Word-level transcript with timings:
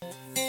Música 0.00 0.47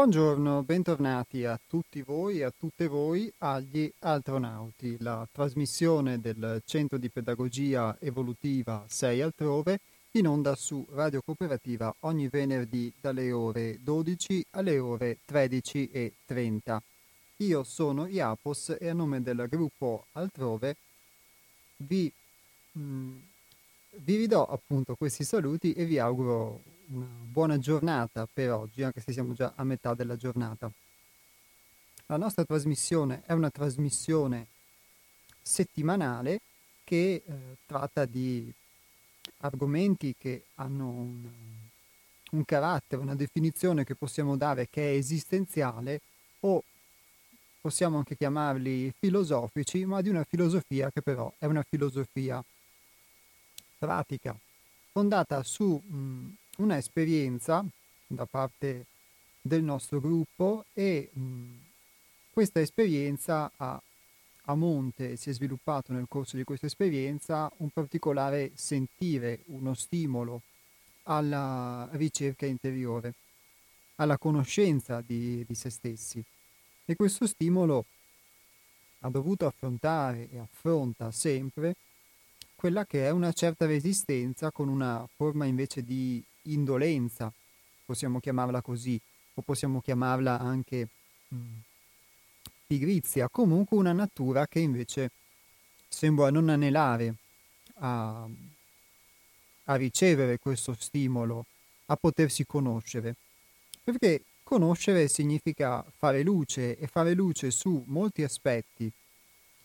Buongiorno, 0.00 0.62
bentornati 0.62 1.44
a 1.44 1.60
tutti 1.68 2.00
voi 2.00 2.38
e 2.38 2.44
a 2.44 2.52
tutte 2.58 2.86
voi 2.86 3.30
agli 3.36 3.92
Altronauti, 3.98 4.96
la 5.00 5.28
trasmissione 5.30 6.18
del 6.18 6.62
Centro 6.64 6.96
di 6.96 7.10
Pedagogia 7.10 7.94
Evolutiva 8.00 8.82
6 8.88 9.20
altrove 9.20 9.80
in 10.12 10.26
onda 10.26 10.54
su 10.54 10.86
Radio 10.92 11.20
Cooperativa 11.20 11.94
ogni 12.00 12.28
venerdì 12.28 12.90
dalle 12.98 13.30
ore 13.30 13.76
12 13.82 14.46
alle 14.52 14.78
ore 14.78 15.18
13.30. 15.30 16.78
Io 17.36 17.62
sono 17.62 18.06
Iapos 18.06 18.76
e 18.80 18.88
a 18.88 18.94
nome 18.94 19.20
del 19.20 19.46
gruppo 19.50 20.06
Altrove 20.12 20.76
vi, 21.76 22.10
mh, 22.72 22.80
mm, 22.80 23.16
vi 23.96 24.16
ridò 24.16 24.46
appunto 24.46 24.94
questi 24.94 25.24
saluti 25.24 25.74
e 25.74 25.84
vi 25.84 25.98
auguro 25.98 26.78
una 26.92 27.06
buona 27.06 27.58
giornata 27.58 28.26
per 28.32 28.52
oggi, 28.52 28.82
anche 28.82 29.00
se 29.00 29.12
siamo 29.12 29.32
già 29.32 29.52
a 29.54 29.64
metà 29.64 29.94
della 29.94 30.16
giornata. 30.16 30.70
La 32.06 32.16
nostra 32.16 32.44
trasmissione 32.44 33.22
è 33.24 33.32
una 33.32 33.50
trasmissione 33.50 34.46
settimanale 35.40 36.40
che 36.84 37.22
eh, 37.24 37.56
tratta 37.66 38.04
di 38.04 38.52
argomenti 39.38 40.14
che 40.18 40.44
hanno 40.56 40.88
un, 40.88 41.28
un 42.32 42.44
carattere, 42.44 43.00
una 43.00 43.14
definizione 43.14 43.84
che 43.84 43.94
possiamo 43.94 44.36
dare 44.36 44.68
che 44.68 44.92
è 44.92 44.96
esistenziale 44.96 46.00
o 46.40 46.64
possiamo 47.60 47.98
anche 47.98 48.16
chiamarli 48.16 48.92
filosofici, 48.98 49.84
ma 49.84 50.00
di 50.00 50.08
una 50.08 50.24
filosofia 50.24 50.90
che 50.90 51.02
però 51.02 51.32
è 51.38 51.46
una 51.46 51.62
filosofia 51.62 52.42
pratica, 53.78 54.36
fondata 54.90 55.42
su 55.44 55.80
mh, 55.86 56.38
una 56.60 56.76
esperienza 56.76 57.64
da 58.06 58.26
parte 58.26 58.86
del 59.40 59.62
nostro 59.62 60.00
gruppo 60.00 60.66
e 60.72 61.10
mh, 61.12 61.44
questa 62.30 62.60
esperienza 62.60 63.50
ha 63.56 63.80
a 64.44 64.54
monte 64.54 65.16
si 65.16 65.30
è 65.30 65.32
sviluppato 65.32 65.92
nel 65.92 66.06
corso 66.08 66.36
di 66.36 66.44
questa 66.44 66.66
esperienza 66.66 67.50
un 67.58 67.70
particolare 67.70 68.50
sentire, 68.54 69.40
uno 69.46 69.74
stimolo 69.74 70.42
alla 71.04 71.88
ricerca 71.92 72.46
interiore, 72.46 73.14
alla 73.96 74.18
conoscenza 74.18 75.02
di, 75.06 75.44
di 75.46 75.54
se 75.54 75.70
stessi. 75.70 76.22
E 76.84 76.96
questo 76.96 77.26
stimolo 77.26 77.84
ha 79.00 79.08
dovuto 79.08 79.46
affrontare 79.46 80.28
e 80.30 80.38
affronta 80.38 81.10
sempre 81.12 81.76
quella 82.56 82.84
che 82.84 83.06
è 83.06 83.10
una 83.10 83.32
certa 83.32 83.66
resistenza 83.66 84.50
con 84.50 84.68
una 84.68 85.08
forma 85.14 85.46
invece 85.46 85.82
di 85.82 86.22
indolenza, 86.42 87.32
possiamo 87.84 88.20
chiamarla 88.20 88.62
così, 88.62 89.00
o 89.34 89.42
possiamo 89.42 89.80
chiamarla 89.80 90.38
anche 90.38 90.88
mh, 91.28 91.36
mm, 91.36 91.58
pigrizia, 92.66 93.28
comunque 93.28 93.76
una 93.76 93.92
natura 93.92 94.46
che 94.46 94.60
invece 94.60 95.10
sembra 95.88 96.30
non 96.30 96.48
anelare 96.48 97.14
a, 97.78 98.26
a 99.64 99.74
ricevere 99.74 100.38
questo 100.38 100.74
stimolo, 100.78 101.46
a 101.86 101.96
potersi 101.96 102.46
conoscere. 102.46 103.16
Perché 103.82 104.22
conoscere 104.42 105.08
significa 105.08 105.84
fare 105.96 106.22
luce 106.22 106.76
e 106.78 106.86
fare 106.86 107.14
luce 107.14 107.50
su 107.50 107.82
molti 107.86 108.22
aspetti 108.22 108.90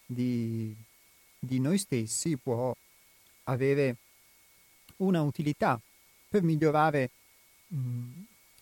di, 0.05 0.75
di 1.39 1.59
noi 1.59 1.78
stessi 1.78 2.38
può 2.38 2.75
avere 3.44 3.95
una 4.97 5.22
utilità 5.22 5.79
per 6.35 6.44
migliorare 6.44 7.12
mh, 7.68 7.78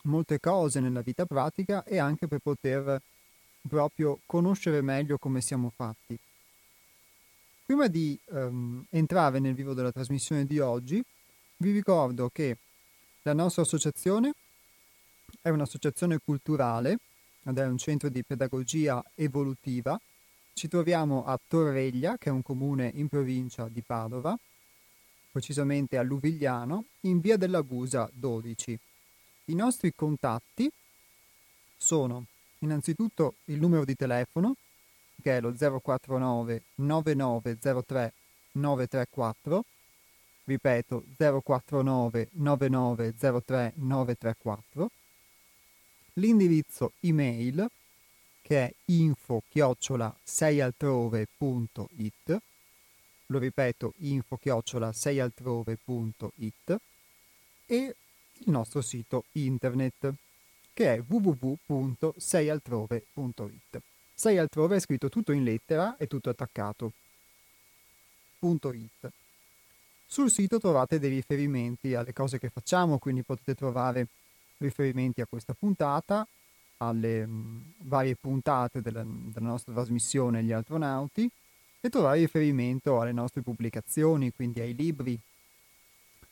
molte 0.04 0.40
cose 0.40 0.80
nella 0.80 1.02
vita 1.02 1.26
pratica 1.26 1.84
e 1.84 1.98
anche 1.98 2.28
per 2.28 2.38
poter 2.38 3.02
proprio 3.68 4.20
conoscere 4.28 4.82
meglio 4.82 5.18
come 5.18 5.42
siamo 5.42 5.72
fatti. 5.76 6.16
Prima 7.66 7.88
di 7.88 8.20
um, 8.26 8.86
entrare 8.92 9.40
nel 9.40 9.56
vivo 9.56 9.74
della 9.74 9.92
trasmissione 9.92 10.46
di 10.46 10.60
oggi, 10.60 11.04
vi 11.58 11.72
ricordo 11.72 12.30
che 12.32 12.58
la 13.24 13.34
nostra 13.34 13.64
associazione 13.64 14.34
è 15.42 15.50
un'associazione 15.50 16.20
culturale 16.24 17.00
ed 17.44 17.58
è 17.58 17.66
un 17.66 17.80
centro 17.80 18.10
di 18.10 18.24
pedagogia 18.24 19.04
evolutiva. 19.16 20.00
Ci 20.54 20.68
troviamo 20.68 21.26
a 21.26 21.40
Torreglia, 21.48 22.20
che 22.20 22.30
è 22.30 22.32
un 22.32 22.44
comune 22.44 22.92
in 22.94 23.08
provincia 23.08 23.68
di 23.68 23.82
Padova, 23.82 24.38
precisamente 25.34 25.98
a 25.98 26.04
Luvigliano, 26.04 26.86
in 27.02 27.20
via 27.20 27.36
della 27.38 27.62
Gusa 27.62 28.08
12. 28.14 28.80
I 29.46 29.56
nostri 29.56 29.92
contatti 29.96 30.72
sono 31.76 32.26
innanzitutto 32.60 33.38
il 33.46 33.60
numero 33.60 33.84
di 33.84 33.96
telefono, 33.96 34.56
che 35.22 35.38
è 35.38 35.42
lo 35.42 35.52
049 35.52 36.62
9903 36.76 38.14
934, 38.52 39.66
ripeto 40.44 41.04
049 41.18 42.30
9903 42.34 43.74
934, 43.76 44.92
l'indirizzo 46.14 46.92
email 47.00 47.68
che 48.44 48.66
è 48.66 48.72
info 48.86 49.42
chiocciola 49.50 50.16
6altrove.it 50.24 52.42
lo 53.28 53.40
ripeto, 53.40 53.94
info 53.98 54.38
chiocciola 54.38 54.92
seialtrove.it 54.92 56.78
e 57.66 57.96
il 58.34 58.52
nostro 58.52 58.82
sito 58.82 59.26
internet 59.34 60.14
che 60.74 60.96
è 60.96 61.04
www.seialtrove.it. 61.06 63.82
Sei 64.16 64.38
altrove 64.38 64.76
è 64.76 64.80
scritto 64.80 65.10
tutto 65.10 65.32
in 65.32 65.44
lettera 65.44 65.98
e 65.98 66.08
tutto 66.08 66.30
attaccato. 66.30 66.94
.it. 68.40 69.12
Sul 70.06 70.30
sito 70.30 70.60
trovate 70.60 71.00
dei 71.00 71.10
riferimenti 71.10 71.96
alle 71.96 72.14
cose 72.14 72.38
che 72.38 72.50
facciamo, 72.50 72.98
quindi 72.98 73.24
potete 73.24 73.56
trovare 73.56 74.08
riferimenti 74.58 75.22
a 75.22 75.26
questa 75.26 75.54
puntata, 75.54 76.28
alle 76.78 77.26
mh, 77.26 77.74
varie 77.80 78.16
puntate 78.16 78.82
della, 78.82 79.04
della 79.06 79.48
nostra 79.48 79.74
trasmissione 79.74 80.44
Gli 80.44 80.52
Astronauti, 80.52 81.30
e 81.86 81.90
trovare 81.90 82.20
riferimento 82.20 83.02
alle 83.02 83.12
nostre 83.12 83.42
pubblicazioni, 83.42 84.32
quindi 84.32 84.62
ai 84.62 84.74
libri, 84.74 85.20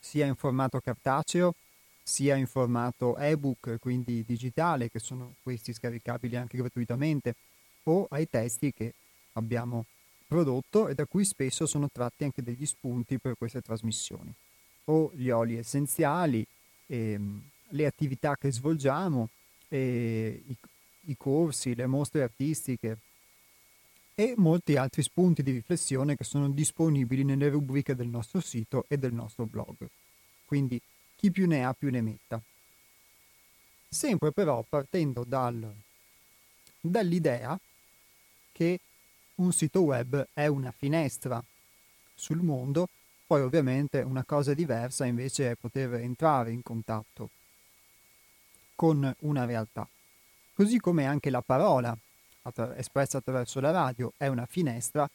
sia 0.00 0.24
in 0.24 0.34
formato 0.34 0.80
cartaceo, 0.80 1.54
sia 2.02 2.36
in 2.36 2.46
formato 2.46 3.18
ebook, 3.18 3.76
quindi 3.78 4.24
digitale, 4.24 4.90
che 4.90 4.98
sono 4.98 5.34
questi 5.42 5.74
scaricabili 5.74 6.36
anche 6.36 6.56
gratuitamente, 6.56 7.34
o 7.82 8.06
ai 8.08 8.30
testi 8.30 8.72
che 8.72 8.94
abbiamo 9.34 9.84
prodotto 10.26 10.88
e 10.88 10.94
da 10.94 11.04
cui 11.04 11.26
spesso 11.26 11.66
sono 11.66 11.90
tratti 11.92 12.24
anche 12.24 12.42
degli 12.42 12.64
spunti 12.64 13.18
per 13.18 13.34
queste 13.36 13.60
trasmissioni, 13.60 14.32
o 14.86 15.10
gli 15.12 15.28
oli 15.28 15.58
essenziali, 15.58 16.46
ehm, 16.86 17.42
le 17.68 17.84
attività 17.84 18.38
che 18.38 18.50
svolgiamo, 18.50 19.28
i, 19.68 20.56
i 21.00 21.16
corsi, 21.18 21.74
le 21.74 21.86
mostre 21.86 22.22
artistiche, 22.22 22.96
e 24.14 24.34
molti 24.36 24.76
altri 24.76 25.02
spunti 25.02 25.42
di 25.42 25.52
riflessione 25.52 26.16
che 26.16 26.24
sono 26.24 26.50
disponibili 26.50 27.24
nelle 27.24 27.48
rubriche 27.48 27.94
del 27.94 28.08
nostro 28.08 28.40
sito 28.40 28.84
e 28.88 28.98
del 28.98 29.12
nostro 29.12 29.46
blog. 29.46 29.88
Quindi 30.44 30.80
chi 31.16 31.30
più 31.30 31.46
ne 31.46 31.64
ha 31.64 31.72
più 31.72 31.90
ne 31.90 32.02
metta. 32.02 32.40
Sempre 33.88 34.32
però 34.32 34.64
partendo 34.68 35.24
dal, 35.24 35.72
dall'idea 36.80 37.58
che 38.52 38.80
un 39.36 39.52
sito 39.52 39.82
web 39.82 40.28
è 40.32 40.46
una 40.46 40.72
finestra 40.72 41.42
sul 42.14 42.42
mondo, 42.42 42.88
poi 43.26 43.40
ovviamente 43.40 44.00
una 44.00 44.24
cosa 44.24 44.52
diversa 44.52 45.06
invece 45.06 45.50
è 45.50 45.54
poter 45.54 45.94
entrare 45.94 46.52
in 46.52 46.62
contatto 46.62 47.30
con 48.74 49.14
una 49.20 49.44
realtà. 49.44 49.88
Così 50.54 50.78
come 50.78 51.06
anche 51.06 51.30
la 51.30 51.40
parola 51.40 51.96
attra- 52.42 52.76
espressa 52.76 53.18
attraverso 53.18 53.60
la 53.60 53.70
radio 53.70 54.12
è 54.16 54.26
una 54.26 54.46
finestra, 54.46 55.08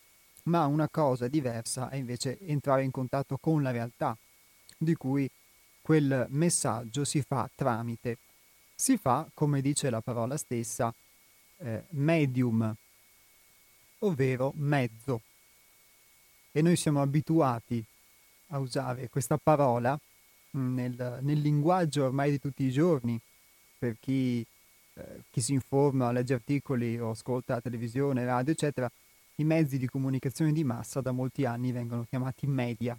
ma 0.44 0.66
una 0.66 0.88
cosa 0.90 1.28
diversa 1.28 1.90
è 1.90 1.96
invece 1.96 2.40
entrare 2.40 2.84
in 2.84 2.92
contatto 2.92 3.38
con 3.38 3.62
la 3.62 3.72
realtà, 3.72 4.18
di 4.78 4.96
cui 4.96 5.30
quel 5.82 6.26
messaggio 6.30 7.06
si 7.06 7.22
fa 7.22 7.50
tramite. 7.54 8.18
Si 8.76 8.98
fa, 8.98 9.28
come 9.34 9.62
dice 9.62 9.90
la 9.90 10.02
parola 10.02 10.38
stessa, 10.38 10.94
eh, 11.58 11.84
medium, 11.92 12.76
ovvero 14.00 14.52
mezzo. 14.56 15.22
E 16.52 16.62
noi 16.62 16.76
siamo 16.76 17.02
abituati 17.02 17.84
a 18.48 18.60
usare 18.60 19.10
questa 19.10 19.38
parola 19.38 19.98
mm, 20.58 20.76
nel, 20.76 21.20
nel 21.22 21.40
linguaggio 21.40 22.06
ormai 22.06 22.32
di 22.32 22.40
tutti 22.40 22.64
i 22.64 22.72
giorni, 22.72 23.20
per 23.78 23.98
chi, 24.00 24.46
eh, 24.98 25.22
chi 25.30 25.42
si 25.42 25.54
informa, 25.54 26.12
legge 26.12 26.34
articoli 26.34 27.00
o 27.00 27.12
ascolta 27.12 27.62
televisione, 27.62 28.26
radio, 28.26 28.54
eccetera, 28.54 28.92
i 29.36 29.44
mezzi 29.44 29.78
di 29.78 29.88
comunicazione 29.88 30.52
di 30.52 30.64
massa 30.64 31.02
da 31.02 31.12
molti 31.12 31.46
anni 31.46 31.72
vengono 31.72 32.06
chiamati 32.10 32.48
media, 32.48 32.98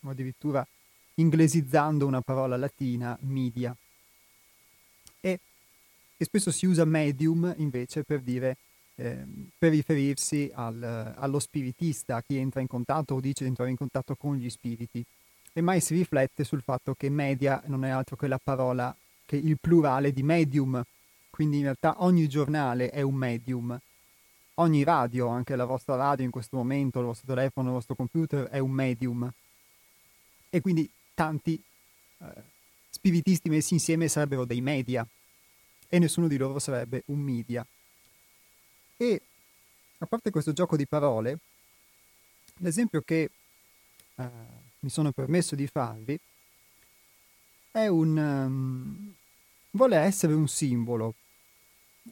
o 0.00 0.10
addirittura 0.10 0.66
inglesizzando 1.14 2.06
una 2.06 2.20
parola 2.20 2.56
latina, 2.56 3.16
media. 3.22 3.74
E, 5.20 5.40
e 6.16 6.24
spesso 6.24 6.50
si 6.50 6.66
usa 6.66 6.84
medium 6.84 7.54
invece 7.58 8.02
per 8.02 8.20
dire 8.20 8.56
eh, 8.96 9.24
per 9.58 9.70
riferirsi 9.70 10.50
al, 10.52 11.14
allo 11.16 11.38
spiritista, 11.38 12.16
a 12.16 12.22
chi 12.22 12.36
entra 12.36 12.60
in 12.60 12.66
contatto 12.66 13.14
o 13.14 13.20
dice 13.20 13.44
di 13.44 13.50
entrare 13.50 13.70
in 13.70 13.76
contatto 13.76 14.16
con 14.16 14.36
gli 14.36 14.50
spiriti. 14.50 15.04
E 15.52 15.60
mai 15.60 15.80
si 15.80 15.94
riflette 15.94 16.44
sul 16.44 16.62
fatto 16.62 16.94
che 16.94 17.08
media 17.08 17.62
non 17.66 17.84
è 17.84 17.90
altro 17.90 18.16
che 18.16 18.26
la 18.26 18.40
parola, 18.42 18.94
che 19.24 19.36
il 19.36 19.58
plurale 19.58 20.12
di 20.12 20.22
medium, 20.22 20.82
quindi 21.36 21.58
in 21.58 21.64
realtà 21.64 21.96
ogni 21.98 22.30
giornale 22.30 22.88
è 22.88 23.02
un 23.02 23.14
medium, 23.14 23.78
ogni 24.54 24.82
radio, 24.84 25.26
anche 25.26 25.54
la 25.54 25.66
vostra 25.66 25.94
radio 25.94 26.24
in 26.24 26.30
questo 26.30 26.56
momento, 26.56 26.98
il 26.98 27.04
vostro 27.04 27.26
telefono, 27.26 27.68
il 27.68 27.74
vostro 27.74 27.94
computer 27.94 28.46
è 28.46 28.58
un 28.58 28.70
medium. 28.70 29.30
E 30.48 30.60
quindi 30.62 30.90
tanti 31.12 31.62
eh, 32.20 32.42
spiritisti 32.88 33.50
messi 33.50 33.74
insieme 33.74 34.08
sarebbero 34.08 34.46
dei 34.46 34.62
media 34.62 35.06
e 35.90 35.98
nessuno 35.98 36.26
di 36.26 36.38
loro 36.38 36.58
sarebbe 36.58 37.02
un 37.08 37.18
media. 37.20 37.66
E 38.96 39.20
a 39.98 40.06
parte 40.06 40.30
questo 40.30 40.54
gioco 40.54 40.74
di 40.74 40.86
parole, 40.86 41.38
l'esempio 42.60 43.02
che 43.02 43.30
eh, 44.14 44.28
mi 44.78 44.88
sono 44.88 45.12
permesso 45.12 45.54
di 45.54 45.66
farvi 45.66 46.18
è 47.72 47.88
un... 47.88 48.16
Um, 48.16 49.14
vuole 49.72 49.98
essere 49.98 50.32
un 50.32 50.48
simbolo 50.48 51.14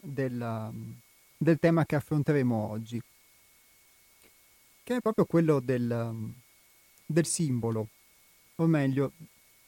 del, 0.00 0.40
um, 0.40 0.94
del, 1.36 1.58
tema 1.58 1.84
che 1.84 1.96
affronteremo 1.96 2.54
oggi, 2.54 3.00
che 4.82 4.96
è 4.96 5.00
proprio 5.00 5.24
quello 5.24 5.60
del, 5.60 5.90
um, 5.90 6.32
del 7.06 7.26
simbolo, 7.26 7.88
o 8.56 8.66
meglio, 8.66 9.12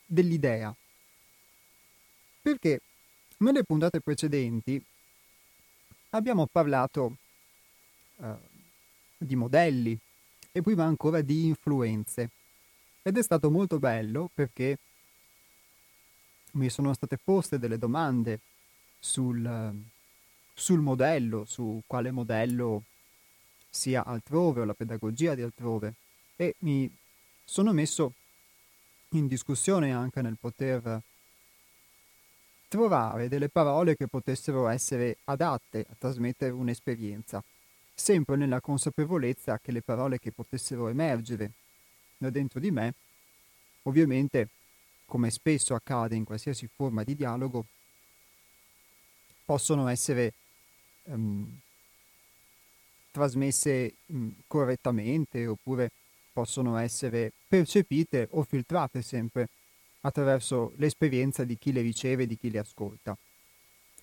dell'idea. 0.05 0.75
Perché 2.43 2.81
nelle 3.39 3.65
puntate 3.65 4.01
precedenti 4.01 4.83
abbiamo 6.11 6.47
parlato 6.47 7.17
uh, 8.17 8.39
di 9.19 9.37
modelli 9.37 9.99
e 10.53 10.63
prima 10.63 10.85
ancora 10.85 11.21
di 11.21 11.47
influenze. 11.47 12.31
Ed 13.03 13.17
è 13.19 13.23
stato 13.23 13.51
molto 13.51 13.79
bello 13.79 14.31
perché 14.35 14.79
mi 16.53 16.71
sono 16.71 16.93
state 16.95 17.19
poste 17.23 17.59
delle 17.59 17.79
domande 17.79 18.41
sul, 18.99 19.75
sul 20.59 20.81
modello, 20.81 21.45
su 21.45 21.83
quale 21.87 22.11
modello 22.11 22.85
sia 23.69 24.05
altrove 24.05 24.63
o 24.63 24.65
la 24.65 24.73
pedagogia 24.73 25.35
di 25.35 25.43
altrove. 25.43 25.95
E 26.35 26.55
mi 26.61 26.91
sono 27.45 27.73
messo 27.73 28.15
in 29.11 29.27
discussione 29.27 29.93
anche 29.93 30.23
nel 30.23 30.39
poter 30.41 31.03
trovare 32.69 33.29
delle 33.29 33.51
parole 33.51 33.97
che 33.97 34.09
potessero 34.09 34.67
essere 34.69 35.19
adatte 35.25 35.87
a 35.89 35.95
trasmettere 35.99 36.51
un'esperienza, 36.53 37.45
sempre 37.95 38.37
nella 38.37 38.61
consapevolezza 38.61 39.59
che 39.59 39.73
le 39.73 39.83
parole 39.83 40.19
che 40.19 40.33
potessero 40.33 40.89
emergere 40.89 41.53
da 42.17 42.31
dentro 42.31 42.61
di 42.61 42.71
me, 42.71 42.95
ovviamente, 43.83 44.49
come 45.05 45.31
spesso 45.31 45.75
accade 45.75 46.17
in 46.17 46.25
qualsiasi 46.25 46.67
forma 46.67 47.05
di 47.05 47.15
dialogo, 47.15 47.67
possono 49.45 49.87
essere 49.87 50.33
um, 51.07 51.59
trasmesse 53.11 53.95
um, 54.07 54.35
correttamente 54.47 55.47
oppure 55.47 55.91
possono 56.33 56.77
essere 56.77 57.33
percepite 57.49 58.29
o 58.33 58.43
filtrate 58.43 59.01
sempre 59.01 59.49
attraverso 60.03 60.73
l'esperienza 60.77 61.45
di 61.45 61.57
chi 61.57 61.73
le 61.73 61.81
riceve 61.81 62.25
e 62.25 62.27
di 62.27 62.37
chi 62.37 62.51
le 62.51 62.59
ascolta. 62.59 63.17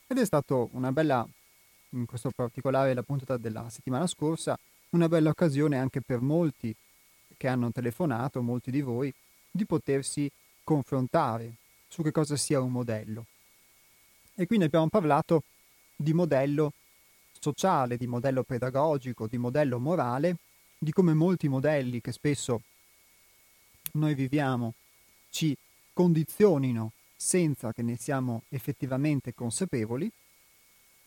Ed 0.08 0.18
è 0.18 0.26
stata 0.26 0.56
una 0.72 0.92
bella, 0.92 1.28
in 1.90 2.06
questo 2.06 2.32
particolare 2.32 2.94
la 2.94 3.04
puntata 3.04 3.38
della 3.38 3.70
settimana 3.70 4.08
scorsa, 4.08 4.58
una 4.90 5.08
bella 5.08 5.30
occasione 5.30 5.78
anche 5.78 6.02
per 6.02 6.22
molti 6.22 6.76
che 7.38 7.48
hanno 7.48 7.72
telefonato, 7.72 8.42
molti 8.42 8.72
di 8.72 8.82
voi, 8.82 9.14
di 9.50 9.66
potersi 9.66 10.30
confrontare 10.64 11.54
su 11.88 12.02
che 12.02 12.12
cosa 12.12 12.36
sia 12.36 12.60
un 12.60 12.72
modello. 12.72 13.26
E 14.36 14.48
quindi 14.48 14.66
abbiamo 14.66 14.88
parlato 14.88 15.44
di 15.96 16.14
modello 16.14 16.74
sociale, 17.44 17.98
di 17.98 18.08
modello 18.08 18.44
pedagogico, 18.44 19.28
di 19.28 19.38
modello 19.38 19.78
morale, 19.78 20.38
di 20.78 20.94
come 20.94 21.14
molti 21.14 21.50
modelli 21.50 22.00
che 22.00 22.14
spesso 22.14 22.62
noi 23.94 24.16
viviamo 24.16 24.76
ci 25.30 25.54
condizionino 25.92 26.94
senza 27.18 27.74
che 27.74 27.82
ne 27.82 27.98
siamo 27.98 28.44
effettivamente 28.48 29.34
consapevoli 29.34 30.10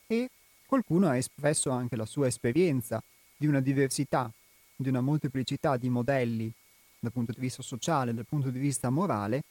e 0.06 0.29
qualcuno 0.67 1.09
ha 1.09 1.17
espresso 1.17 1.71
anche 1.71 1.97
la 1.97 2.05
sua 2.05 2.27
esperienza 2.27 3.03
di 3.35 3.47
una 3.47 3.61
diversità, 3.61 4.31
di 4.77 4.91
una 4.91 5.00
molteplicità 5.00 5.79
di 5.79 5.89
modelli 5.89 6.53
dal 6.99 7.12
punto 7.12 7.32
di 7.32 7.41
vista 7.41 7.62
sociale, 7.62 8.12
dal 8.12 8.27
punto 8.27 8.50
di 8.50 8.59
vista 8.59 8.91
morale, 8.91 9.43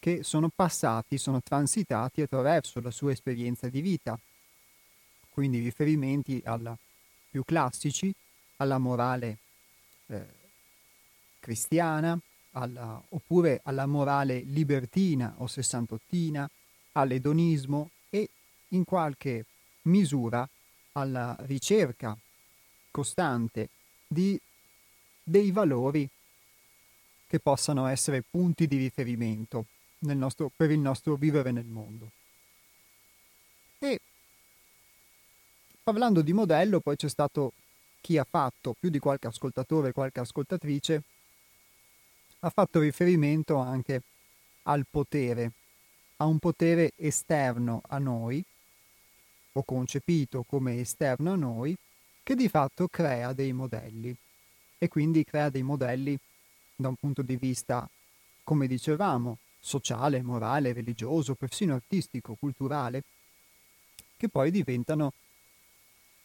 che 0.00 0.24
sono 0.24 0.50
passati, 0.54 1.16
sono 1.16 1.40
transitati 1.40 2.22
attraverso 2.22 2.80
la 2.80 2.90
sua 2.90 3.12
esperienza 3.12 3.68
di 3.68 3.80
vita. 3.80 4.18
Quindi 5.34 5.58
riferimenti 5.58 6.40
alla, 6.44 6.78
più 7.28 7.42
classici 7.44 8.14
alla 8.58 8.78
morale 8.78 9.38
eh, 10.06 10.26
cristiana, 11.40 12.16
alla, 12.52 13.02
oppure 13.08 13.60
alla 13.64 13.86
morale 13.86 14.42
libertina 14.46 15.34
o 15.38 15.48
sessantottina, 15.48 16.48
all'edonismo 16.92 17.90
e 18.10 18.28
in 18.68 18.84
qualche 18.84 19.44
misura 19.82 20.48
alla 20.92 21.36
ricerca 21.40 22.16
costante 22.92 23.70
di 24.06 24.40
dei 25.20 25.50
valori 25.50 26.08
che 27.26 27.40
possano 27.40 27.86
essere 27.86 28.22
punti 28.22 28.68
di 28.68 28.76
riferimento 28.76 29.66
nostro, 29.98 30.48
per 30.54 30.70
il 30.70 30.78
nostro 30.78 31.16
vivere 31.16 31.50
nel 31.50 31.64
mondo. 31.64 32.12
E 33.80 34.00
parlando 35.84 36.22
di 36.22 36.32
modello, 36.32 36.80
poi 36.80 36.96
c'è 36.96 37.10
stato 37.10 37.52
chi 38.00 38.16
ha 38.16 38.26
fatto, 38.28 38.74
più 38.78 38.88
di 38.88 38.98
qualche 38.98 39.26
ascoltatore, 39.26 39.92
qualche 39.92 40.20
ascoltatrice, 40.20 41.02
ha 42.40 42.50
fatto 42.50 42.80
riferimento 42.80 43.56
anche 43.58 44.02
al 44.62 44.86
potere, 44.90 45.52
a 46.16 46.24
un 46.24 46.38
potere 46.38 46.92
esterno 46.96 47.82
a 47.88 47.98
noi, 47.98 48.42
o 49.52 49.62
concepito 49.62 50.42
come 50.42 50.80
esterno 50.80 51.32
a 51.32 51.36
noi, 51.36 51.76
che 52.22 52.34
di 52.34 52.48
fatto 52.48 52.88
crea 52.88 53.34
dei 53.34 53.52
modelli. 53.52 54.14
E 54.78 54.88
quindi 54.88 55.22
crea 55.24 55.50
dei 55.50 55.62
modelli 55.62 56.18
da 56.74 56.88
un 56.88 56.96
punto 56.96 57.20
di 57.20 57.36
vista, 57.36 57.88
come 58.42 58.66
dicevamo, 58.66 59.38
sociale, 59.60 60.22
morale, 60.22 60.72
religioso, 60.72 61.34
persino 61.34 61.74
artistico, 61.74 62.34
culturale, 62.34 63.02
che 64.16 64.28
poi 64.28 64.50
diventano 64.50 65.12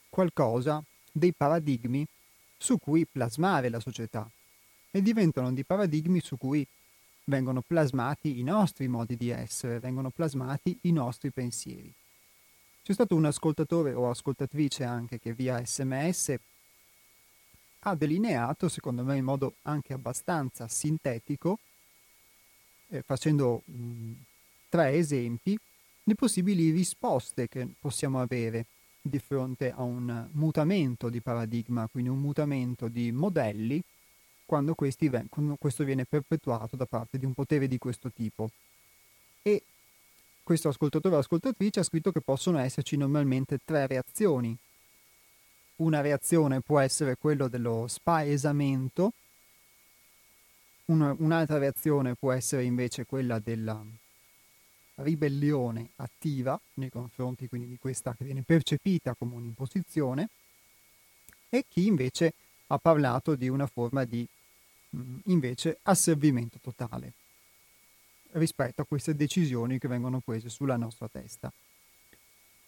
qualcosa, 0.09 0.83
dei 1.11 1.33
paradigmi 1.33 2.05
su 2.57 2.77
cui 2.77 3.05
plasmare 3.05 3.69
la 3.69 3.79
società, 3.79 4.29
e 4.91 5.01
diventano 5.01 5.51
dei 5.53 5.63
paradigmi 5.63 6.19
su 6.19 6.37
cui 6.37 6.65
vengono 7.25 7.61
plasmati 7.61 8.39
i 8.39 8.43
nostri 8.43 8.87
modi 8.87 9.15
di 9.15 9.29
essere, 9.29 9.79
vengono 9.79 10.09
plasmati 10.09 10.77
i 10.81 10.91
nostri 10.91 11.31
pensieri. 11.31 11.93
C'è 12.81 12.93
stato 12.93 13.15
un 13.15 13.25
ascoltatore 13.25 13.93
o 13.93 14.09
ascoltatrice 14.09 14.83
anche 14.83 15.19
che 15.19 15.33
via 15.33 15.63
sms 15.63 16.35
ha 17.81 17.95
delineato, 17.95 18.67
secondo 18.67 19.03
me 19.03 19.15
in 19.17 19.23
modo 19.23 19.53
anche 19.61 19.93
abbastanza 19.93 20.67
sintetico, 20.67 21.59
eh, 22.89 23.03
facendo 23.03 23.61
mh, 23.65 24.11
tre 24.69 24.93
esempi, 24.93 25.57
le 26.03 26.15
possibili 26.15 26.71
risposte 26.71 27.47
che 27.47 27.67
possiamo 27.79 28.19
avere 28.19 28.65
di 29.01 29.19
fronte 29.19 29.71
a 29.71 29.81
un 29.83 30.27
mutamento 30.31 31.09
di 31.09 31.21
paradigma, 31.21 31.87
quindi 31.87 32.09
un 32.09 32.19
mutamento 32.19 32.87
di 32.87 33.11
modelli 33.11 33.81
quando, 34.45 34.75
quando 34.75 35.55
questo 35.57 35.83
viene 35.83 36.05
perpetuato 36.05 36.75
da 36.75 36.85
parte 36.85 37.17
di 37.17 37.25
un 37.25 37.33
potere 37.33 37.67
di 37.67 37.77
questo 37.77 38.11
tipo. 38.11 38.49
E 39.41 39.61
questo 40.43 40.69
ascoltatore 40.69 41.15
o 41.15 41.19
ascoltatrice 41.19 41.79
ha 41.79 41.83
scritto 41.83 42.11
che 42.11 42.21
possono 42.21 42.57
esserci 42.57 42.97
normalmente 42.97 43.59
tre 43.63 43.85
reazioni. 43.85 44.57
Una 45.77 46.01
reazione 46.01 46.61
può 46.61 46.79
essere 46.79 47.15
quello 47.15 47.47
dello 47.47 47.85
spaesamento, 47.87 49.13
un'altra 50.85 51.57
reazione 51.59 52.15
può 52.15 52.31
essere 52.31 52.63
invece 52.63 53.05
quella 53.05 53.39
della 53.39 53.79
ribellione 55.01 55.91
attiva 55.97 56.59
nei 56.75 56.89
confronti 56.89 57.47
quindi 57.47 57.67
di 57.67 57.77
questa 57.77 58.13
che 58.13 58.25
viene 58.25 58.43
percepita 58.43 59.15
come 59.15 59.35
un'imposizione 59.35 60.29
e 61.49 61.65
chi 61.67 61.87
invece 61.87 62.33
ha 62.67 62.77
parlato 62.77 63.35
di 63.35 63.47
una 63.47 63.67
forma 63.67 64.03
di 64.03 64.27
invece 65.25 65.79
asservimento 65.83 66.57
totale 66.61 67.13
rispetto 68.31 68.81
a 68.81 68.85
queste 68.85 69.15
decisioni 69.15 69.79
che 69.79 69.87
vengono 69.87 70.19
prese 70.19 70.49
sulla 70.49 70.77
nostra 70.77 71.07
testa. 71.07 71.51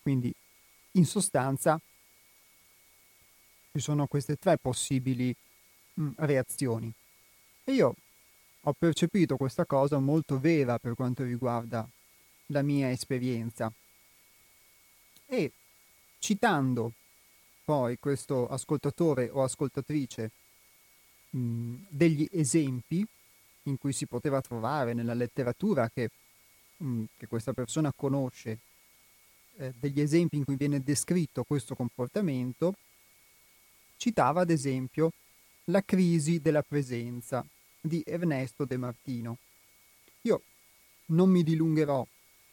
Quindi, 0.01 0.33
in 0.93 1.05
sostanza, 1.05 1.79
ci 3.71 3.79
sono 3.79 4.07
queste 4.07 4.37
tre 4.37 4.57
possibili 4.57 5.33
mh, 5.93 6.09
reazioni. 6.17 6.91
E 7.63 7.71
io 7.73 7.95
ho 8.61 8.73
percepito 8.73 9.37
questa 9.37 9.65
cosa 9.65 9.99
molto 9.99 10.39
vera 10.39 10.79
per 10.79 10.95
quanto 10.95 11.23
riguarda 11.23 11.87
la 12.51 12.61
mia 12.61 12.91
esperienza. 12.91 13.71
E 15.25 15.51
citando 16.19 16.93
poi 17.63 17.97
questo 17.97 18.47
ascoltatore 18.47 19.29
o 19.31 19.43
ascoltatrice 19.43 20.31
mh, 21.29 21.39
mm, 21.39 21.75
degli 21.89 22.27
esempi 22.31 23.05
in 23.63 23.77
cui 23.77 23.93
si 23.93 24.05
poteva 24.05 24.41
trovare 24.41 24.93
nella 24.93 25.13
letteratura 25.13 25.89
che, 25.89 26.09
mh, 26.77 26.85
mm, 26.85 27.03
che 27.17 27.27
questa 27.27 27.53
persona 27.53 27.93
conosce, 27.95 28.59
eh, 29.57 29.73
degli 29.79 30.01
esempi 30.01 30.37
in 30.37 30.43
cui 30.43 30.55
viene 30.55 30.81
descritto 30.81 31.43
questo 31.43 31.75
comportamento, 31.75 32.75
citava 33.97 34.41
ad 34.41 34.49
esempio 34.49 35.11
la 35.65 35.81
crisi 35.81 36.41
della 36.41 36.63
presenza 36.63 37.45
di 37.79 38.03
Ernesto 38.05 38.65
De 38.65 38.77
Martino. 38.77 39.37
Io 40.23 40.41
non 41.07 41.29
mi 41.29 41.43
dilungherò 41.43 42.05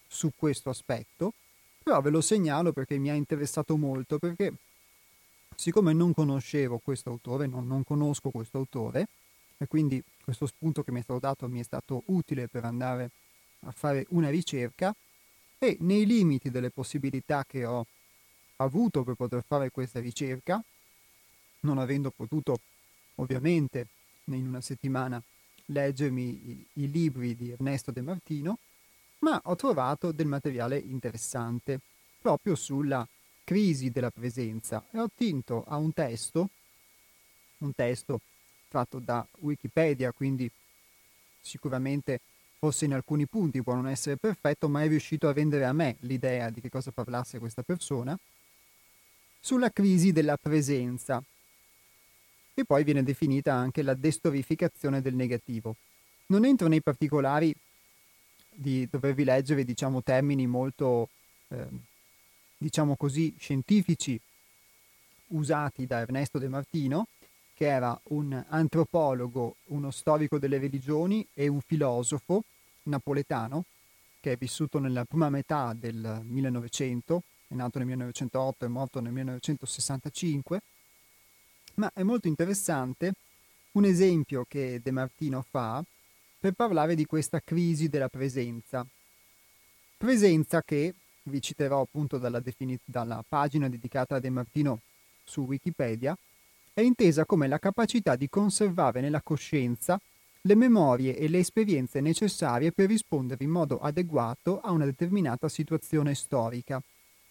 su 0.09 0.33
questo 0.35 0.71
aspetto, 0.71 1.35
però 1.83 2.00
ve 2.00 2.11
lo 2.11 2.21
segnalo 2.21 2.73
perché 2.73 2.99
mi 2.99 3.11
ha 3.11 3.15
interessato 3.15 3.77
molto, 3.77 4.19
perché 4.19 4.53
siccome 5.55 5.93
non 5.93 6.12
conoscevo 6.12 6.79
questo 6.79 7.11
autore, 7.11 7.47
non, 7.47 7.67
non 7.67 7.85
conosco 7.85 8.31
questo 8.31 8.59
autore, 8.59 9.09
e 9.59 9.67
quindi 9.67 10.03
questo 10.23 10.47
spunto 10.47 10.83
che 10.83 10.93
mi 10.93 11.00
è 11.00 11.03
stato 11.03 11.19
dato 11.19 11.49
mi 11.49 11.61
è 11.61 11.65
stato 11.65 12.03
utile 12.07 12.49
per 12.49 12.65
andare 12.65 13.11
a 13.61 13.73
fare 13.73 14.07
una 14.11 14.31
ricerca 14.31 14.95
e 15.59 15.77
nei 15.81 16.07
limiti 16.07 16.50
delle 16.50 16.71
possibilità 16.71 17.45
che 17.45 17.65
ho 17.65 17.85
avuto 18.57 19.03
per 19.03 19.15
poter 19.15 19.43
fare 19.45 19.71
questa 19.71 19.99
ricerca, 19.99 20.62
non 21.61 21.79
avendo 21.79 22.11
potuto 22.11 22.61
ovviamente 23.17 23.88
in 24.27 24.47
una 24.47 24.61
settimana 24.61 25.21
leggermi 25.67 26.23
i, 26.23 26.67
i 26.75 26.91
libri 26.91 27.35
di 27.35 27.50
Ernesto 27.50 27.91
De 27.91 28.00
Martino, 28.00 28.59
ma 29.21 29.41
ho 29.45 29.57
trovato 29.57 30.13
del 30.13 30.27
materiale 30.27 30.79
interessante 30.79 31.81
proprio 32.21 32.55
sulla 32.55 33.07
crisi 33.45 33.91
della 33.91 34.11
presenza 34.11 34.85
e 34.91 34.99
ho 34.99 35.05
attinto 35.05 35.65
a 35.67 35.77
un 35.77 35.93
testo, 35.93 36.51
un 37.59 37.75
testo 37.75 38.21
tratto 38.69 38.99
da 38.99 39.27
Wikipedia, 39.39 40.13
quindi 40.13 40.51
sicuramente 41.41 42.21
forse 42.59 42.85
in 42.85 42.93
alcuni 42.93 43.27
punti 43.27 43.63
può 43.63 43.75
non 43.75 43.89
essere 43.89 44.17
perfetto, 44.17 44.69
ma 44.69 44.83
è 44.83 44.89
riuscito 44.89 45.29
a 45.29 45.33
rendere 45.33 45.65
a 45.65 45.73
me 45.73 45.97
l'idea 46.01 46.51
di 46.51 46.61
che 46.61 46.69
cosa 46.69 46.91
parlasse 46.91 47.39
questa 47.39 47.63
persona, 47.63 48.19
sulla 49.41 49.71
crisi 49.71 50.13
della 50.13 50.37
presenza, 50.37 51.23
e 52.55 52.65
poi 52.65 52.83
viene 52.83 53.05
definita 53.05 53.55
anche 53.55 53.83
la 53.83 53.95
destorificazione 53.95 55.01
del 55.01 55.15
negativo. 55.15 55.77
Non 56.27 56.45
entro 56.45 56.67
nei 56.67 56.83
particolari 56.83 57.55
di 58.59 58.88
dovervi 58.91 59.25
leggere, 59.25 59.65
diciamo, 59.65 60.03
termini 60.03 60.47
molto, 60.47 61.09
eh, 61.49 61.67
diciamo 62.57 62.97
così, 62.97 63.35
scientifici 63.38 64.21
usati 65.29 65.87
da 65.87 66.00
Ernesto 66.00 66.38
De 66.38 66.49
Martino, 66.49 67.07
che 67.55 67.67
era 67.67 67.99
un 68.05 68.45
antropologo, 68.49 69.57
uno 69.67 69.91
storico 69.91 70.38
delle 70.38 70.59
religioni 70.59 71.27
e 71.35 71.49
un 71.49 71.61
filosofo 71.61 72.45
napoletano 72.85 73.65
che 74.21 74.33
è 74.33 74.37
vissuto 74.37 74.79
nella 74.79 75.05
prima 75.05 75.29
metà 75.31 75.75
del 75.79 76.21
1900, 76.25 77.23
è 77.49 77.55
nato 77.55 77.79
nel 77.79 77.87
1908 77.87 78.65
e 78.65 78.69
morto 78.69 79.00
nel 79.00 79.12
1965 79.12 80.61
ma 81.79 81.91
è 81.95 82.03
molto 82.03 82.29
interessante 82.29 83.15
un 83.73 83.85
esempio 83.85 84.45
che 84.49 84.81
De 84.83 84.91
Martino 84.91 85.45
fa 85.49 85.83
per 86.38 86.52
parlare 86.52 86.95
di 86.95 87.04
questa 87.04 87.40
crisi 87.40 87.88
della 87.88 88.09
presenza. 88.09 88.87
Presenza 89.97 90.62
che, 90.62 90.95
vi 91.25 91.42
citerò 91.42 91.80
appunto 91.80 92.18
dalla, 92.18 92.40
defini- 92.40 92.78
dalla 92.85 93.25
pagina 93.28 93.68
dedicata 93.68 94.16
a 94.16 94.21
De 94.21 94.30
Martino 94.30 94.80
su 95.25 95.42
Wikipedia, 95.42 96.16
è 96.73 96.80
intesa 96.80 97.25
come 97.25 97.49
la 97.49 97.59
capacità 97.59 98.14
di 98.14 98.28
conservare 98.28 99.00
nella 99.00 99.21
coscienza 99.21 100.00
le 100.42 100.54
memorie 100.54 101.16
e 101.16 101.26
le 101.26 101.38
esperienze 101.38 102.00
necessarie 102.00 102.71
per 102.71 102.87
rispondere 102.87 103.42
in 103.42 103.50
modo 103.50 103.80
adeguato 103.80 104.61
a 104.61 104.71
una 104.71 104.85
determinata 104.85 105.49
situazione 105.49 106.14
storica, 106.14 106.80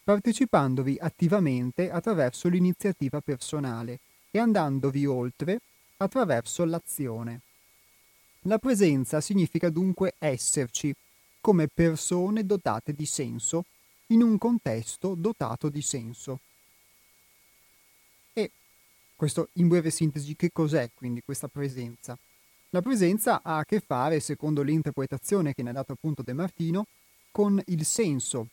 partecipandovi 0.03 0.97
attivamente 0.99 1.89
attraverso 1.89 2.49
l'iniziativa 2.49 3.21
personale 3.21 3.99
e 4.29 4.39
andandovi 4.39 5.05
oltre 5.05 5.61
attraverso 5.95 6.65
l'azione. 6.65 7.41
La 8.47 8.59
presenza 8.59 9.19
significa 9.19 9.69
dunque 9.69 10.15
esserci 10.19 10.95
come 11.41 11.67
persone 11.67 12.45
dotate 12.45 12.93
di 12.93 13.05
senso 13.05 13.65
in 14.07 14.21
un 14.21 14.37
contesto 14.37 15.15
dotato 15.15 15.67
di 15.67 15.81
senso. 15.81 16.39
E 18.31 18.49
questo 19.17 19.49
in 19.53 19.67
breve 19.67 19.89
sintesi 19.89 20.37
che 20.37 20.51
cos'è 20.53 20.89
quindi 20.93 21.21
questa 21.25 21.49
presenza? 21.49 22.17
La 22.69 22.81
presenza 22.81 23.41
ha 23.43 23.57
a 23.57 23.65
che 23.65 23.81
fare, 23.81 24.21
secondo 24.21 24.61
l'interpretazione 24.61 25.53
che 25.53 25.61
ne 25.61 25.71
ha 25.71 25.73
dato 25.73 25.91
appunto 25.91 26.21
De 26.21 26.31
Martino, 26.31 26.87
con 27.31 27.61
il 27.65 27.83
senso, 27.83 28.47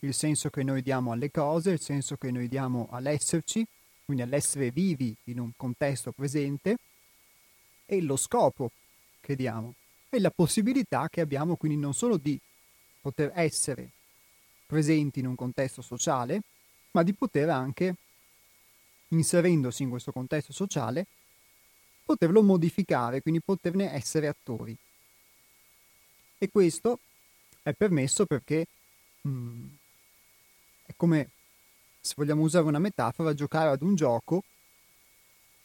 il 0.00 0.12
senso 0.12 0.50
che 0.50 0.62
noi 0.62 0.82
diamo 0.82 1.12
alle 1.12 1.30
cose, 1.30 1.70
il 1.70 1.80
senso 1.80 2.16
che 2.16 2.30
noi 2.30 2.48
diamo 2.48 2.88
all'esserci, 2.90 3.66
quindi 4.04 4.22
all'essere 4.22 4.70
vivi 4.70 5.16
in 5.24 5.38
un 5.40 5.52
contesto 5.56 6.12
presente, 6.12 6.76
e 7.86 8.02
lo 8.02 8.16
scopo 8.16 8.72
che 9.28 9.36
diamo, 9.36 9.74
e 10.08 10.20
la 10.20 10.30
possibilità 10.30 11.10
che 11.10 11.20
abbiamo 11.20 11.56
quindi 11.56 11.76
non 11.76 11.92
solo 11.92 12.16
di 12.16 12.40
poter 13.02 13.30
essere 13.34 13.90
presenti 14.64 15.18
in 15.18 15.26
un 15.26 15.34
contesto 15.34 15.82
sociale, 15.82 16.40
ma 16.92 17.02
di 17.02 17.12
poter 17.12 17.50
anche, 17.50 17.94
inserendosi 19.08 19.82
in 19.82 19.90
questo 19.90 20.12
contesto 20.12 20.54
sociale, 20.54 21.04
poterlo 22.06 22.42
modificare, 22.42 23.20
quindi 23.20 23.42
poterne 23.42 23.92
essere 23.92 24.28
attori. 24.28 24.74
E 26.38 26.48
questo 26.50 26.98
è 27.62 27.74
permesso 27.74 28.24
perché 28.24 28.66
mh, 29.20 29.28
mm, 29.28 29.66
è 30.86 30.92
come 30.96 31.30
se 32.00 32.14
vogliamo 32.16 32.44
usare 32.44 32.64
una 32.64 32.78
metafora, 32.78 33.34
giocare 33.34 33.68
ad 33.68 33.82
un 33.82 33.94
gioco 33.94 34.42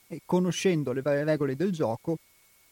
e 0.07 0.21
conoscendo 0.25 0.91
le 0.91 1.01
varie 1.01 1.23
regole 1.23 1.55
del 1.55 1.71
gioco 1.71 2.19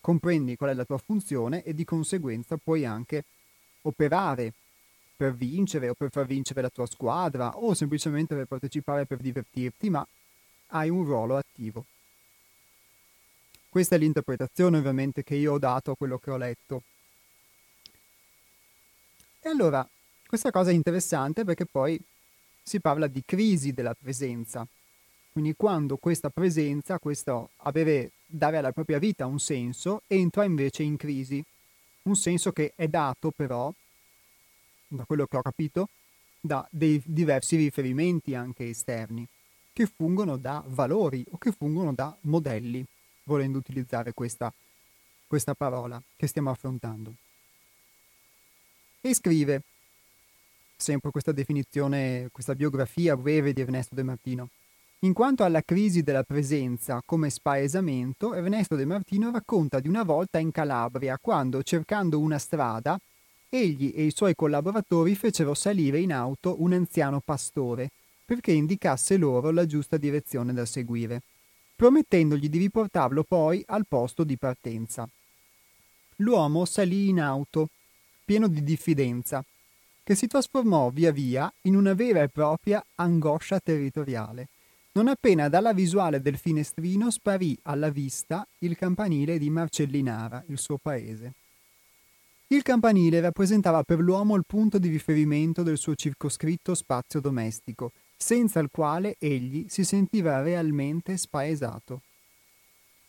comprendi 0.01 0.57
qual 0.57 0.71
è 0.71 0.73
la 0.73 0.83
tua 0.83 0.97
funzione 0.97 1.63
e 1.63 1.73
di 1.73 1.85
conseguenza 1.85 2.57
puoi 2.57 2.85
anche 2.85 3.23
operare 3.83 4.53
per 5.15 5.35
vincere 5.35 5.89
o 5.89 5.93
per 5.93 6.09
far 6.09 6.25
vincere 6.25 6.61
la 6.61 6.69
tua 6.69 6.87
squadra 6.87 7.55
o 7.57 7.73
semplicemente 7.75 8.35
per 8.35 8.45
partecipare 8.45 9.05
per 9.05 9.19
divertirti, 9.19 9.89
ma 9.89 10.05
hai 10.69 10.89
un 10.89 11.03
ruolo 11.05 11.37
attivo. 11.37 11.85
Questa 13.69 13.95
è 13.95 13.97
l'interpretazione 13.99 14.79
ovviamente 14.79 15.23
che 15.23 15.35
io 15.35 15.53
ho 15.53 15.59
dato 15.59 15.91
a 15.91 15.95
quello 15.95 16.17
che 16.17 16.31
ho 16.31 16.37
letto. 16.37 16.83
E 19.39 19.49
allora, 19.49 19.87
questa 20.25 20.51
cosa 20.51 20.71
è 20.71 20.73
interessante 20.73 21.45
perché 21.45 21.65
poi 21.65 22.01
si 22.61 22.79
parla 22.79 23.07
di 23.07 23.23
crisi 23.25 23.71
della 23.73 23.93
presenza. 23.93 24.67
Quindi 25.31 25.55
quando 25.55 25.97
questa 25.97 26.29
presenza, 26.29 26.99
questo 26.99 27.51
avere, 27.57 28.11
dare 28.25 28.57
alla 28.57 28.71
propria 28.71 28.99
vita 28.99 29.25
un 29.25 29.39
senso, 29.39 30.01
entra 30.07 30.43
invece 30.43 30.83
in 30.83 30.97
crisi. 30.97 31.43
Un 32.03 32.15
senso 32.15 32.51
che 32.51 32.73
è 32.75 32.87
dato 32.87 33.31
però, 33.31 33.73
da 34.87 35.05
quello 35.05 35.25
che 35.27 35.37
ho 35.37 35.41
capito, 35.41 35.89
da 36.39 36.67
dei 36.69 37.01
diversi 37.05 37.55
riferimenti 37.55 38.35
anche 38.35 38.67
esterni, 38.67 39.25
che 39.71 39.85
fungono 39.85 40.35
da 40.37 40.63
valori 40.65 41.23
o 41.29 41.37
che 41.37 41.51
fungono 41.51 41.93
da 41.93 42.15
modelli. 42.21 42.85
volendo 43.23 43.57
utilizzare 43.57 44.13
questa, 44.13 44.51
questa 45.27 45.53
parola 45.53 46.01
che 46.15 46.27
stiamo 46.27 46.49
affrontando. 46.49 47.13
E 48.99 49.13
scrive, 49.13 49.61
sempre 50.75 51.11
questa 51.11 51.31
definizione, 51.31 52.29
questa 52.31 52.55
biografia 52.55 53.15
breve 53.15 53.53
di 53.53 53.61
Ernesto 53.61 53.95
De 53.95 54.03
Martino. 54.03 54.49
In 55.03 55.13
quanto 55.13 55.43
alla 55.43 55.63
crisi 55.63 56.03
della 56.03 56.21
presenza 56.21 57.01
come 57.03 57.31
spaesamento, 57.31 58.35
Ernesto 58.35 58.75
De 58.75 58.85
Martino 58.85 59.31
racconta 59.31 59.79
di 59.79 59.87
una 59.87 60.03
volta 60.03 60.37
in 60.37 60.51
Calabria, 60.51 61.17
quando, 61.19 61.63
cercando 61.63 62.19
una 62.19 62.37
strada, 62.37 62.99
egli 63.49 63.91
e 63.95 64.03
i 64.03 64.11
suoi 64.13 64.35
collaboratori 64.35 65.15
fecero 65.15 65.55
salire 65.55 65.99
in 65.99 66.13
auto 66.13 66.61
un 66.61 66.73
anziano 66.73 67.19
pastore, 67.19 67.89
perché 68.23 68.51
indicasse 68.51 69.17
loro 69.17 69.49
la 69.49 69.65
giusta 69.65 69.97
direzione 69.97 70.53
da 70.53 70.65
seguire, 70.65 71.23
promettendogli 71.75 72.47
di 72.47 72.59
riportarlo 72.59 73.23
poi 73.23 73.63
al 73.69 73.87
posto 73.87 74.23
di 74.23 74.37
partenza. 74.37 75.09
L'uomo 76.17 76.63
salì 76.65 77.09
in 77.09 77.19
auto, 77.19 77.69
pieno 78.23 78.47
di 78.47 78.63
diffidenza, 78.63 79.43
che 80.03 80.13
si 80.13 80.27
trasformò 80.27 80.91
via 80.91 81.11
via 81.11 81.51
in 81.63 81.75
una 81.75 81.95
vera 81.95 82.21
e 82.21 82.29
propria 82.29 82.85
angoscia 82.97 83.59
territoriale, 83.59 84.47
non 84.93 85.07
appena 85.07 85.47
dalla 85.47 85.71
visuale 85.71 86.21
del 86.21 86.37
finestrino 86.37 87.09
sparì 87.09 87.57
alla 87.63 87.89
vista 87.89 88.45
il 88.59 88.75
campanile 88.75 89.37
di 89.37 89.49
Marcellinara, 89.49 90.43
il 90.47 90.57
suo 90.57 90.77
paese. 90.77 91.33
Il 92.47 92.63
campanile 92.63 93.21
rappresentava 93.21 93.83
per 93.83 93.99
l'uomo 93.99 94.35
il 94.35 94.43
punto 94.45 94.77
di 94.77 94.89
riferimento 94.89 95.63
del 95.63 95.77
suo 95.77 95.95
circoscritto 95.95 96.75
spazio 96.75 97.21
domestico, 97.21 97.93
senza 98.17 98.59
il 98.59 98.67
quale 98.69 99.15
egli 99.19 99.65
si 99.69 99.85
sentiva 99.85 100.41
realmente 100.41 101.15
spaesato. 101.15 102.01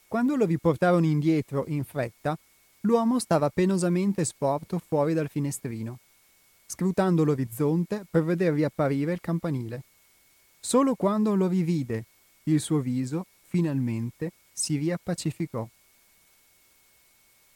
Quando 0.06 0.36
lo 0.36 0.44
riportarono 0.44 1.06
indietro 1.06 1.64
in 1.66 1.82
fretta, 1.82 2.38
l'uomo 2.82 3.18
stava 3.18 3.50
penosamente 3.50 4.24
sporto 4.24 4.78
fuori 4.78 5.14
dal 5.14 5.28
finestrino, 5.28 5.98
scrutando 6.66 7.24
l'orizzonte 7.24 8.06
per 8.08 8.22
veder 8.22 8.52
riapparire 8.52 9.12
il 9.12 9.20
campanile. 9.20 9.82
Solo 10.64 10.94
quando 10.94 11.34
lo 11.34 11.48
rivide, 11.48 12.04
il 12.44 12.60
suo 12.60 12.78
viso, 12.78 13.26
finalmente, 13.48 14.30
si 14.52 14.76
riappacificò. 14.76 15.68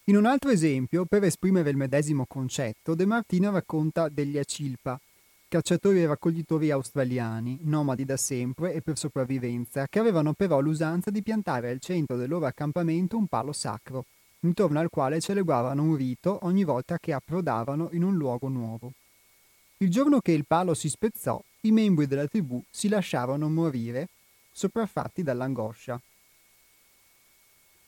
In 0.09 0.17
un 0.17 0.27
altro 0.27 0.51
esempio, 0.51 1.05
per 1.05 1.23
esprimere 1.23 1.71
il 1.71 1.77
medesimo 1.77 2.27
concetto, 2.27 2.97
De 2.97 3.07
Martino 3.07 3.53
racconta 3.53 4.09
degli 4.09 4.37
Acilpa, 4.37 5.01
cacciatori 5.47 6.03
e 6.03 6.07
raccoglitori 6.07 6.73
australiani, 6.73 7.61
nomadi 7.63 8.05
da 8.05 8.17
sempre 8.17 8.75
e 8.75 8.83
per 8.83 8.99
sopravvivenza, 8.99 9.87
che 9.87 10.01
avevano 10.01 10.33
però 10.33 10.59
l'usanza 10.59 11.11
di 11.11 11.23
piantare 11.23 11.71
al 11.71 11.79
centro 11.79 12.17
del 12.17 12.29
loro 12.29 12.47
accampamento 12.47 13.17
un 13.17 13.29
palo 13.29 13.53
sacro, 13.53 14.07
intorno 14.41 14.81
al 14.81 14.91
quale 14.91 15.21
celebravano 15.21 15.81
un 15.81 15.95
rito 15.95 16.41
ogni 16.43 16.65
volta 16.65 16.99
che 16.99 17.13
approdavano 17.13 17.89
in 17.93 18.03
un 18.03 18.17
luogo 18.17 18.49
nuovo. 18.49 18.93
Il 19.79 19.91
giorno 19.91 20.21
che 20.21 20.33
il 20.33 20.45
palo 20.45 20.75
si 20.75 20.89
spezzò, 20.89 21.41
i 21.67 21.73
membri 21.73 22.07
della 22.07 22.27
tribù 22.27 22.63
si 22.71 22.89
lasciarono 22.89 23.49
morire, 23.49 24.09
sopraffatti 24.53 25.23
dall'angoscia. 25.23 26.01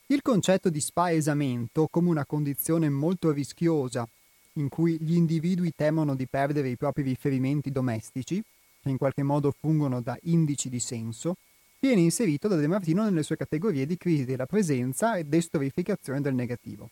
Il 0.07 0.21
concetto 0.21 0.69
di 0.69 0.81
spaesamento 0.81 1.87
come 1.89 2.09
una 2.09 2.25
condizione 2.25 2.89
molto 2.89 3.31
rischiosa 3.31 4.07
in 4.53 4.67
cui 4.69 4.97
gli 4.99 5.15
individui 5.15 5.73
temono 5.75 6.15
di 6.15 6.27
perdere 6.27 6.69
i 6.69 6.75
propri 6.75 7.03
riferimenti 7.03 7.71
domestici, 7.71 8.43
che 8.81 8.89
in 8.89 8.97
qualche 8.97 9.23
modo 9.23 9.53
fungono 9.57 10.01
da 10.01 10.17
indici 10.23 10.69
di 10.69 10.79
senso, 10.79 11.35
viene 11.79 12.01
inserito 12.01 12.47
da 12.47 12.55
De 12.55 12.67
Martino 12.67 13.03
nelle 13.03 13.23
sue 13.23 13.37
categorie 13.37 13.85
di 13.85 13.97
crisi 13.97 14.25
della 14.25 14.45
presenza 14.45 15.15
e 15.15 15.23
destorificazione 15.23 16.21
del 16.21 16.33
negativo. 16.33 16.89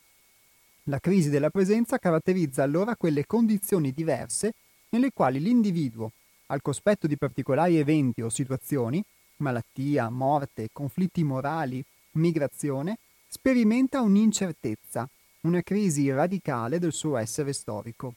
La 0.84 1.00
crisi 1.00 1.30
della 1.30 1.50
presenza 1.50 1.98
caratterizza 1.98 2.64
allora 2.64 2.96
quelle 2.96 3.26
condizioni 3.26 3.92
diverse 3.94 4.54
nelle 4.90 5.12
quali 5.12 5.40
l'individuo, 5.42 6.12
al 6.48 6.62
cospetto 6.62 7.08
di 7.08 7.18
particolari 7.18 7.78
eventi 7.78 8.22
o 8.22 8.30
situazioni, 8.30 9.04
malattia, 9.38 10.10
morte, 10.10 10.70
conflitti 10.72 11.24
morali, 11.24 11.84
migrazione, 12.12 12.98
sperimenta 13.28 14.02
un'incertezza, 14.02 15.08
una 15.42 15.62
crisi 15.62 16.10
radicale 16.12 16.80
del 16.80 16.94
suo 16.94 17.18
essere 17.18 17.54
storico, 17.54 18.16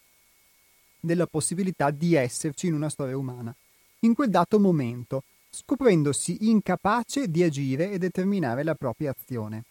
della 0.99 1.27
possibilità 1.27 1.91
di 1.91 2.15
esserci 2.15 2.67
in 2.67 2.75
una 2.75 2.89
storia 2.89 3.17
umana, 3.17 3.55
in 4.01 4.15
quel 4.15 4.31
dato 4.31 4.59
momento, 4.59 5.25
scoprendosi 5.51 6.49
incapace 6.49 7.29
di 7.29 7.43
agire 7.43 7.91
e 7.91 7.99
determinare 7.99 8.63
la 8.63 8.75
propria 8.75 9.11
azione. 9.11 9.65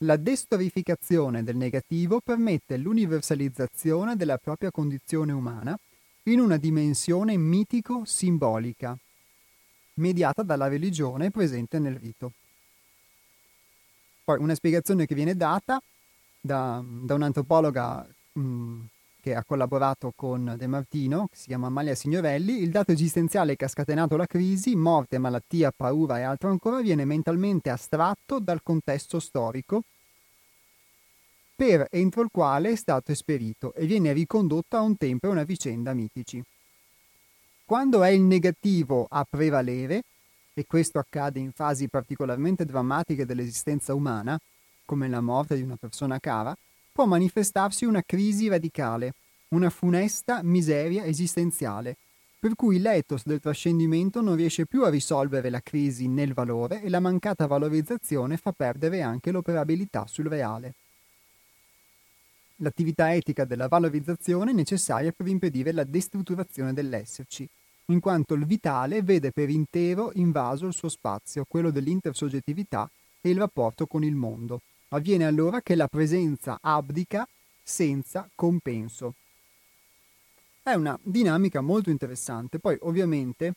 La 0.00 0.16
destorificazione 0.16 1.42
del 1.42 1.56
negativo 1.56 2.20
permette 2.20 2.76
l'universalizzazione 2.76 4.14
della 4.14 4.36
propria 4.36 4.70
condizione 4.70 5.32
umana 5.32 5.76
in 6.28 6.40
una 6.40 6.56
dimensione 6.56 7.36
mitico-simbolica, 7.36 8.96
mediata 9.94 10.42
dalla 10.42 10.68
religione 10.68 11.30
presente 11.30 11.78
nel 11.78 11.96
rito. 11.96 12.32
Poi 14.24 14.38
una 14.40 14.54
spiegazione 14.54 15.06
che 15.06 15.14
viene 15.14 15.36
data 15.36 15.80
da, 16.40 16.82
da 16.84 17.14
un'antropologa 17.14 18.06
mh, 18.32 18.40
mm, 18.40 18.80
che 19.20 19.34
ha 19.34 19.44
collaborato 19.44 20.12
con 20.14 20.54
De 20.56 20.66
Martino, 20.66 21.28
che 21.28 21.36
si 21.36 21.46
chiama 21.46 21.68
Amalia 21.68 21.94
Signorelli, 21.94 22.60
il 22.60 22.70
dato 22.70 22.92
esistenziale 22.92 23.56
che 23.56 23.64
ha 23.64 23.68
scatenato 23.68 24.16
la 24.16 24.26
crisi, 24.26 24.76
morte, 24.76 25.18
malattia, 25.18 25.72
paura 25.74 26.18
e 26.18 26.22
altro 26.22 26.50
ancora, 26.50 26.80
viene 26.80 27.04
mentalmente 27.04 27.70
astratto 27.70 28.38
dal 28.40 28.62
contesto 28.62 29.20
storico 29.20 29.82
per 31.56 31.86
entro 31.90 32.20
il 32.20 32.28
quale 32.30 32.72
è 32.72 32.76
stato 32.76 33.12
esperito 33.12 33.72
e 33.72 33.86
viene 33.86 34.12
ricondotto 34.12 34.76
a 34.76 34.82
un 34.82 34.98
tempo 34.98 35.26
e 35.26 35.30
una 35.30 35.44
vicenda 35.44 35.94
mitici. 35.94 36.42
Quando 37.64 38.02
è 38.02 38.10
il 38.10 38.20
negativo 38.20 39.06
a 39.08 39.26
prevalere, 39.28 40.02
e 40.52 40.66
questo 40.66 40.98
accade 40.98 41.40
in 41.40 41.52
fasi 41.52 41.88
particolarmente 41.88 42.66
drammatiche 42.66 43.24
dell'esistenza 43.24 43.94
umana, 43.94 44.38
come 44.84 45.08
la 45.08 45.20
morte 45.20 45.56
di 45.56 45.62
una 45.62 45.76
persona 45.76 46.18
cara, 46.18 46.56
può 46.92 47.06
manifestarsi 47.06 47.86
una 47.86 48.02
crisi 48.04 48.48
radicale, 48.48 49.14
una 49.48 49.70
funesta 49.70 50.42
miseria 50.42 51.04
esistenziale, 51.04 51.96
per 52.38 52.54
cui 52.54 52.78
l'ethos 52.78 53.24
del 53.24 53.40
trascendimento 53.40 54.20
non 54.20 54.36
riesce 54.36 54.66
più 54.66 54.84
a 54.84 54.90
risolvere 54.90 55.50
la 55.50 55.60
crisi 55.60 56.06
nel 56.06 56.34
valore 56.34 56.82
e 56.82 56.88
la 56.88 57.00
mancata 57.00 57.46
valorizzazione 57.46 58.36
fa 58.36 58.52
perdere 58.52 59.00
anche 59.02 59.30
l'operabilità 59.30 60.06
sul 60.06 60.26
reale. 60.26 60.74
L'attività 62.56 63.14
etica 63.14 63.44
della 63.44 63.68
valorizzazione 63.68 64.52
necessaria 64.52 65.12
per 65.12 65.26
impedire 65.26 65.72
la 65.72 65.84
destrutturazione 65.84 66.72
dell'esserci, 66.72 67.48
in 67.86 68.00
quanto 68.00 68.34
il 68.34 68.46
vitale 68.46 69.02
vede 69.02 69.30
per 69.30 69.50
intero 69.50 70.10
invaso 70.14 70.66
il 70.66 70.72
suo 70.72 70.88
spazio, 70.88 71.44
quello 71.46 71.70
dell'intersoggettività 71.70 72.90
e 73.20 73.30
il 73.30 73.38
rapporto 73.38 73.86
con 73.86 74.02
il 74.04 74.14
mondo, 74.14 74.60
Avviene 74.90 75.26
allora 75.26 75.62
che 75.62 75.74
la 75.74 75.88
presenza 75.88 76.58
abdica 76.60 77.26
senza 77.62 78.28
compenso. 78.34 79.14
È 80.62 80.74
una 80.74 80.98
dinamica 81.02 81.60
molto 81.60 81.90
interessante. 81.90 82.60
Poi 82.60 82.76
ovviamente 82.82 83.54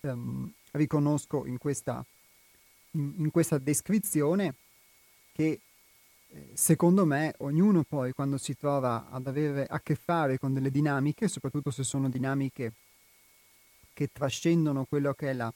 ehm, 0.00 0.52
riconosco 0.72 1.46
in 1.46 1.58
questa, 1.58 2.04
in, 2.92 3.14
in 3.18 3.30
questa, 3.30 3.58
descrizione 3.58 4.54
che 5.32 5.60
secondo 6.52 7.04
me 7.04 7.34
ognuno 7.38 7.84
poi 7.84 8.12
quando 8.12 8.38
si 8.38 8.56
trova 8.56 9.08
ad 9.10 9.26
avere 9.26 9.66
a 9.66 9.80
che 9.80 9.94
fare 9.94 10.38
con 10.38 10.52
delle 10.52 10.70
dinamiche, 10.70 11.28
soprattutto 11.28 11.70
se 11.70 11.84
sono 11.84 12.08
dinamiche 12.08 12.72
che 13.92 14.08
trascendono 14.12 14.84
quello 14.84 15.12
che 15.14 15.30
è 15.30 15.32
la 15.32 15.52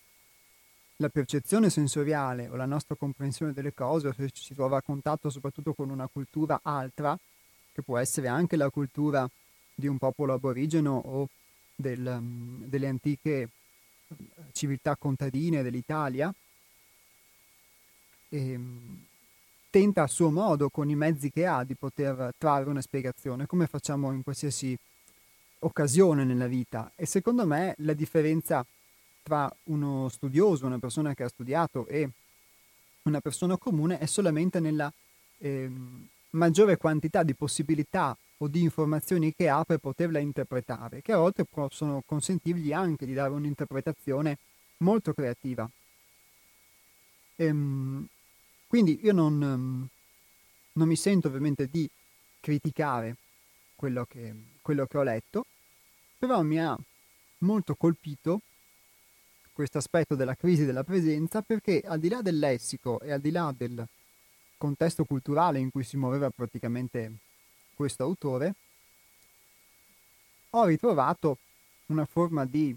la 1.02 1.08
percezione 1.08 1.68
sensoriale 1.68 2.48
o 2.48 2.54
la 2.54 2.64
nostra 2.64 2.94
comprensione 2.94 3.52
delle 3.52 3.74
cose, 3.74 4.08
o 4.08 4.12
se 4.12 4.30
si 4.32 4.54
trova 4.54 4.78
a 4.78 4.82
contatto 4.82 5.30
soprattutto 5.30 5.74
con 5.74 5.90
una 5.90 6.06
cultura 6.06 6.60
altra, 6.62 7.18
che 7.72 7.82
può 7.82 7.98
essere 7.98 8.28
anche 8.28 8.56
la 8.56 8.70
cultura 8.70 9.28
di 9.74 9.88
un 9.88 9.98
popolo 9.98 10.32
aborigeno 10.32 10.96
o 10.96 11.28
del, 11.74 12.20
delle 12.66 12.86
antiche 12.86 13.48
civiltà 14.52 14.94
contadine 14.96 15.62
dell'Italia, 15.62 16.32
e, 18.28 18.54
um, 18.54 19.04
tenta 19.72 20.02
a 20.02 20.06
suo 20.06 20.30
modo, 20.30 20.68
con 20.68 20.90
i 20.90 20.94
mezzi 20.94 21.30
che 21.30 21.46
ha, 21.46 21.64
di 21.64 21.74
poter 21.74 22.34
trarre 22.36 22.68
una 22.68 22.82
spiegazione, 22.82 23.46
come 23.46 23.66
facciamo 23.66 24.12
in 24.12 24.22
qualsiasi 24.22 24.78
occasione 25.60 26.24
nella 26.24 26.46
vita. 26.46 26.92
E 26.94 27.06
secondo 27.06 27.46
me 27.46 27.74
la 27.78 27.94
differenza 27.94 28.66
tra 29.22 29.50
uno 29.64 30.10
studioso, 30.10 30.66
una 30.66 30.78
persona 30.78 31.14
che 31.14 31.22
ha 31.22 31.28
studiato 31.28 31.86
e 31.86 32.06
una 33.04 33.20
persona 33.20 33.56
comune 33.56 33.98
è 33.98 34.04
solamente 34.04 34.60
nella 34.60 34.92
eh, 35.38 35.70
maggiore 36.30 36.76
quantità 36.76 37.22
di 37.22 37.34
possibilità 37.34 38.14
o 38.36 38.48
di 38.48 38.60
informazioni 38.60 39.32
che 39.34 39.48
ha 39.48 39.64
per 39.64 39.78
poterla 39.78 40.18
interpretare, 40.18 41.00
che 41.00 41.12
a 41.12 41.16
volte 41.16 41.46
possono 41.46 42.02
consentirgli 42.04 42.74
anche 42.74 43.06
di 43.06 43.14
dare 43.14 43.32
un'interpretazione 43.32 44.36
molto 44.78 45.14
creativa. 45.14 45.66
Ehm, 47.36 48.06
Quindi 48.72 49.00
io 49.02 49.12
non, 49.12 49.34
um, 49.42 49.86
non 50.72 50.88
mi 50.88 50.96
sento 50.96 51.28
ovviamente 51.28 51.68
di 51.68 51.86
criticare 52.40 53.16
quello 53.74 54.06
che, 54.06 54.34
quello 54.62 54.86
che 54.86 54.96
ho 54.96 55.02
letto, 55.02 55.44
però 56.18 56.40
mi 56.40 56.58
ha 56.58 56.74
molto 57.40 57.74
colpito 57.74 58.40
questo 59.52 59.76
aspetto 59.76 60.14
della 60.14 60.34
crisi 60.34 60.64
della 60.64 60.84
presenza 60.84 61.42
perché 61.42 61.82
al 61.82 61.98
di 61.98 62.08
là 62.08 62.22
del 62.22 62.38
lessico 62.38 62.98
e 63.00 63.12
al 63.12 63.20
di 63.20 63.30
là 63.30 63.52
del 63.54 63.86
contesto 64.56 65.04
culturale 65.04 65.58
in 65.58 65.70
cui 65.70 65.84
si 65.84 65.98
muoveva 65.98 66.30
praticamente 66.30 67.12
questo 67.74 68.04
autore, 68.04 68.54
ho 70.48 70.64
ritrovato 70.64 71.36
una 71.88 72.06
forma 72.06 72.46
di 72.46 72.74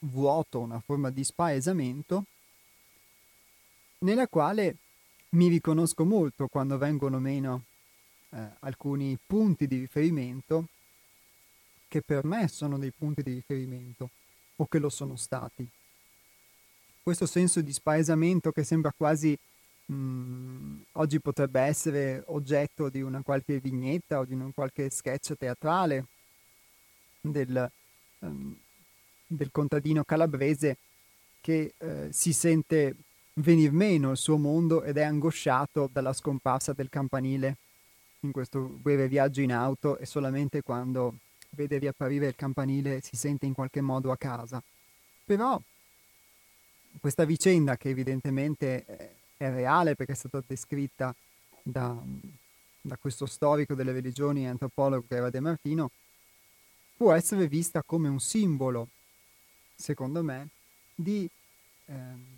vuoto, 0.00 0.58
una 0.58 0.80
forma 0.80 1.08
di 1.08 1.24
spaesamento 1.24 2.26
nella 3.98 4.28
quale 4.28 4.76
mi 5.30 5.48
riconosco 5.48 6.04
molto 6.04 6.48
quando 6.48 6.78
vengono 6.78 7.18
meno 7.18 7.64
eh, 8.30 8.48
alcuni 8.60 9.18
punti 9.24 9.66
di 9.66 9.78
riferimento 9.78 10.68
che 11.88 12.02
per 12.02 12.24
me 12.24 12.48
sono 12.48 12.78
dei 12.78 12.90
punti 12.90 13.22
di 13.22 13.32
riferimento 13.34 14.10
o 14.56 14.66
che 14.66 14.78
lo 14.78 14.88
sono 14.88 15.16
stati. 15.16 15.66
Questo 17.02 17.26
senso 17.26 17.60
di 17.60 17.72
spaesamento 17.72 18.50
che 18.50 18.64
sembra 18.64 18.92
quasi 18.96 19.38
mh, 19.86 19.94
mm, 19.94 20.80
oggi 20.92 21.20
potrebbe 21.20 21.60
essere 21.60 22.22
oggetto 22.26 22.88
di 22.88 23.00
una 23.00 23.22
qualche 23.22 23.60
vignetta 23.60 24.18
o 24.18 24.24
di 24.24 24.34
un 24.34 24.52
qualche 24.52 24.90
sketch 24.90 25.36
teatrale 25.36 26.06
del, 27.20 27.70
um, 28.20 28.56
del 29.26 29.50
contadino 29.52 30.04
calabrese 30.04 30.78
che 31.40 31.74
eh, 31.78 32.08
si 32.10 32.32
sente 32.32 32.96
venir 33.38 33.72
meno 33.72 34.12
il 34.12 34.16
suo 34.16 34.36
mondo 34.36 34.82
ed 34.82 34.96
è 34.96 35.02
angosciato 35.02 35.88
dalla 35.92 36.12
scomparsa 36.12 36.72
del 36.72 36.88
campanile 36.88 37.56
in 38.20 38.32
questo 38.32 38.60
breve 38.60 39.08
viaggio 39.08 39.40
in 39.40 39.52
auto 39.52 39.98
e 39.98 40.06
solamente 40.06 40.62
quando 40.62 41.18
vede 41.50 41.78
riapparire 41.78 42.28
il 42.28 42.36
campanile 42.36 43.00
si 43.00 43.16
sente 43.16 43.46
in 43.46 43.52
qualche 43.52 43.80
modo 43.80 44.10
a 44.10 44.16
casa. 44.16 44.62
Però 45.24 45.60
questa 47.00 47.24
vicenda 47.24 47.76
che 47.76 47.90
evidentemente 47.90 48.84
è 49.36 49.50
reale 49.50 49.94
perché 49.94 50.12
è 50.12 50.16
stata 50.16 50.42
descritta 50.46 51.14
da, 51.62 51.94
da 52.80 52.96
questo 52.96 53.26
storico 53.26 53.74
delle 53.74 53.92
religioni 53.92 54.44
e 54.44 54.48
antropologo 54.48 55.04
che 55.08 55.16
era 55.16 55.30
De 55.30 55.40
Martino, 55.40 55.90
può 56.96 57.12
essere 57.12 57.48
vista 57.48 57.82
come 57.82 58.08
un 58.08 58.20
simbolo, 58.20 58.88
secondo 59.74 60.22
me, 60.22 60.48
di 60.94 61.28
ehm, 61.86 62.35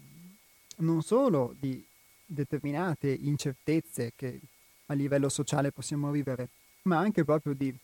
non 0.78 1.02
solo 1.02 1.54
di 1.58 1.84
determinate 2.24 3.10
incertezze 3.10 4.12
che 4.14 4.40
a 4.86 4.94
livello 4.94 5.28
sociale 5.28 5.72
possiamo 5.72 6.10
vivere, 6.10 6.48
ma 6.82 6.98
anche 6.98 7.24
proprio 7.24 7.54
di 7.54 7.74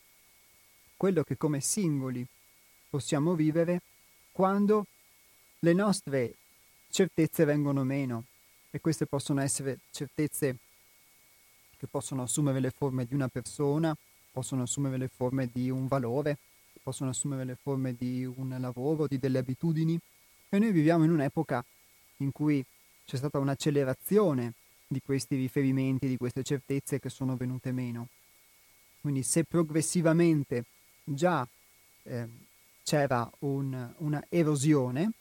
quello 0.96 1.22
che 1.22 1.36
come 1.36 1.60
singoli 1.60 2.26
possiamo 2.88 3.34
vivere 3.34 3.82
quando 4.32 4.86
le 5.60 5.72
nostre 5.72 6.34
certezze 6.90 7.44
vengono 7.44 7.84
meno. 7.84 8.24
E 8.70 8.80
queste 8.80 9.06
possono 9.06 9.40
essere 9.40 9.78
certezze 9.90 10.56
che 11.76 11.86
possono 11.86 12.22
assumere 12.22 12.60
le 12.60 12.70
forme 12.70 13.04
di 13.04 13.14
una 13.14 13.28
persona, 13.28 13.96
possono 14.32 14.62
assumere 14.62 14.96
le 14.96 15.08
forme 15.08 15.48
di 15.52 15.70
un 15.70 15.86
valore, 15.86 16.38
possono 16.82 17.10
assumere 17.10 17.44
le 17.44 17.56
forme 17.60 17.94
di 17.94 18.24
un 18.24 18.56
lavoro, 18.58 19.06
di 19.06 19.18
delle 19.18 19.38
abitudini. 19.38 19.98
E 20.48 20.58
noi 20.58 20.72
viviamo 20.72 21.04
in 21.04 21.10
un'epoca 21.10 21.64
in 22.18 22.32
cui 22.32 22.64
c'è 23.04 23.16
stata 23.16 23.38
un'accelerazione 23.38 24.54
di 24.86 25.00
questi 25.04 25.36
riferimenti, 25.36 26.08
di 26.08 26.16
queste 26.16 26.42
certezze 26.42 26.98
che 26.98 27.08
sono 27.08 27.36
venute 27.36 27.72
meno. 27.72 28.08
Quindi 29.00 29.22
se 29.22 29.44
progressivamente 29.44 30.64
già 31.04 31.46
eh, 32.04 32.28
c'era 32.82 33.30
un, 33.40 33.92
una 33.98 34.24
erosione, 34.28 35.12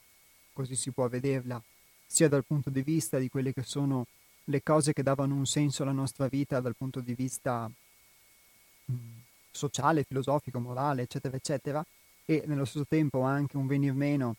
così 0.53 0.75
si 0.75 0.91
può 0.91 1.07
vederla 1.07 1.61
sia 2.05 2.29
dal 2.29 2.45
punto 2.45 2.69
di 2.69 2.83
vista 2.83 3.17
di 3.17 3.27
quelle 3.27 3.53
che 3.53 3.63
sono 3.63 4.05
le 4.45 4.61
cose 4.61 4.93
che 4.93 5.03
davano 5.03 5.35
un 5.35 5.45
senso 5.45 5.83
alla 5.83 5.91
nostra 5.91 6.27
vita 6.27 6.59
dal 6.59 6.75
punto 6.75 6.99
di 6.99 7.13
vista 7.15 7.69
mm, 8.91 8.95
sociale, 9.51 10.03
filosofico, 10.03 10.59
morale, 10.59 11.03
eccetera, 11.03 11.35
eccetera, 11.35 11.85
e 12.25 12.43
nello 12.45 12.65
stesso 12.65 12.85
tempo 12.87 13.21
anche 13.21 13.57
un 13.57 13.67
venir 13.67 13.93
meno 13.93 14.35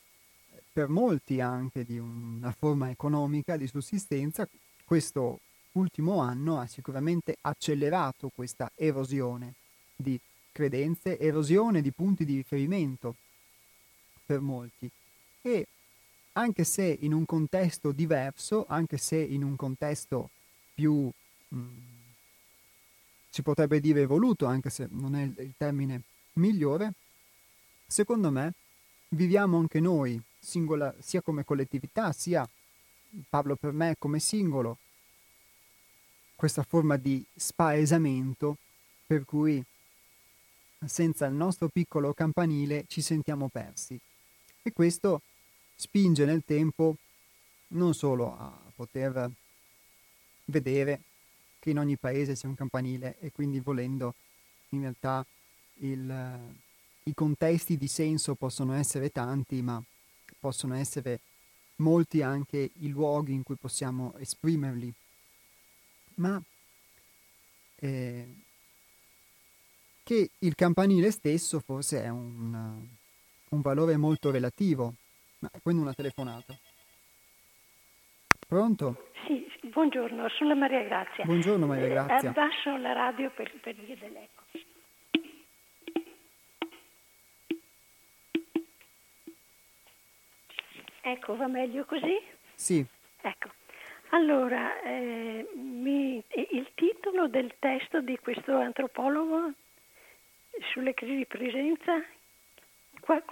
per 0.74 0.88
molti 0.88 1.40
anche 1.40 1.84
di 1.84 1.98
una 1.98 2.50
forma 2.50 2.90
economica 2.90 3.56
di 3.56 3.68
sussistenza, 3.68 4.48
questo 4.84 5.38
ultimo 5.74 6.18
anno 6.18 6.58
ha 6.58 6.66
sicuramente 6.66 7.36
accelerato 7.42 8.28
questa 8.34 8.72
erosione 8.74 9.54
di 9.94 10.18
credenze, 10.50 11.16
erosione 11.16 11.80
di 11.80 11.92
punti 11.92 12.24
di 12.24 12.34
riferimento 12.34 13.14
per 14.26 14.40
molti. 14.40 14.90
E 15.42 15.68
anche 16.32 16.64
se 16.64 16.98
in 17.02 17.12
un 17.12 17.24
contesto 17.24 17.92
diverso, 17.92 18.66
anche 18.66 18.96
se 18.96 19.16
in 19.16 19.44
un 19.44 19.54
contesto 19.54 20.30
più, 20.74 21.08
mm, 21.54 21.68
si 23.30 23.42
potrebbe 23.42 23.78
dire 23.78 24.00
evoluto, 24.00 24.46
anche 24.46 24.70
se 24.70 24.88
non 24.90 25.14
è 25.14 25.22
il 25.22 25.54
termine 25.56 26.02
migliore, 26.32 26.94
secondo 27.86 28.32
me 28.32 28.54
viviamo 29.10 29.58
anche 29.58 29.78
noi, 29.78 30.20
singola, 30.44 30.94
sia 31.00 31.22
come 31.22 31.44
collettività, 31.44 32.12
sia, 32.12 32.48
parlo 33.28 33.56
per 33.56 33.72
me, 33.72 33.96
come 33.98 34.20
singolo, 34.20 34.78
questa 36.36 36.62
forma 36.62 36.96
di 36.96 37.24
spaesamento 37.34 38.58
per 39.06 39.24
cui 39.24 39.64
senza 40.84 41.26
il 41.26 41.34
nostro 41.34 41.68
piccolo 41.68 42.12
campanile 42.12 42.84
ci 42.88 43.00
sentiamo 43.00 43.48
persi. 43.48 43.98
E 44.62 44.72
questo 44.72 45.22
spinge 45.74 46.24
nel 46.24 46.42
tempo 46.44 46.96
non 47.68 47.94
solo 47.94 48.36
a 48.38 48.52
poter 48.74 49.30
vedere 50.46 51.00
che 51.58 51.70
in 51.70 51.78
ogni 51.78 51.96
paese 51.96 52.34
c'è 52.34 52.46
un 52.46 52.54
campanile 52.54 53.16
e 53.20 53.32
quindi 53.32 53.60
volendo 53.60 54.14
in 54.70 54.80
realtà 54.82 55.24
il, 55.78 56.38
i 57.04 57.14
contesti 57.14 57.76
di 57.76 57.88
senso 57.88 58.34
possono 58.34 58.74
essere 58.74 59.10
tanti, 59.10 59.62
ma 59.62 59.82
possono 60.44 60.74
essere 60.74 61.20
molti 61.76 62.20
anche 62.20 62.70
i 62.80 62.90
luoghi 62.90 63.32
in 63.32 63.42
cui 63.42 63.56
possiamo 63.56 64.12
esprimerli. 64.18 64.92
Ma 66.16 66.38
eh, 67.76 68.26
che 70.02 70.30
il 70.40 70.54
campanile 70.54 71.10
stesso 71.10 71.60
forse 71.60 72.02
è 72.02 72.10
un, 72.10 72.54
un 73.48 73.60
valore 73.62 73.96
molto 73.96 74.30
relativo 74.30 74.92
ma 75.38 75.50
quindi 75.62 75.80
una 75.80 75.94
telefonata. 75.94 76.54
Pronto? 78.46 79.08
Sì, 79.26 79.48
buongiorno, 79.68 80.28
sono 80.28 80.54
Maria 80.54 80.82
Grazia. 80.82 81.24
Buongiorno 81.24 81.64
Maria 81.64 81.88
Grazia. 81.88 82.20
Eh, 82.20 82.26
abbasso 82.26 82.76
la 82.76 82.92
radio 82.92 83.30
per, 83.30 83.50
per 83.62 83.74
via 83.76 83.96
dell'eco. 83.96 84.42
Ecco, 91.06 91.36
va 91.36 91.46
meglio 91.46 91.84
così? 91.84 92.18
Sì. 92.54 92.84
Ecco, 93.20 93.50
allora, 94.10 94.80
eh, 94.82 95.46
mi, 95.54 96.22
il 96.52 96.70
titolo 96.74 97.28
del 97.28 97.54
testo 97.58 98.00
di 98.00 98.18
questo 98.18 98.56
antropologo 98.56 99.52
sulle 100.72 100.94
crisi 100.94 101.16
di 101.16 101.26
presenza 101.26 102.02
Qua, 103.04 103.22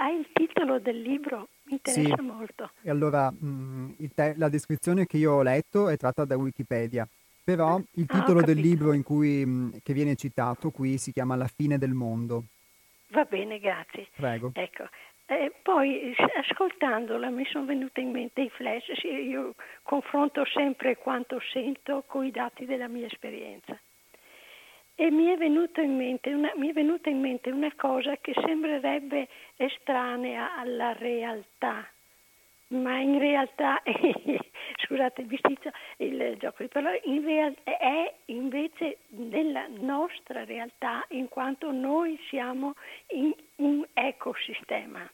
hai 0.00 0.18
il 0.18 0.26
titolo 0.32 0.80
del 0.80 1.00
libro? 1.00 1.48
Mi 1.64 1.74
interessa 1.74 2.16
sì. 2.16 2.22
molto. 2.22 2.72
E 2.82 2.90
allora, 2.90 3.30
mh, 3.30 3.46
mm, 3.46 3.90
te- 4.12 4.34
la 4.36 4.48
descrizione 4.48 5.06
che 5.06 5.16
io 5.16 5.32
ho 5.32 5.42
letto 5.42 5.88
è 5.88 5.96
tratta 5.96 6.24
da 6.24 6.36
Wikipedia, 6.36 7.06
però 7.44 7.78
il 7.78 8.06
ah, 8.08 8.12
titolo 8.18 8.40
ah, 8.40 8.42
del 8.42 8.58
libro 8.58 9.00
cui, 9.04 9.46
mh, 9.46 9.50
mm, 9.50 9.70
che 9.84 9.92
viene 9.92 10.16
citato 10.16 10.70
qui 10.70 10.98
si 10.98 11.12
chiama 11.12 11.36
La 11.36 11.46
fine 11.46 11.78
del 11.78 11.92
mondo. 11.92 12.46
Va 13.10 13.22
bene, 13.24 13.60
grazie. 13.60 14.08
Prego. 14.16 14.50
Ecco. 14.54 14.88
Eh, 15.28 15.52
poi 15.60 16.14
ascoltandola 16.36 17.30
mi 17.30 17.44
sono 17.46 17.64
venute 17.64 18.00
in 18.00 18.12
mente 18.12 18.42
i 18.42 18.48
flash, 18.48 19.02
io 19.02 19.56
confronto 19.82 20.44
sempre 20.44 20.96
quanto 20.98 21.40
sento 21.52 22.04
con 22.06 22.24
i 22.24 22.30
dati 22.30 22.64
della 22.64 22.86
mia 22.86 23.06
esperienza. 23.06 23.76
E 24.94 25.10
mi 25.10 25.26
è, 25.26 25.36
venuta 25.36 25.82
in 25.82 25.96
mente 25.96 26.32
una, 26.32 26.52
in 26.54 27.20
mente 27.20 27.50
una 27.50 27.72
cosa 27.76 28.16
che 28.18 28.34
sembrerebbe 28.34 29.28
estranea 29.56 30.56
alla 30.56 30.92
realtà, 30.92 31.86
ma 32.68 32.98
in 33.00 33.18
realtà, 33.18 33.82
scusate 34.86 35.22
il 35.22 35.26
bisticcio, 35.26 35.70
il 35.98 36.36
gioco 36.38 36.62
di 36.62 36.68
parole, 36.68 37.00
in 37.04 37.24
real, 37.24 37.54
è 37.64 38.14
invece 38.26 38.98
nella 39.08 39.66
nostra 39.68 40.44
realtà 40.44 41.04
in 41.10 41.28
quanto 41.28 41.72
noi 41.72 42.16
siamo 42.28 42.74
in 43.08 43.34
un 43.56 43.84
ecosistema. 43.92 45.10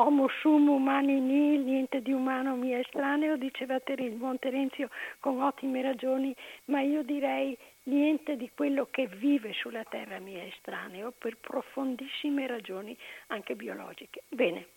Homo 0.00 0.28
sum 0.40 0.68
umani 0.68 1.20
nil, 1.20 1.60
niente 1.60 2.00
di 2.00 2.12
umano 2.12 2.56
mi 2.56 2.70
è 2.70 2.78
estraneo, 2.78 3.36
diceva 3.36 3.78
il 3.84 4.16
Monterenzio 4.16 4.88
con 5.18 5.42
ottime 5.42 5.82
ragioni, 5.82 6.34
ma 6.66 6.80
io 6.80 7.02
direi 7.02 7.56
niente 7.84 8.36
di 8.36 8.50
quello 8.54 8.88
che 8.90 9.06
vive 9.06 9.52
sulla 9.52 9.84
terra 9.84 10.18
mi 10.18 10.34
è 10.34 10.44
estraneo 10.44 11.12
per 11.16 11.36
profondissime 11.36 12.46
ragioni 12.46 12.96
anche 13.26 13.54
biologiche. 13.54 14.22
Bene, 14.28 14.68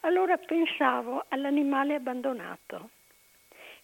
allora 0.00 0.36
pensavo 0.38 1.24
all'animale 1.28 1.94
abbandonato. 1.94 2.90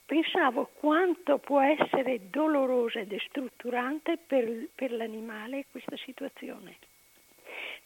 Pensavo 0.05 0.71
quanto 0.75 1.39
può 1.39 1.61
essere 1.61 2.31
dolorosa 2.31 2.99
e 2.99 3.07
destrutturante 3.07 4.19
per, 4.19 4.67
per 4.75 4.91
l'animale 4.91 5.67
questa 5.71 5.97
situazione 5.99 6.79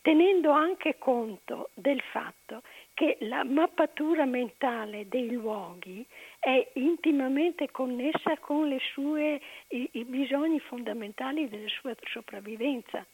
tenendo 0.04 0.50
anche 0.50 0.98
conto 0.98 1.70
del 1.72 2.00
fatto 2.12 2.62
che 2.94 3.16
la 3.20 3.42
mappatura 3.42 4.24
mentale 4.24 5.08
dei 5.08 5.30
luoghi 5.32 6.06
è 6.38 6.70
intimamente 6.74 7.70
connessa 7.70 8.38
con 8.38 8.76
sue, 8.92 9.40
i, 9.68 9.88
i, 9.92 10.04
bisogni 10.04 10.60
fondamentali 10.60 11.48
della 11.48 11.68
sua 11.68 11.94
sopravvivenza, 12.04 13.04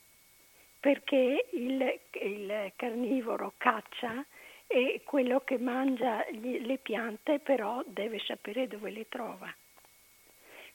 perché 0.78 1.46
il, 1.52 2.00
il 2.22 2.72
carnivoro 2.76 3.54
caccia 3.56 4.24
e 4.66 5.00
quello 5.02 5.40
che 5.40 5.58
mangia 5.58 6.26
gli, 6.30 6.64
le 6.64 6.76
piante 6.76 7.38
però 7.38 7.82
deve 7.86 8.18
sapere 8.20 8.68
dove 8.68 8.90
le 8.90 9.08
trova. 9.08 9.52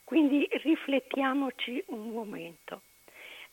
Quindi 0.03 0.47
riflettiamoci 0.63 1.83
un 1.87 2.09
momento. 2.09 2.81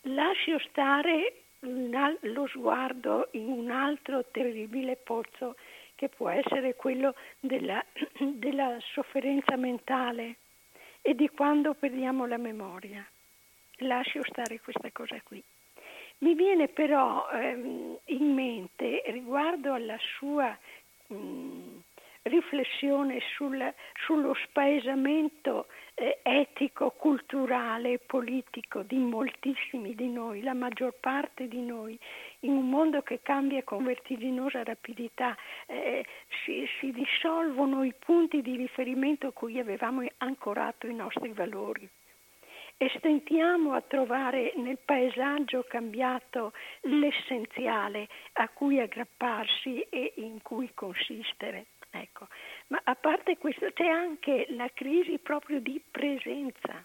Lascio 0.07 0.59
stare 0.69 1.42
lo 1.63 2.47
sguardo 2.47 3.29
in 3.31 3.49
un 3.49 3.71
altro 3.71 4.25
terribile 4.31 4.95
pozzo 4.95 5.55
che 5.95 6.09
può 6.09 6.29
essere 6.29 6.75
quello 6.75 7.15
della, 7.39 7.83
della 8.19 8.77
sofferenza 8.93 9.55
mentale 9.55 10.37
e 11.01 11.15
di 11.15 11.29
quando 11.29 11.73
perdiamo 11.73 12.25
la 12.25 12.37
memoria. 12.37 13.05
Lascio 13.77 14.21
stare 14.23 14.59
questa 14.59 14.89
cosa 14.91 15.19
qui. 15.23 15.43
Mi 16.19 16.35
viene 16.35 16.67
però 16.67 17.29
ehm, 17.29 17.97
in 18.05 18.33
mente 18.33 19.03
riguardo 19.07 19.73
alla 19.73 19.97
sua 20.17 20.57
mh, 21.07 21.15
riflessione 22.23 23.19
sul, 23.35 23.73
sullo 24.05 24.33
spaesamento 24.45 25.67
eh, 25.95 26.19
etico, 26.23 26.91
culturale 26.91 27.93
e 27.93 27.99
politico 27.99 28.81
di 28.83 28.97
moltissimi 28.97 29.93
di 29.93 30.09
noi, 30.09 30.41
la 30.41 30.53
maggior 30.53 30.95
parte 30.99 31.47
di 31.47 31.61
noi, 31.61 31.99
in 32.41 32.53
un 32.53 32.69
mondo 32.69 33.01
che 33.01 33.19
cambia 33.21 33.63
con 33.63 33.83
vertiginosa 33.83 34.63
rapidità, 34.63 35.35
eh, 35.67 36.05
si, 36.43 36.65
si, 36.79 36.91
dissolvono 36.91 37.83
i 37.83 37.93
punti 37.97 38.41
di 38.41 38.55
riferimento 38.55 39.27
a 39.27 39.31
cui 39.31 39.59
avevamo 39.59 40.05
ancorato 40.17 40.87
i 40.87 40.95
nostri 40.95 41.31
valori. 41.33 41.87
E 42.75 42.91
stentiamo 42.97 43.73
a 43.73 43.81
trovare 43.81 44.53
nel 44.55 44.79
paesaggio 44.83 45.63
cambiato 45.69 46.53
l'essenziale 46.81 48.07
a 48.33 48.49
cui 48.49 48.79
aggrapparsi 48.79 49.79
e 49.89 50.13
in 50.17 50.41
cui 50.41 50.71
consistere. 50.73 51.67
Ecco. 51.95 52.27
Ma 52.67 52.81
a 52.83 52.95
parte 52.95 53.37
questo 53.37 53.71
c'è 53.71 53.87
anche 53.87 54.47
la 54.49 54.69
crisi 54.73 55.19
proprio 55.19 55.59
di 55.59 55.79
presenza. 55.91 56.83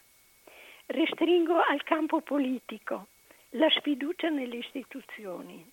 Restringo 0.85 1.63
al 1.63 1.83
campo 1.83 2.21
politico 2.21 3.07
la 3.53 3.71
sfiducia 3.71 4.29
nelle 4.29 4.57
istituzioni, 4.57 5.67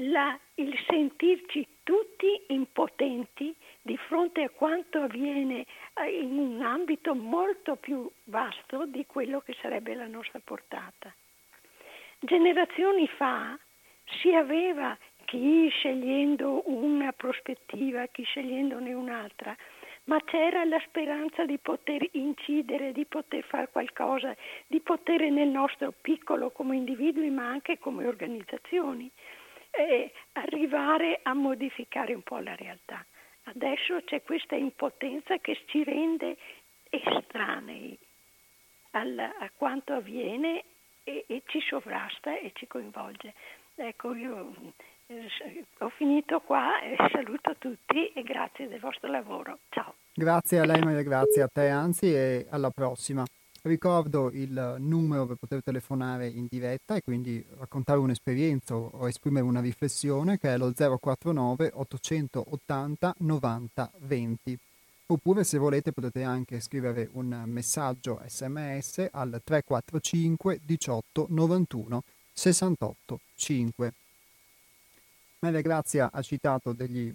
la, 0.00 0.38
il 0.54 0.74
sentirci 0.86 1.66
tutti 1.82 2.44
impotenti 2.48 3.54
di 3.82 3.96
fronte 3.98 4.44
a 4.44 4.50
quanto 4.50 5.02
avviene 5.02 5.66
eh, 5.94 6.20
in 6.20 6.38
un 6.38 6.62
ambito 6.62 7.14
molto 7.14 7.76
più 7.76 8.10
vasto 8.24 8.86
di 8.86 9.04
quello 9.04 9.40
che 9.40 9.54
sarebbe 9.60 9.94
la 9.94 10.06
nostra 10.06 10.40
portata. 10.42 11.14
Generazioni 12.20 13.06
fa 13.08 13.58
si 14.20 14.34
aveva 14.34 14.96
chi 15.28 15.68
scegliendo 15.68 16.62
una 16.70 17.12
prospettiva, 17.12 18.06
chi 18.06 18.22
scegliendone 18.22 18.94
un'altra, 18.94 19.54
ma 20.04 20.18
c'era 20.24 20.64
la 20.64 20.80
speranza 20.86 21.44
di 21.44 21.58
poter 21.58 22.08
incidere, 22.12 22.92
di 22.92 23.04
poter 23.04 23.44
fare 23.44 23.68
qualcosa, 23.68 24.34
di 24.66 24.80
poter 24.80 25.20
nel 25.30 25.48
nostro 25.48 25.92
piccolo 26.00 26.48
come 26.50 26.76
individui, 26.76 27.28
ma 27.28 27.46
anche 27.46 27.78
come 27.78 28.06
organizzazioni, 28.06 29.10
eh, 29.72 30.10
arrivare 30.32 31.20
a 31.22 31.34
modificare 31.34 32.14
un 32.14 32.22
po' 32.22 32.38
la 32.38 32.54
realtà. 32.54 33.04
Adesso 33.44 34.04
c'è 34.04 34.22
questa 34.22 34.54
impotenza 34.56 35.36
che 35.38 35.60
ci 35.66 35.84
rende 35.84 36.38
estranei 36.88 37.98
al, 38.92 39.18
a 39.18 39.50
quanto 39.54 39.92
avviene 39.92 40.64
e, 41.04 41.26
e 41.28 41.42
ci 41.48 41.60
sovrasta 41.60 42.34
e 42.38 42.52
ci 42.54 42.66
coinvolge. 42.66 43.34
Ecco, 43.74 44.14
io 44.14 44.54
ho 45.78 45.88
finito 45.96 46.40
qua 46.40 46.82
e 46.82 46.96
saluto 47.10 47.56
tutti 47.58 48.12
e 48.12 48.22
grazie 48.22 48.68
del 48.68 48.78
vostro 48.78 49.10
lavoro. 49.10 49.60
Ciao. 49.70 49.94
Grazie 50.12 50.58
a 50.58 50.66
lei 50.66 50.82
Maria, 50.82 51.02
grazie 51.02 51.42
a 51.42 51.48
te 51.48 51.68
anzi 51.68 52.12
e 52.12 52.46
alla 52.50 52.70
prossima. 52.70 53.24
Ricordo 53.62 54.30
il 54.30 54.76
numero 54.78 55.26
per 55.26 55.36
poter 55.36 55.62
telefonare 55.62 56.28
in 56.28 56.46
diretta 56.48 56.94
e 56.94 57.02
quindi 57.02 57.44
raccontare 57.58 57.98
un'esperienza 57.98 58.74
o 58.74 59.08
esprimere 59.08 59.46
una 59.46 59.60
riflessione 59.60 60.38
che 60.38 60.54
è 60.54 60.58
lo 60.58 60.72
049 60.72 61.70
880 61.72 63.14
90 63.18 63.90
20. 64.00 64.58
Oppure 65.06 65.42
se 65.42 65.56
volete 65.56 65.92
potete 65.92 66.22
anche 66.22 66.60
scrivere 66.60 67.08
un 67.12 67.44
messaggio 67.46 68.20
sms 68.26 69.08
al 69.10 69.40
345 69.42 70.60
18 70.62 71.26
91 71.30 72.02
68 72.32 73.20
5. 73.34 73.92
Maria 75.40 75.60
Grazia 75.60 76.10
ha 76.12 76.20
citato 76.20 76.72
degli 76.72 77.14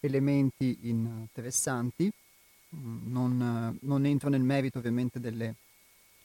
elementi 0.00 0.88
interessanti, 0.88 2.10
mm, 2.74 3.12
non, 3.12 3.78
non 3.82 4.06
entro 4.06 4.30
nel 4.30 4.40
merito 4.40 4.78
ovviamente 4.78 5.20
delle, 5.20 5.54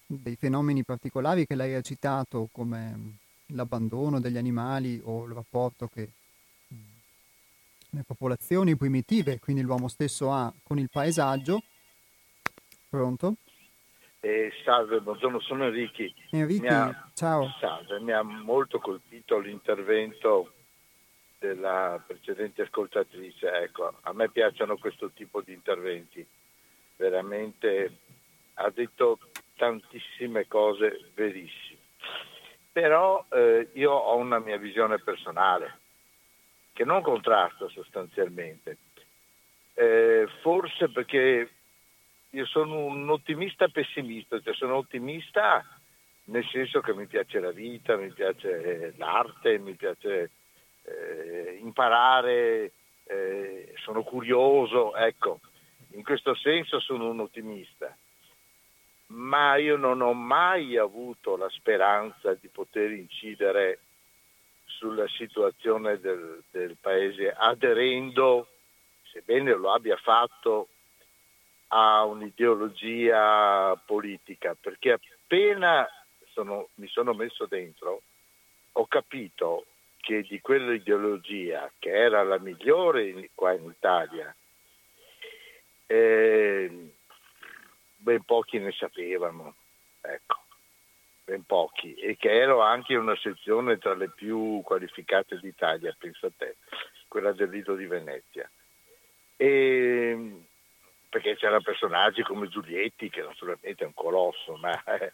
dei 0.06 0.38
fenomeni 0.38 0.84
particolari 0.84 1.46
che 1.46 1.56
lei 1.56 1.74
ha 1.74 1.82
citato 1.82 2.48
come 2.52 3.18
l'abbandono 3.48 4.22
degli 4.22 4.38
animali 4.38 5.02
o 5.04 5.26
il 5.26 5.34
rapporto 5.34 5.88
che 5.88 6.10
mm, 6.74 6.78
le 7.90 8.04
popolazioni 8.06 8.78
primitive, 8.78 9.40
quindi 9.40 9.62
l'uomo 9.62 9.90
stesso 9.90 10.32
ha 10.32 10.54
con 10.64 10.80
il 10.80 10.90
paesaggio. 10.90 11.64
Pronto? 12.88 13.36
Eh, 14.22 14.52
salve, 14.64 15.02
buongiorno, 15.02 15.42
sono 15.42 15.66
Enrichi. 15.66 16.14
Enrichi, 16.32 16.66
ha, 16.68 17.10
ciao. 17.14 17.50
Salve, 17.60 18.00
mi 18.00 18.14
ha 18.14 18.22
molto 18.22 18.80
colpito 18.80 19.38
l'intervento 19.38 20.54
della 21.40 22.02
precedente 22.06 22.64
ascoltatrice. 22.64 23.50
Ecco, 23.50 23.98
a 24.02 24.14
me 24.14 24.30
piacciono 24.30 24.78
questo 24.78 25.10
tipo 25.12 25.42
di 25.42 25.54
interventi. 25.54 26.26
Veramente 26.98 27.98
ha 28.56 28.70
detto 28.70 29.20
tantissime 29.56 30.48
cose 30.48 31.12
verissime. 31.16 31.80
Però 32.72 33.26
eh, 33.30 33.70
io 33.74 33.92
ho 33.92 34.16
una 34.18 34.40
mia 34.40 34.58
visione 34.58 35.00
personale, 35.00 35.80
che 36.74 36.86
non 36.86 37.02
contrasta 37.02 37.68
sostanzialmente. 37.70 38.78
Eh, 39.74 40.28
forse 40.42 40.90
perché 40.90 41.50
io 42.32 42.46
sono 42.46 42.86
un 42.86 43.10
ottimista 43.10 43.68
pessimista, 43.70 44.40
cioè 44.42 44.54
sono 44.54 44.76
ottimista 44.76 45.66
nel 46.26 46.46
senso 46.46 46.80
che 46.82 46.94
mi 46.94 47.08
piace 47.08 47.40
la 47.40 47.52
vita, 47.52 47.96
mi 47.96 48.12
piace 48.12 48.94
l'arte, 48.98 49.58
mi 49.58 49.74
piace 49.74 50.30
eh, 50.90 51.58
imparare, 51.62 52.72
eh, 53.06 53.74
sono 53.84 54.04
curioso, 54.04 54.96
ecco, 54.96 55.40
in 55.92 56.04
questo 56.04 56.36
senso 56.36 56.80
sono 56.80 57.10
un 57.10 57.20
ottimista, 57.22 57.96
ma 59.08 59.56
io 59.56 59.76
non 59.76 60.02
ho 60.02 60.14
mai 60.14 60.78
avuto 60.78 61.36
la 61.36 61.50
speranza 61.50 62.34
di 62.36 62.48
poter 62.48 62.92
incidere 62.92 63.80
sulla 64.66 65.08
situazione 65.08 66.00
del, 66.00 66.44
del 66.52 66.78
paese 66.80 67.34
aderendo, 67.34 68.48
sebbene 69.12 69.54
lo 69.54 69.72
abbia 69.72 69.98
fatto, 69.98 70.70
a 71.72 72.04
un'ideologia 72.04 73.76
politica, 73.86 74.56
perché 74.60 74.94
appena 74.94 75.88
sono, 76.32 76.70
mi 76.76 76.88
sono 76.88 77.14
messo 77.14 77.46
dentro 77.46 78.02
ho 78.80 78.88
capito 78.88 79.66
che 80.00 80.22
di 80.24 80.40
quell'ideologia, 80.42 81.72
che 81.80 81.90
era 81.90 82.24
la 82.24 82.40
migliore 82.40 83.08
in, 83.08 83.28
qua 83.36 83.54
in 83.54 83.66
Italia, 83.66 84.34
eh, 85.86 86.92
ben 87.98 88.24
pochi 88.24 88.60
ne 88.60 88.72
sapevano. 88.72 89.56
Ecco. 90.02 90.38
ben 91.26 91.44
pochi, 91.46 91.94
e 91.94 92.18
che 92.18 92.32
ero 92.32 92.62
anche 92.62 92.96
una 92.96 93.16
sezione 93.18 93.78
tra 93.78 93.94
le 93.94 94.10
più 94.10 94.62
qualificate 94.64 95.38
d'Italia, 95.40 95.96
penso 95.98 96.26
a 96.26 96.32
te, 96.36 96.56
quella 97.08 97.34
del 97.34 97.50
Lido 97.50 97.76
di 97.76 97.86
Venezia. 97.86 98.50
E, 99.36 100.42
perché 101.08 101.36
c'erano 101.36 101.62
personaggi 101.62 102.24
come 102.24 102.48
Giulietti, 102.48 103.10
che 103.10 103.22
naturalmente 103.22 103.84
è 103.84 103.88
un 103.88 103.94
colosso, 103.94 104.56
ma 104.56 104.84
eh, 104.86 105.14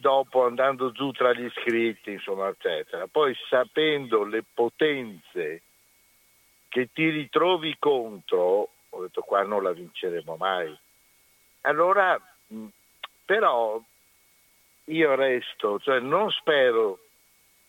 dopo 0.00 0.44
andando 0.44 0.90
giù 0.90 1.12
tra 1.12 1.32
gli 1.32 1.44
iscritti, 1.44 2.12
insomma, 2.12 2.48
eccetera. 2.48 3.06
Poi 3.06 3.36
sapendo 3.48 4.24
le 4.24 4.42
potenze 4.52 5.62
che 6.68 6.88
ti 6.92 7.08
ritrovi 7.10 7.76
contro, 7.78 8.70
ho 8.88 9.02
detto 9.02 9.22
qua 9.22 9.42
non 9.42 9.62
la 9.62 9.72
vinceremo 9.72 10.36
mai. 10.36 10.76
Allora, 11.62 12.18
però 13.24 13.80
io 14.84 15.14
resto, 15.14 15.78
cioè 15.78 16.00
non 16.00 16.30
spero 16.30 16.98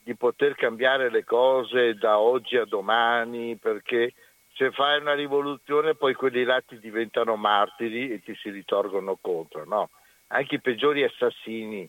di 0.04 0.16
poter 0.16 0.56
cambiare 0.56 1.12
le 1.12 1.24
cose 1.24 1.96
da 1.96 2.18
oggi 2.18 2.58
a 2.58 2.66
domani 2.66 3.56
perché 3.58 4.14
se 4.54 4.72
fai 4.72 5.00
una 5.00 5.14
rivoluzione 5.14 5.96
poi 5.96 6.14
quelli 6.14 6.44
là 6.44 6.62
ti 6.62 6.80
diventano 6.80 7.36
martiri 7.36 8.12
e 8.12 8.22
ti 8.22 8.36
si 8.36 8.50
ritorgono 8.50 9.18
contro, 9.22 9.66
no? 9.66 9.90
Anche 10.28 10.56
i 10.56 10.62
peggiori 10.62 11.04
assassini, 11.04 11.88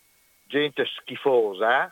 gente 0.52 0.84
schifosa 1.00 1.90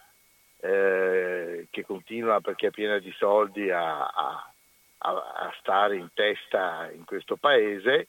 eh, 0.60 1.66
che 1.70 1.82
continua 1.82 2.40
perché 2.40 2.66
è 2.66 2.70
piena 2.70 2.98
di 2.98 3.10
soldi 3.16 3.70
a, 3.70 4.06
a, 4.06 4.52
a 4.98 5.54
stare 5.58 5.96
in 5.96 6.10
testa 6.12 6.90
in 6.92 7.06
questo 7.06 7.36
paese, 7.36 8.06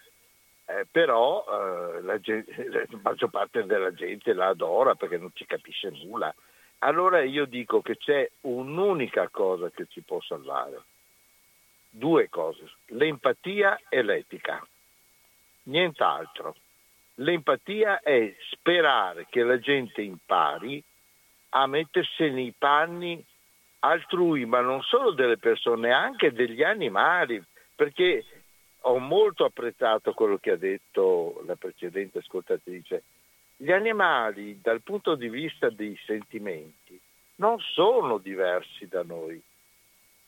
eh, 0.65 0.85
però 0.91 1.45
eh, 1.47 2.01
la, 2.01 2.19
gente, 2.19 2.51
la, 2.67 2.85
maggior 3.01 3.29
parte 3.29 3.63
della 3.63 3.93
gente 3.93 4.33
la 4.33 4.47
adora 4.47 4.95
perché 4.95 5.17
non 5.17 5.31
ci 5.33 5.45
capisce 5.45 5.89
nulla. 5.89 6.33
Allora 6.79 7.21
io 7.21 7.45
dico 7.45 7.81
che 7.81 7.95
c'è 7.95 8.29
un'unica 8.41 9.29
cosa 9.29 9.69
che 9.69 9.85
ci 9.87 10.01
può 10.01 10.19
salvare, 10.19 10.81
due 11.89 12.27
cose, 12.27 12.69
l'empatia 12.87 13.79
e 13.87 14.01
l'etica, 14.01 14.65
nient'altro. 15.63 16.55
L'empatia 17.21 17.99
è 17.99 18.35
sperare 18.49 19.27
che 19.29 19.43
la 19.43 19.59
gente 19.59 20.01
impari 20.01 20.83
a 21.49 21.67
mettersi 21.67 22.29
nei 22.31 22.53
panni 22.57 23.23
altrui, 23.79 24.45
ma 24.45 24.61
non 24.61 24.81
solo 24.81 25.11
delle 25.11 25.37
persone, 25.37 25.91
anche 25.91 26.31
degli 26.31 26.63
animali, 26.63 27.43
perché 27.75 28.25
ho 28.81 28.97
molto 28.97 29.45
apprezzato 29.45 30.13
quello 30.13 30.37
che 30.37 30.51
ha 30.51 30.57
detto 30.57 31.43
la 31.45 31.55
precedente 31.55 32.19
ascoltatrice. 32.19 33.03
Gli 33.55 33.71
animali 33.71 34.59
dal 34.59 34.81
punto 34.81 35.13
di 35.13 35.29
vista 35.29 35.69
dei 35.69 35.95
sentimenti 36.05 36.99
non 37.35 37.59
sono 37.59 38.17
diversi 38.17 38.87
da 38.87 39.03
noi, 39.03 39.39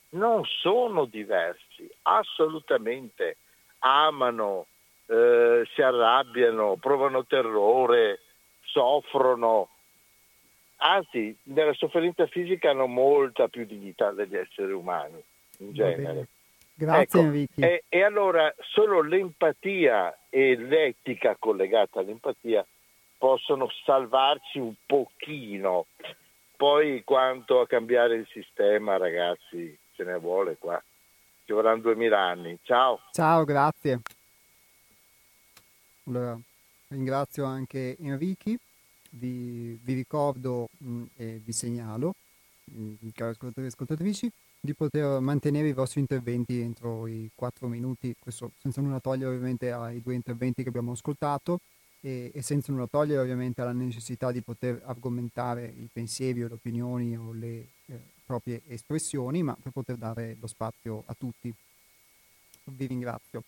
non 0.10 0.46
sono 0.46 1.06
diversi, 1.06 1.90
assolutamente 2.04 3.38
amano, 3.80 4.68
eh, 5.14 5.68
si 5.76 5.82
arrabbiano, 5.84 6.76
provano 6.78 7.26
terrore, 7.26 8.22
soffrono, 8.64 9.70
anzi 10.78 11.38
nella 11.44 11.74
sofferenza 11.74 12.26
fisica 12.26 12.72
hanno 12.72 12.88
molta 12.88 13.48
più 13.48 13.66
dignità 13.66 14.12
degli 14.12 14.36
esseri 14.36 14.72
umani 14.72 15.22
in 15.60 15.74
genere. 15.74 16.28
Grazie 16.74 17.02
ecco, 17.04 17.20
Enrico. 17.20 17.62
E, 17.62 17.84
e, 17.88 18.04
allora 18.04 18.52
solo 18.72 19.04
l'empatia 19.04 20.18
e 20.30 20.56
l'etica 20.56 21.36
collegata 21.38 22.00
all'empatia 22.00 22.66
possono 23.16 23.70
salvarci 23.86 24.58
un 24.58 24.74
pochino. 24.84 25.86
Poi 26.58 27.04
quanto 27.04 27.60
a 27.60 27.68
cambiare 27.68 28.16
il 28.16 28.28
sistema, 28.32 28.98
ragazzi, 28.98 29.78
ce 29.96 30.04
ne 30.04 30.18
vuole 30.18 30.58
qua. 30.58 30.82
Ci 31.46 31.54
vorranno 31.54 31.82
duemila 31.82 32.20
anni. 32.20 32.58
Ciao. 32.64 33.00
Ciao, 33.12 33.44
grazie. 33.44 34.02
Allora, 36.06 36.38
ringrazio 36.90 37.46
anche 37.46 37.96
Enrichi, 37.98 38.58
vi, 39.12 39.80
vi 39.82 39.94
ricordo 39.94 40.68
mh, 40.80 40.90
mm, 40.90 41.04
e 41.16 41.42
vi 41.44 41.52
segnalo, 41.54 42.14
mh, 42.66 42.82
mm, 42.82 43.10
cari 43.14 43.32
ascoltatori 43.32 43.68
e 43.68 43.70
ascoltatrici, 43.70 44.32
di 44.60 44.74
poter 44.74 45.20
mantenere 45.22 45.70
i 45.70 45.74
vostri 45.74 46.02
interventi 46.02 46.60
entro 46.60 47.08
i 47.08 47.30
4 47.34 47.68
minuti, 47.68 48.14
questo 48.20 48.52
senza 48.60 48.82
nulla 48.82 49.00
togliere 49.00 49.30
ovviamente 49.30 49.72
ai 49.72 50.02
due 50.02 50.16
interventi 50.16 50.64
che 50.64 50.70
abbiamo 50.70 50.92
ascoltato 50.92 51.60
e, 52.02 52.32
e 52.34 52.42
senza 52.42 52.72
nulla 52.74 52.88
togliere 52.88 53.22
ovviamente 53.22 53.62
alla 53.62 53.72
necessità 53.72 54.32
di 54.32 54.42
poter 54.42 54.82
argomentare 54.86 55.66
i 55.66 55.88
pensieri 55.92 56.44
o 56.44 56.48
le 56.48 56.54
opinioni 56.56 57.18
o 57.18 57.32
le 57.32 57.68
eh, 57.86 58.00
proprie 58.26 58.62
espressioni, 58.68 59.42
ma 59.42 59.56
per 59.62 59.72
poter 59.72 59.96
dare 59.96 60.36
lo 60.40 60.48
spazio 60.48 61.04
a 61.06 61.16
tutti. 61.18 61.54
Vi 62.66 62.86
ringrazio. 62.88 63.44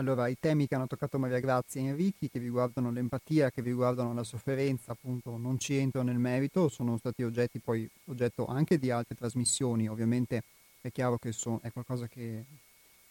Allora, 0.00 0.28
i 0.28 0.38
temi 0.40 0.66
che 0.66 0.74
hanno 0.74 0.86
toccato 0.86 1.18
Maria 1.18 1.40
Grazia 1.40 1.82
e 1.82 1.84
Enrichi, 1.84 2.30
che 2.30 2.38
riguardano 2.38 2.90
l'empatia, 2.90 3.50
che 3.50 3.60
riguardano 3.60 4.14
la 4.14 4.24
sofferenza, 4.24 4.92
appunto 4.92 5.36
non 5.36 5.58
ci 5.58 5.74
entro 5.74 6.00
nel 6.00 6.16
merito, 6.16 6.70
sono 6.70 6.96
stati 6.96 7.22
oggetti 7.22 7.58
poi 7.58 7.86
oggetto 8.06 8.46
anche 8.46 8.78
di 8.78 8.90
altre 8.90 9.14
trasmissioni, 9.14 9.90
ovviamente 9.90 10.42
è 10.80 10.90
chiaro 10.90 11.18
che 11.18 11.32
so, 11.32 11.60
è 11.62 11.70
qualcosa 11.70 12.06
che 12.06 12.44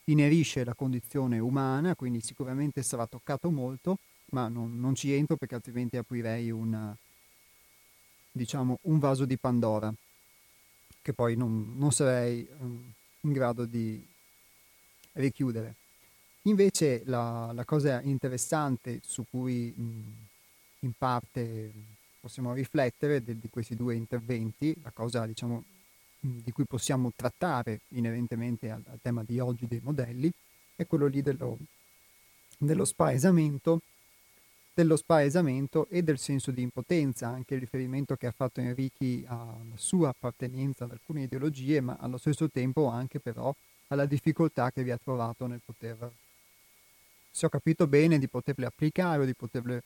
inerisce 0.05 0.63
la 0.63 0.73
condizione 0.73 1.37
umana, 1.37 1.93
quindi 1.93 2.21
sicuramente 2.21 2.81
sarà 2.81 3.05
toccato 3.05 3.51
molto, 3.51 3.99
ma 4.31 4.47
non, 4.47 4.79
non 4.79 4.95
ci 4.95 5.13
entro 5.13 5.35
perché 5.35 5.53
altrimenti 5.53 5.95
aprirei 5.95 6.49
un, 6.49 6.91
diciamo, 8.31 8.79
un 8.81 8.97
vaso 8.97 9.25
di 9.25 9.37
Pandora, 9.37 9.93
che 11.03 11.13
poi 11.13 11.35
non, 11.35 11.75
non 11.77 11.91
sarei 11.91 12.49
um, 12.57 12.91
in 13.21 13.31
grado 13.31 13.65
di 13.65 14.03
richiudere. 15.11 15.75
Invece 16.49 17.03
la, 17.05 17.51
la 17.53 17.63
cosa 17.63 18.01
interessante 18.01 19.01
su 19.03 19.23
cui 19.29 19.71
mh, 19.75 20.13
in 20.79 20.91
parte 20.97 21.71
possiamo 22.19 22.53
riflettere 22.53 23.23
de, 23.23 23.37
di 23.39 23.49
questi 23.49 23.75
due 23.75 23.93
interventi, 23.93 24.75
la 24.81 24.89
cosa 24.89 25.27
diciamo, 25.27 25.63
di 26.19 26.51
cui 26.51 26.65
possiamo 26.65 27.11
trattare 27.15 27.81
inerentemente 27.89 28.71
al, 28.71 28.81
al, 28.89 28.97
tema 28.99 29.23
di 29.23 29.39
oggi 29.39 29.67
dei 29.67 29.79
modelli, 29.83 30.31
è 30.75 30.87
quello 30.87 31.05
lì 31.05 31.21
dello, 31.21 31.57
dello 32.57 32.85
spaesamento 32.85 33.81
dello 34.73 34.95
spaesamento 34.95 35.87
e 35.89 36.03
del 36.03 36.17
senso 36.17 36.51
di 36.51 36.61
impotenza, 36.61 37.27
anche 37.27 37.55
il 37.55 37.59
riferimento 37.59 38.15
che 38.15 38.27
ha 38.27 38.31
fatto 38.31 38.61
Enrichi 38.61 39.25
alla 39.27 39.75
sua 39.75 40.09
appartenenza 40.09 40.85
ad 40.85 40.91
alcune 40.91 41.23
ideologie, 41.23 41.81
ma 41.81 41.97
allo 41.99 42.17
stesso 42.17 42.49
tempo 42.49 42.87
anche 42.87 43.19
però 43.19 43.53
alla 43.87 44.05
difficoltà 44.05 44.71
che 44.71 44.83
vi 44.83 44.91
ha 44.91 44.97
trovato 44.97 45.47
nel 45.47 45.59
poter 45.65 46.09
se 47.31 47.45
ho 47.45 47.49
capito 47.49 47.87
bene, 47.87 48.19
di 48.19 48.27
poterle 48.27 48.65
applicare 48.65 49.23
o 49.23 49.25
di 49.25 49.33
poterle 49.33 49.83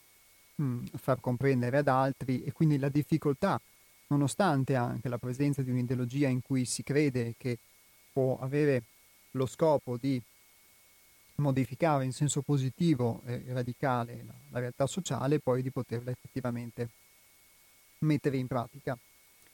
mh, 0.56 0.64
mm, 0.64 0.84
far 0.96 1.20
comprendere 1.20 1.78
ad 1.78 1.88
altri 1.88 2.42
e 2.42 2.52
quindi 2.52 2.78
la 2.78 2.88
difficoltà, 2.88 3.60
nonostante 4.08 4.74
anche 4.74 5.08
la 5.08 5.18
presenza 5.18 5.62
di 5.62 5.70
un'ideologia 5.70 6.28
in 6.28 6.42
cui 6.42 6.64
si 6.64 6.82
crede 6.82 7.34
che 7.36 7.58
può 8.12 8.38
avere 8.40 8.82
lo 9.32 9.46
scopo 9.46 9.96
di 9.96 10.20
modificare 11.36 12.04
in 12.04 12.12
senso 12.12 12.42
positivo 12.42 13.22
e 13.26 13.42
radicale 13.48 14.22
la, 14.24 14.34
la 14.50 14.58
realtà 14.60 14.86
sociale, 14.86 15.40
poi 15.40 15.62
di 15.62 15.70
poterla 15.70 16.10
effettivamente 16.10 16.88
mettere 18.00 18.36
in 18.36 18.46
pratica. 18.46 18.96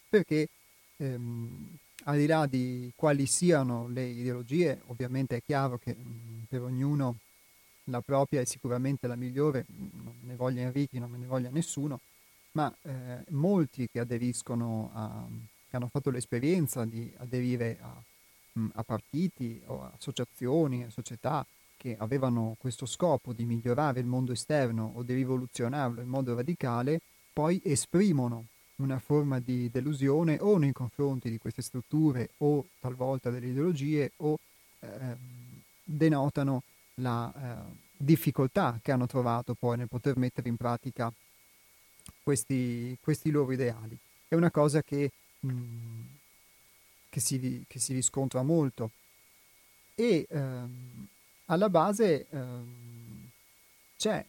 Perché 0.08 0.48
ehm, 0.96 1.76
al 2.04 2.16
di 2.16 2.26
là 2.26 2.46
di 2.46 2.92
quali 2.94 3.26
siano 3.26 3.88
le 3.88 4.04
ideologie, 4.04 4.80
ovviamente 4.86 5.36
è 5.36 5.42
chiaro 5.44 5.78
che 5.78 5.94
mh, 5.94 6.08
mm, 6.08 6.42
per 6.48 6.62
ognuno 6.62 7.16
la 7.90 8.00
propria 8.00 8.40
è 8.40 8.44
sicuramente 8.44 9.06
la 9.06 9.16
migliore, 9.16 9.66
non 9.68 10.14
ne 10.22 10.36
voglia 10.36 10.62
Enrichi, 10.62 10.98
non 10.98 11.10
me 11.10 11.18
ne 11.18 11.26
voglia 11.26 11.50
nessuno, 11.50 12.00
ma 12.52 12.74
eh, 12.82 13.24
molti 13.30 13.88
che 13.90 14.00
aderiscono 14.00 14.90
a, 14.94 15.26
che 15.68 15.76
hanno 15.76 15.88
fatto 15.88 16.10
l'esperienza 16.10 16.84
di 16.84 17.12
aderire 17.18 17.78
a, 17.80 18.02
mm, 18.58 18.68
a 18.74 18.82
partiti 18.82 19.60
o 19.66 19.90
associazioni, 19.94 20.86
società 20.90 21.44
che 21.76 21.96
avevano 21.98 22.56
questo 22.58 22.86
scopo 22.86 23.32
di 23.32 23.44
migliorare 23.44 24.00
il 24.00 24.06
mondo 24.06 24.32
esterno 24.32 24.92
o 24.96 25.02
di 25.02 25.14
rivoluzionarlo 25.14 26.02
in 26.02 26.08
modo 26.08 26.34
radicale, 26.34 27.00
poi 27.32 27.60
esprimono 27.64 28.46
una 28.76 28.98
forma 28.98 29.38
di 29.40 29.70
delusione 29.70 30.38
o 30.40 30.58
nei 30.58 30.72
confronti 30.72 31.30
di 31.30 31.38
queste 31.38 31.62
strutture 31.62 32.30
o 32.38 32.66
talvolta 32.80 33.30
delle 33.30 33.48
ideologie 33.48 34.12
o 34.16 34.38
eh, 34.80 34.88
denotano 35.82 36.62
la 36.94 37.32
eh, 37.34 37.72
difficoltà 37.96 38.78
che 38.82 38.92
hanno 38.92 39.06
trovato 39.06 39.54
poi 39.54 39.76
nel 39.76 39.88
poter 39.88 40.16
mettere 40.16 40.48
in 40.48 40.56
pratica 40.56 41.12
questi, 42.22 42.96
questi 43.00 43.30
loro 43.30 43.52
ideali. 43.52 43.96
È 44.28 44.34
una 44.34 44.50
cosa 44.50 44.82
che, 44.82 45.10
mh, 45.40 45.52
mm, 45.52 46.00
che, 47.08 47.20
si, 47.20 47.64
che, 47.66 47.78
si, 47.78 47.92
riscontra 47.92 48.42
molto 48.42 48.90
e 49.94 50.26
ehm, 50.28 51.06
alla 51.46 51.68
base 51.68 52.26
ehm, 52.30 53.28
c'è 53.96 54.24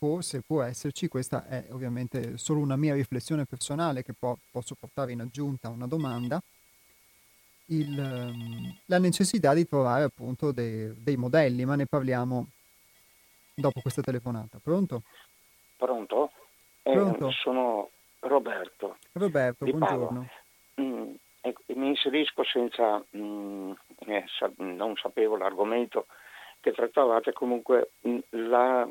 forse 0.00 0.40
può 0.40 0.62
esserci, 0.62 1.08
questa 1.08 1.46
è 1.46 1.66
ovviamente 1.72 2.38
solo 2.38 2.60
una 2.60 2.76
mia 2.76 2.94
riflessione 2.94 3.44
personale 3.44 4.02
che 4.02 4.14
po- 4.14 4.38
posso 4.50 4.74
portare 4.74 5.12
in 5.12 5.20
aggiunta 5.20 5.68
a 5.68 5.72
una 5.72 5.86
domanda, 5.86 6.42
il, 7.70 7.98
ehm, 7.98 8.76
la 8.86 8.98
necessità 8.98 9.54
di 9.54 9.66
trovare 9.66 10.04
appunto 10.04 10.52
dei, 10.52 10.92
dei, 10.96 11.16
modelli, 11.16 11.64
ma 11.64 11.76
ne 11.76 11.86
parliamo 11.86 12.46
dopo 13.54 13.80
questa 13.80 14.02
telefonata. 14.02 14.58
Pronto? 14.62 15.02
Pronto? 15.76 16.32
Eh, 16.82 16.92
Pronto? 16.92 17.30
sono 17.30 17.90
Roberto. 18.20 18.96
Roberto, 19.12 19.64
buongiorno. 19.64 20.28
Mm, 20.80 21.12
ecco, 21.40 21.62
mi 21.74 21.88
inserisco 21.88 22.44
senza, 22.44 23.02
mm, 23.16 23.72
eh, 24.06 24.24
sa- 24.38 24.50
non 24.56 24.96
sapevo 24.96 25.36
l'argomento 25.36 26.06
che 26.60 26.72
trattavate, 26.72 27.32
comunque 27.32 27.92
mm, 28.06 28.18
la 28.30 28.88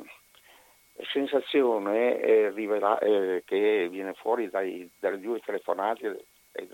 sensazione 1.12 2.20
eh, 2.20 2.50
rivela- 2.52 3.00
eh, 3.00 3.44
che 3.46 3.88
viene 3.90 4.14
fuori 4.14 4.50
dai, 4.50 4.90
dalle 5.00 5.20
due 5.20 5.40
telefonate 5.40 6.26
e 6.52 6.68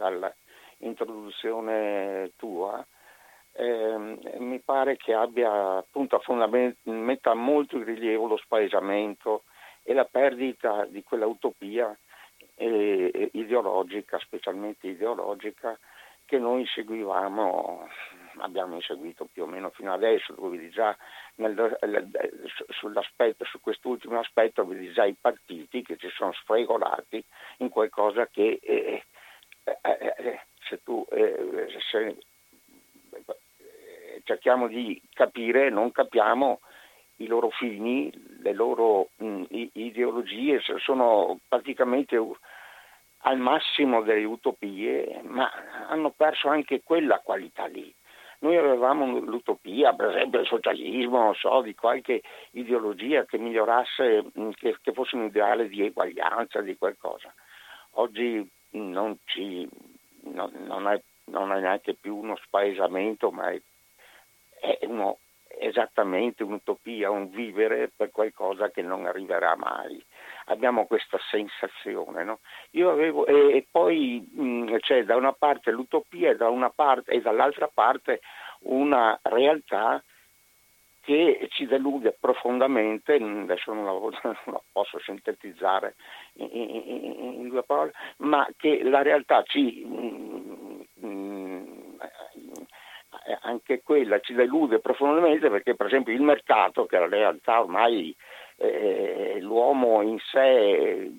dall'introduzione 0.78 2.32
tua 2.36 2.86
eh, 3.58 4.18
mi 4.38 4.60
pare 4.60 4.98
che 4.98 5.14
abbia 5.14 5.78
appunto 5.78 6.20
fondament- 6.20 6.78
metta 6.84 7.34
molto 7.34 7.78
in 7.78 7.86
rilievo 7.86 8.28
lo 8.28 8.38
spaesamento 8.38 9.44
e 9.82 9.94
la 9.94 10.06
perdita 10.06 10.86
di 10.86 11.04
quella 11.04 11.26
utopia 11.26 11.98
eh, 12.56 13.30
ideologica, 13.34 14.20
specialmente 14.20 14.88
ideologica, 14.88 15.78
che 16.26 16.40
noi 16.40 16.66
seguivamo, 16.66 17.88
abbiamo 18.40 18.76
inseguito 18.76 19.28
più 19.32 19.44
o 19.44 19.46
meno 19.46 19.70
fino 19.70 19.94
adesso, 19.94 20.34
dove 20.34 20.70
già 20.70 20.98
nel, 21.36 21.78
sull'aspetto, 22.70 23.46
su 23.46 23.62
quest'ultimo 23.62 24.20
aspetto 24.20 24.66
vedi 24.66 24.92
già 24.92 25.06
i 25.06 25.16
partiti 25.20 25.84
che 25.84 25.96
si 26.00 26.10
sono 26.10 26.34
sfregolati 26.34 27.24
in 27.58 27.70
qualcosa 27.70 28.28
che 28.28 28.60
eh, 28.62 29.04
eh, 29.64 29.78
eh, 29.82 30.14
eh 30.18 30.40
se 30.68 30.82
tu 30.84 31.06
eh, 31.12 31.68
se, 31.92 32.18
cerchiamo 34.24 34.68
di 34.68 35.02
capire, 35.14 35.70
non 35.70 35.92
capiamo 35.92 36.60
i 37.18 37.28
loro 37.28 37.50
fini, 37.50 38.12
le 38.42 38.54
loro 38.54 39.10
mh, 39.18 39.44
ideologie, 39.74 40.60
sono 40.80 41.40
praticamente 41.48 42.20
al 43.20 43.38
massimo 43.38 44.02
delle 44.02 44.26
utopie, 44.26 45.22
ma 45.24 45.50
hanno 45.88 46.12
perso 46.12 46.50
anche 46.50 46.82
quella 46.84 47.20
qualità 47.20 47.66
lì. 47.66 47.94
Noi 48.40 48.58
avevamo 48.58 49.20
l'utopia, 49.20 49.94
per 49.94 50.10
esempio 50.10 50.42
il 50.42 50.46
socialismo, 50.46 51.34
so, 51.34 51.62
di 51.62 51.74
qualche 51.74 52.22
ideologia 52.52 53.26
che 53.26 53.38
migliorasse, 53.38 54.26
che, 54.56 54.78
che 54.82 54.92
fosse 54.92 55.16
un 55.16 55.24
ideale 55.24 55.70
di 55.70 55.84
eguaglianza, 55.84 56.62
di 56.62 56.78
qualcosa. 56.78 57.34
Oggi 57.92 58.48
non, 58.72 59.18
ci, 59.24 59.68
non, 60.26 60.52
non, 60.66 60.88
è, 60.88 61.02
non 61.26 61.52
è 61.52 61.60
neanche 61.60 61.94
più 61.94 62.16
uno 62.16 62.36
spaesamento, 62.38 63.32
ma 63.32 63.50
è, 63.50 63.62
è 64.60 64.80
uno, 64.86 65.20
esattamente 65.58 66.44
un'utopia, 66.44 67.10
un 67.10 67.30
vivere 67.30 67.92
per 67.96 68.12
qualcosa 68.12 68.70
che 68.70 68.82
non 68.82 69.06
arriverà 69.06 69.56
mai 69.56 70.04
abbiamo 70.46 70.86
questa 70.86 71.18
sensazione. 71.30 72.24
No? 72.24 72.40
Avevo, 72.90 73.26
e, 73.26 73.58
e, 73.58 73.68
poi 73.70 74.28
mh, 74.32 74.78
c'è 74.78 75.04
da 75.04 75.16
una 75.16 75.34
parte 75.34 75.72
l'utopia 75.72 76.32
e, 76.32 76.36
da 76.36 76.50
parte, 76.74 77.12
e 77.12 77.22
dall'altra 77.22 77.70
parte 77.72 78.22
una 78.62 79.18
realtà 79.24 80.04
che 81.06 81.48
ci 81.52 81.68
delude 81.68 82.18
profondamente, 82.20 83.14
adesso 83.14 83.74
non 83.74 83.86
la, 83.86 83.92
non 84.24 84.36
la 84.46 84.62
posso 84.72 85.00
sintetizzare 85.00 85.96
in, 86.34 86.50
in, 86.52 87.34
in, 87.42 87.48
due 87.48 87.64
parole, 87.64 87.92
ma 88.18 88.48
che 88.58 88.84
la 88.84 89.04
realtà 89.04 89.44
ci, 89.44 89.86
mh, 89.86 91.06
mh, 91.08 91.98
anche 93.42 93.84
quella 93.84 94.20
ci 94.20 94.34
delude 94.34 94.80
profondamente 94.80 95.50
perché 95.50 95.76
per 95.76 95.86
esempio 95.86 96.12
il 96.12 96.22
mercato, 96.22 96.88
che 96.88 96.98
la 96.98 97.08
realtà 97.08 97.62
ormai 97.62 98.16
eh, 98.58 99.38
l'uomo 99.42 100.02
in 100.02 100.18
sé, 100.20 101.12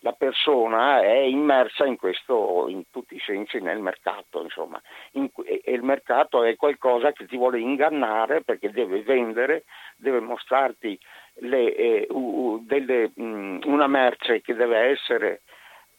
la 0.00 0.12
persona 0.12 1.02
è 1.02 1.18
immersa 1.18 1.84
in 1.84 1.96
questo, 1.96 2.66
in 2.68 2.84
tutti 2.90 3.16
i 3.16 3.20
sensi 3.20 3.60
nel 3.60 3.80
mercato, 3.80 4.42
insomma. 4.42 4.80
In, 5.12 5.28
e, 5.44 5.62
il 5.66 5.82
mercato 5.82 6.42
è 6.42 6.56
qualcosa 6.56 7.12
che 7.12 7.26
ti 7.26 7.36
vuole 7.36 7.58
ingannare 7.58 8.42
perché 8.42 8.70
deve 8.70 9.02
vendere, 9.02 9.64
deve 9.96 10.20
mostrarti 10.20 10.98
le, 11.40 11.74
eh, 11.74 12.06
uh, 12.10 12.64
delle, 12.64 13.10
mh, 13.14 13.60
una 13.64 13.86
merce 13.86 14.40
che 14.40 14.54
deve 14.54 14.78
essere 14.78 15.42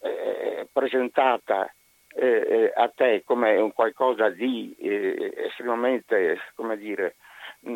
eh, 0.00 0.66
presentata 0.72 1.72
eh, 2.14 2.26
eh 2.26 2.72
a 2.74 2.88
te 2.94 3.22
come 3.24 3.56
un 3.56 3.72
qualcosa 3.72 4.28
di 4.28 4.74
eh, 4.78 5.32
estremamente, 5.46 6.40
come 6.54 6.76
dire, 6.76 7.14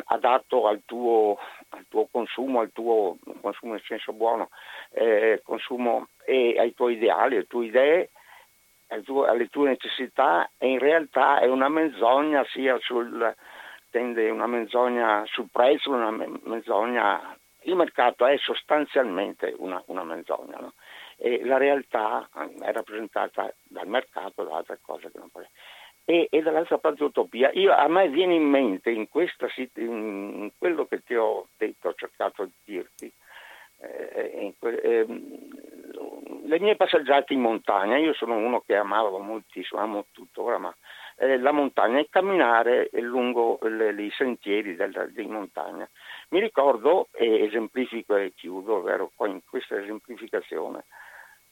adatto 0.05 0.66
al 0.66 0.82
tuo, 0.84 1.39
al 1.70 1.84
tuo, 1.89 2.09
consumo, 2.11 2.61
al 2.61 2.72
tuo 2.72 3.16
consumo 3.41 3.72
nel 3.72 3.82
senso 3.82 4.12
buono, 4.12 4.51
eh, 4.91 5.41
consumo 5.45 6.09
e 6.24 6.57
ai 6.59 6.74
tuoi 6.74 6.95
ideali, 6.95 7.37
alle 7.37 7.47
tue 7.47 7.66
idee, 7.66 8.11
alle 8.89 9.49
tue 9.49 9.68
necessità 9.68 10.51
e 10.59 10.68
in 10.68 10.78
realtà 10.78 11.41
è 11.41 11.47
una 11.47 11.68
menzogna 11.68 12.45
sia 12.53 12.78
sul, 12.80 13.34
tende 13.91 14.30
una 14.30 14.47
menzogna 14.47 15.24
sul 15.26 15.49
prezzo, 15.51 15.91
una 15.91 16.11
menzogna, 16.11 17.37
il 17.62 17.74
mercato 17.74 18.26
è 18.26 18.37
sostanzialmente 18.39 19.55
una, 19.59 19.82
una 19.87 20.05
menzogna 20.05 20.59
no? 20.61 20.74
e 21.16 21.45
la 21.45 21.57
realtà 21.57 22.28
è 22.61 22.72
rappresentata 22.72 23.53
dal 23.64 23.89
mercato 23.89 24.45
da 24.45 24.57
altre 24.57 24.78
cose 24.80 25.11
che 25.11 25.18
non 25.18 25.30
può 25.30 25.41
e, 26.07 26.29
e 26.31 26.41
dall'altra 26.41 26.79
parte 26.79 27.03
utopia. 27.03 27.51
Io, 27.53 27.75
a 27.75 27.87
me 27.89 28.09
viene 28.09 28.35
in 28.37 28.45
mente 28.49 28.91
in, 28.91 29.09
questa, 29.09 29.49
in 29.75 30.51
quello 30.57 30.87
che 30.87 31.03
ti 31.03 31.15
ho 31.15 31.49
detto, 31.57 31.89
ho 31.89 31.95
cercato 31.95 32.45
di 32.45 32.53
dirti, 32.65 33.13
eh, 33.79 34.55
eh, 34.61 35.07
le 36.45 36.61
mie 36.61 36.77
passeggiate 36.77 37.35
in 37.35 37.41
montagna, 37.41 37.97
io 37.97 38.15
sono 38.15 38.37
uno 38.37 38.61
che 38.61 38.77
amava 38.77 39.19
moltissimo, 39.19 39.81
amo 39.81 40.07
tuttora, 40.13 40.59
ma 40.59 40.75
eh, 41.17 41.39
la 41.39 41.51
montagna 41.51 41.99
e 41.99 42.07
camminare 42.09 42.89
lungo 42.93 43.59
i 43.65 44.13
sentieri 44.17 44.77
di 44.77 45.27
montagna. 45.27 45.89
Mi 46.29 46.39
ricordo, 46.39 47.09
e 47.13 47.45
esemplifico 47.45 48.15
e 48.15 48.33
chiudo, 48.35 48.81
vero, 48.83 49.11
poi 49.17 49.31
in 49.31 49.41
questa 49.45 49.77
esemplificazione, 49.77 50.85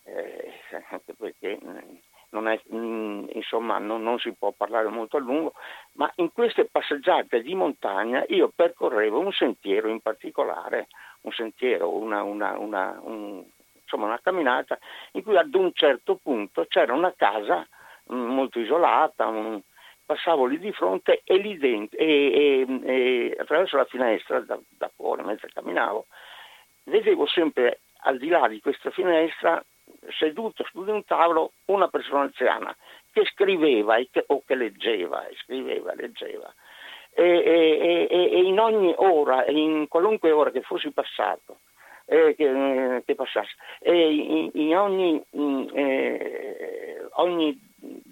eh, 0.05 0.53
anche 0.91 1.15
perché 1.19 1.59
non 2.35 2.49
è, 2.49 2.61
mm, 2.75 3.27
insomma 3.33 3.79
non, 3.79 4.03
non, 4.03 4.19
si 4.19 4.33
può 4.33 4.53
parlare 4.53 4.89
molto 4.89 5.17
a 5.17 5.21
lungo, 5.21 5.55
ma 5.93 6.11
in 6.17 6.33
queste 6.33 6.67
passeggiate 6.67 7.41
di 7.41 7.55
montagna 7.55 8.25
io 8.29 8.51
percorrevo 8.55 9.21
un 9.21 9.33
sentiero 9.33 9.89
in 9.89 10.01
particolare, 10.01 10.89
un 11.23 11.33
sentiero, 11.33 11.95
una, 11.95 12.23
una, 12.23 12.59
una, 12.59 12.99
un, 13.03 13.43
insomma 13.81 14.07
una 14.07 14.21
camminata 14.21 14.79
in 15.13 15.23
cui 15.23 15.37
ad 15.37 15.55
un 15.55 15.71
certo 15.73 16.19
punto 16.21 16.67
c'era 16.69 16.93
una 16.93 17.15
casa 17.17 17.67
mm, 18.13 18.17
molto 18.17 18.59
isolata, 18.59 19.27
un, 19.29 19.61
passavo 20.05 20.45
lì 20.47 20.59
di 20.59 20.73
fronte 20.73 21.23
e 21.25 21.37
lì 21.37 21.57
dentro, 21.57 21.99
e, 21.99 22.67
e, 22.67 22.81
e 22.83 23.37
attraverso 23.39 23.77
la 23.77 23.87
finestra 23.87 24.41
da, 24.41 24.59
da 24.77 24.91
fuori 24.95 25.23
mentre 25.23 25.51
camminavo, 25.53 26.07
vedevo 26.85 27.27
sempre 27.27 27.81
al 28.07 28.19
di 28.19 28.29
là 28.29 28.49
di 28.49 28.61
questa 28.61 28.91
finestra 28.91 29.65
seduto 30.11 30.65
su 30.65 30.85
di 30.85 30.91
un 30.91 31.05
tavolo 31.05 31.53
una 31.67 31.89
persona 31.89 32.23
anziana 32.23 32.75
che 33.13 33.25
scriveva 33.27 33.97
che, 34.11 34.25
o 34.27 34.43
che 34.45 34.55
leggeva, 34.55 35.25
scriveva, 35.43 35.95
leggeva. 35.95 36.53
E, 37.17 37.23
e, 37.23 38.09
e, 38.11 38.43
in 38.43 38.59
ogni 38.59 38.93
ora, 38.97 39.47
in 39.47 39.87
qualunque 39.89 40.33
ora 40.33 40.51
che 40.51 40.63
fossi 40.63 40.91
passato, 40.91 41.59
eh, 42.07 42.35
che, 42.37 43.03
che, 43.05 43.15
passasse, 43.15 43.55
in, 43.83 44.51
in, 44.55 44.77
ogni, 44.77 45.23
eh, 45.75 47.07
ogni, 47.13 47.57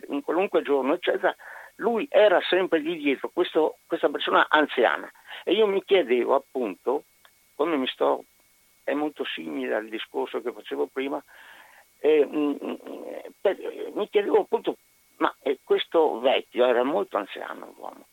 in 0.09 0.22
qualunque 0.22 0.62
giorno, 0.62 0.95
eccetera, 0.95 1.34
lui 1.76 2.07
era 2.09 2.40
sempre 2.43 2.78
lì 2.78 2.97
dietro, 2.97 3.30
questo, 3.32 3.78
questa 3.86 4.09
persona 4.09 4.47
anziana. 4.49 5.11
E 5.43 5.53
io 5.53 5.66
mi 5.66 5.82
chiedevo 5.84 6.36
appunto, 6.36 7.05
come 7.57 7.76
mi 7.76 7.88
sto, 7.88 8.24
è 8.84 8.95
molto 8.95 9.24
simile 9.24 9.74
al 9.74 9.88
discorso 9.88 10.40
che 10.40 10.53
facevo 10.53 10.88
prima, 10.93 11.22
eh, 12.03 13.28
per, 13.40 13.57
mi 13.94 14.09
chiedevo 14.09 14.40
appunto, 14.40 14.76
ma 15.18 15.32
eh, 15.42 15.61
questo 15.62 16.18
vecchio 16.18 16.66
era 16.66 16.82
molto 16.82 17.16
anziano 17.16 17.72
l'uomo, 17.76 18.07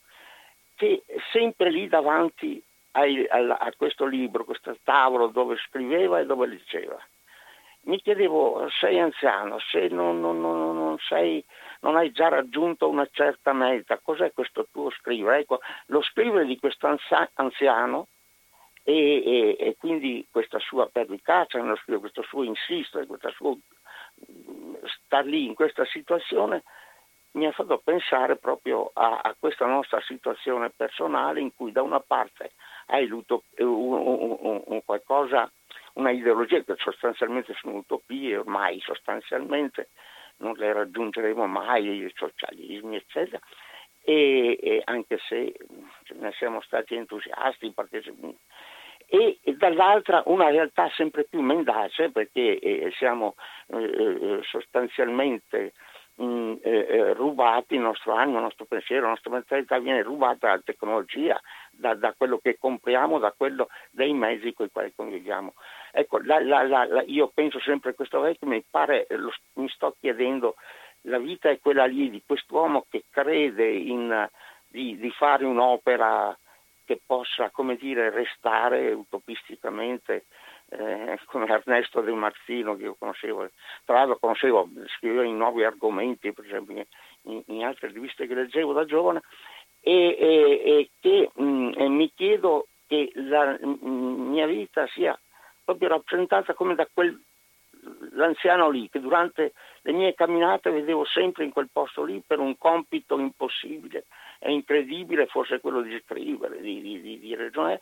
che 0.76 1.04
sempre 1.32 1.72
lì 1.72 1.88
davanti 1.88 2.62
ai, 2.92 3.26
a, 3.28 3.56
a, 3.56 3.74
questo 3.76 4.06
libro, 4.06 4.46
questo 4.46 4.78
tavolo 4.84 5.28
dove 5.28 5.58
scriveva 5.58 6.20
e 6.20 6.26
dove 6.26 6.46
leggeva. 6.46 7.00
Mi 7.82 8.00
chiedevo, 8.00 8.70
sei 8.80 9.00
anziano, 9.00 9.58
se 9.60 9.88
non, 9.88 10.20
non, 10.20 10.40
non, 10.40 10.98
sei, 11.00 11.44
non 11.80 11.96
hai 11.96 12.12
già 12.12 12.28
raggiunto 12.28 12.88
una 12.88 13.08
certa 13.12 13.54
meta, 13.54 14.00
cos'è 14.04 14.32
questo 14.34 14.68
tuo 14.72 14.92
scrivere? 14.92 15.40
Ecco, 15.40 15.62
lo 15.88 16.02
scrivere 16.04 16.46
di 16.46 16.60
questo 16.60 16.96
anziano 17.34 18.08
e, 18.84 19.24
e, 19.24 19.56
e 19.60 19.76
quindi 19.78 20.28
questa 20.30 20.60
sua 20.60 20.88
pervicacia, 20.88 21.62
questo 22.00 22.22
suo 22.24 22.44
insistere, 22.44 23.06
questo 23.06 23.30
suo 23.32 23.56
mm, 23.56 23.60
star 25.06 25.26
lì 25.26 25.46
in 25.46 25.54
questa 25.54 25.86
situazione 25.86 26.64
mi 27.32 27.46
ha 27.46 27.52
fatto 27.52 27.80
pensare 27.84 28.38
proprio 28.38 28.90
a, 28.94 29.20
a, 29.22 29.36
questa 29.38 29.66
nostra 29.66 30.02
situazione 30.02 30.72
personale 30.72 31.40
in 31.40 31.54
cui 31.54 31.72
da 31.72 31.82
una 31.84 32.00
parte 32.00 32.54
hai 32.88 33.10
un, 33.12 33.24
un, 33.58 34.82
qualcosa, 34.84 35.52
una 35.94 36.10
ideologia 36.10 36.64
che 36.64 36.76
sostanzialmente 36.78 37.54
sono 37.54 37.78
utopie, 37.78 38.38
ormai 38.38 38.80
sostanzialmente 38.80 39.90
non 40.38 40.54
le 40.56 40.74
raggiungeremo 40.74 41.46
mai, 41.46 42.04
i 42.04 42.14
socialismi 42.16 42.96
eccetera, 42.96 43.40
e, 44.02 44.58
e 44.60 44.82
anche 44.86 45.20
se 45.28 45.54
ne 46.16 46.32
siamo 46.32 46.62
stati 46.62 46.96
entusiasti, 46.96 47.74
e, 47.76 48.04
e, 49.10 49.40
dall'altra 49.58 50.24
una 50.28 50.50
realtà 50.50 50.90
sempre 50.96 51.26
più 51.26 51.42
mendace 51.42 52.12
perché 52.12 52.60
eh, 52.60 52.92
siamo 52.98 53.36
eh, 53.68 53.84
eh 53.84 54.40
sostanzialmente 54.44 55.74
mh, 56.16 56.24
mm, 56.24 56.54
eh, 56.62 56.88
eh, 56.90 57.14
rubati, 57.14 57.76
il 57.76 57.82
nostro 57.82 58.14
animo, 58.14 58.38
il 58.38 58.44
nostro 58.44 58.66
pensiero, 58.66 59.04
la 59.04 59.10
nostra 59.10 59.32
mentalità 59.32 59.80
viene 59.80 60.04
rubata 60.04 60.48
dalla 60.48 60.62
tecnologia, 60.64 61.40
da, 61.72 61.96
da, 61.96 62.14
quello 62.16 62.38
che 62.38 62.58
compriamo, 62.60 63.20
da 63.20 63.34
quello 63.36 63.70
dei 63.92 64.14
mezzi 64.14 64.54
con 64.54 64.68
i 64.68 64.72
quali 64.72 64.94
conviviamo. 64.96 65.54
Ecco, 65.92 66.20
la, 66.24 66.42
la, 66.44 66.64
la, 66.64 67.04
io 67.06 67.32
penso 67.34 67.60
sempre 67.60 67.92
a 67.92 67.94
questo 67.94 68.20
vecchio, 68.20 68.48
mi 68.48 68.64
pare, 68.70 69.08
lo, 69.10 69.32
mi 69.54 69.70
sto 69.70 69.96
chiedendo 70.00 70.56
la 71.04 71.18
vita 71.18 71.50
è 71.50 71.60
quella 71.60 71.86
lì 71.86 72.10
di 72.10 72.22
quest'uomo 72.26 72.86
che 72.90 73.06
crede 73.10 73.70
in, 73.70 74.28
di, 74.68 74.98
di, 74.98 75.10
fare 75.12 75.46
un'opera 75.46 76.38
che 76.90 77.00
possa, 77.06 77.52
come 77.52 77.76
dire, 77.76 78.10
restare 78.10 78.92
utopisticamente 78.92 80.26
eh, 80.70 81.20
come 81.26 81.46
Ernesto 81.46 82.02
De 82.02 82.12
Marzino 82.12 82.76
che 82.76 82.82
io 82.82 82.96
conoscevo, 82.98 83.48
tra 83.86 83.98
l'altro 83.98 84.18
conoscevo, 84.18 84.68
scriveva 84.98 85.24
in 85.24 85.38
nuovi 85.38 85.64
argomenti, 85.64 86.34
per 86.34 86.46
esempio 86.46 86.84
in, 87.26 87.44
in 87.46 87.64
altre 87.64 87.90
riviste 87.90 88.26
che 88.26 88.34
leggevo 88.34 88.74
da 88.74 88.86
giovane, 88.86 89.22
e, 89.82 90.18
e, 90.20 90.62
e 90.66 90.90
che 91.00 91.30
mh, 91.32 91.74
e 91.78 91.88
mi 91.90 92.12
chiedo 92.16 92.66
che 92.88 93.12
la 93.14 93.56
mh, 93.62 93.86
mia 94.32 94.48
vita 94.48 94.88
sia 94.88 95.16
proprio 95.64 95.90
rappresentata 95.90 96.56
come 96.56 96.74
da 96.74 96.88
quel 96.92 97.16
l'anziano 98.14 98.70
lì, 98.70 98.90
che 98.90 99.00
durante 99.00 99.54
le 99.84 99.92
mie 99.92 100.16
camminate 100.16 100.72
vedevo 100.72 101.06
sempre 101.06 101.44
in 101.44 101.52
quel 101.52 101.70
posto 101.72 102.04
lì 102.04 102.22
per 102.26 102.40
un 102.40 102.58
compito 102.58 103.18
impossibile 103.20 104.06
e 104.40 104.52
incredibile, 104.52 105.28
forse 105.28 105.60
quello 105.60 105.82
di 105.82 106.02
scrivere, 106.04 106.62
di, 106.62 106.82
di, 106.82 107.02
di, 107.02 107.20
di 107.20 107.36
ragionare, 107.36 107.82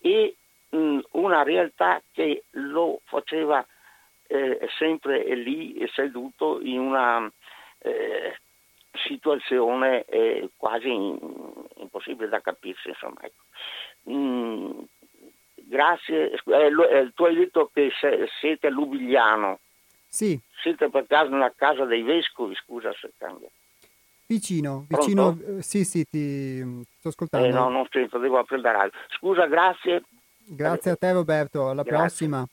e 0.00 0.36
mh, 0.68 0.98
una 1.12 1.42
realtà 1.42 2.02
che 2.12 2.44
lo 2.50 3.00
faceva 3.04 3.66
eh, 4.26 4.68
sempre 4.78 5.34
lì 5.34 5.86
seduto 5.92 6.60
in 6.60 6.78
una 6.78 7.30
eh, 7.78 8.36
situazione 9.06 10.04
eh, 10.04 10.50
quasi 10.56 10.88
in, 10.88 11.18
impossibile 11.76 12.28
da 12.28 12.40
capirsi. 12.40 12.88
Insomma, 12.88 13.20
ecco. 13.22 13.42
mm, 14.10 14.80
grazie, 15.54 16.30
eh, 16.30 16.72
eh, 16.90 17.10
tu 17.14 17.24
hai 17.24 17.34
detto 17.34 17.70
che 17.72 17.90
se, 17.98 18.28
siete 18.40 18.68
a 18.68 18.70
Lubigliano. 18.70 19.60
Sì. 20.06 20.38
Siete 20.62 20.90
per 20.90 21.06
caso 21.06 21.30
nella 21.30 21.52
casa 21.54 21.84
dei 21.84 22.02
vescovi, 22.02 22.54
scusa 22.54 22.92
se 22.92 23.12
cambia. 23.18 23.48
Vicino, 24.26 24.86
vicino, 24.88 25.38
eh, 25.46 25.62
sì, 25.62 25.84
sì, 25.84 26.04
ti 26.08 26.82
sto 26.98 27.08
ascoltando. 27.08 27.46
Eh, 27.46 27.50
no, 27.50 27.68
non 27.68 27.86
sento, 27.90 28.18
devo 28.18 28.38
aprire 28.38 28.62
la 28.62 28.72
radio. 28.72 28.98
Scusa, 29.08 29.46
grazie. 29.46 30.04
Grazie 30.46 30.92
a 30.92 30.96
te 30.96 31.12
Roberto, 31.12 31.68
alla 31.68 31.82
grazie. 31.82 31.98
prossima. 31.98 32.46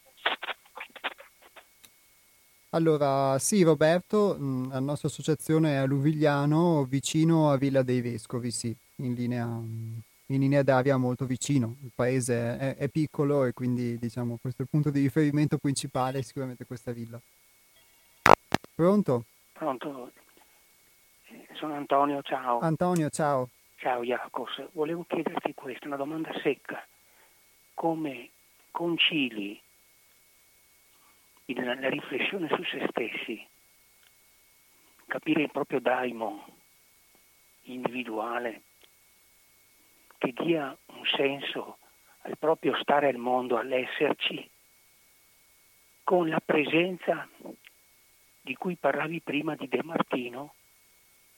Allora, 2.74 3.38
sì 3.38 3.64
Roberto, 3.64 4.38
la 4.70 4.80
nostra 4.80 5.10
associazione 5.10 5.74
è 5.74 5.76
a 5.76 5.86
Luvigliano, 5.86 6.86
vicino 6.86 7.52
a 7.52 7.58
Villa 7.58 7.84
dei 7.84 8.00
Vescovi, 8.00 8.50
sì, 8.50 8.74
in 8.98 9.14
linea, 9.14 9.44
in 9.44 10.40
linea 10.40 10.64
d'aria 10.64 10.96
molto 10.96 11.26
vicino. 11.26 11.76
Il 11.84 11.92
paese 11.94 12.58
è, 12.58 12.76
è, 12.78 12.88
piccolo 12.88 13.44
e 13.44 13.52
quindi 13.52 13.98
diciamo 13.98 14.38
questo 14.40 14.62
è 14.62 14.64
il 14.64 14.70
punto 14.72 14.90
di 14.90 15.02
riferimento 15.02 15.58
principale, 15.58 16.22
sicuramente 16.22 16.66
questa 16.66 16.94
villa. 16.94 17.20
Pronto? 18.74 19.26
Pronto, 19.52 20.12
sono 21.54 21.76
Antonio, 21.76 22.22
ciao. 22.22 22.60
Antonio, 22.60 23.10
ciao. 23.10 23.50
Ciao 23.78 24.04
Jacos, 24.04 24.62
volevo 24.74 25.06
chiederti 25.08 25.54
questo, 25.54 25.88
una 25.88 25.96
domanda 25.96 26.32
secca. 26.42 26.86
Come 27.74 28.30
concili 28.70 29.60
la 31.46 31.90
riflessione 31.90 32.48
su 32.48 32.64
se 32.64 32.86
stessi, 32.90 33.46
capire 35.08 35.42
il 35.42 35.52
proprio 35.52 35.80
daimon 35.80 36.42
individuale 37.64 38.62
che 40.18 40.34
dia 40.34 40.76
un 40.86 41.06
senso 41.18 41.78
al 42.22 42.38
proprio 42.38 42.78
stare 42.82 43.08
al 43.10 43.18
mondo, 43.18 43.58
all'esserci, 43.58 44.50
con 46.04 46.30
la 46.30 46.40
presenza 46.40 47.28
di 48.42 48.56
cui 48.56 48.76
parlavi 48.76 49.22
prima 49.22 49.56
di 49.56 49.68
De 49.68 49.82
Martino, 49.84 50.54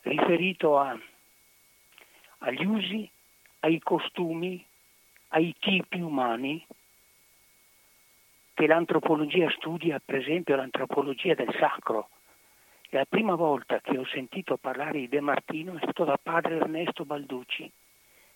riferito 0.04 0.78
a, 0.78 0.98
agli 2.40 2.66
usi, 2.66 3.10
ai 3.60 3.80
costumi, 3.80 4.64
ai 5.30 5.54
tipi 5.60 6.00
umani 6.00 6.66
che 8.54 8.68
l'antropologia 8.68 9.50
studia, 9.52 10.00
per 10.04 10.16
esempio 10.16 10.56
l'antropologia 10.56 11.34
del 11.34 11.54
sacro. 11.60 12.10
La 12.90 13.06
prima 13.06 13.34
volta 13.34 13.82
che 13.82 13.98
ho 13.98 14.06
sentito 14.06 14.58
parlare 14.58 15.00
di 15.00 15.10
De 15.10 15.20
Martino 15.20 15.76
è 15.76 15.80
stato 15.82 16.04
da 16.04 16.20
padre 16.22 16.58
Ernesto 16.58 17.06
Balducci, 17.06 17.72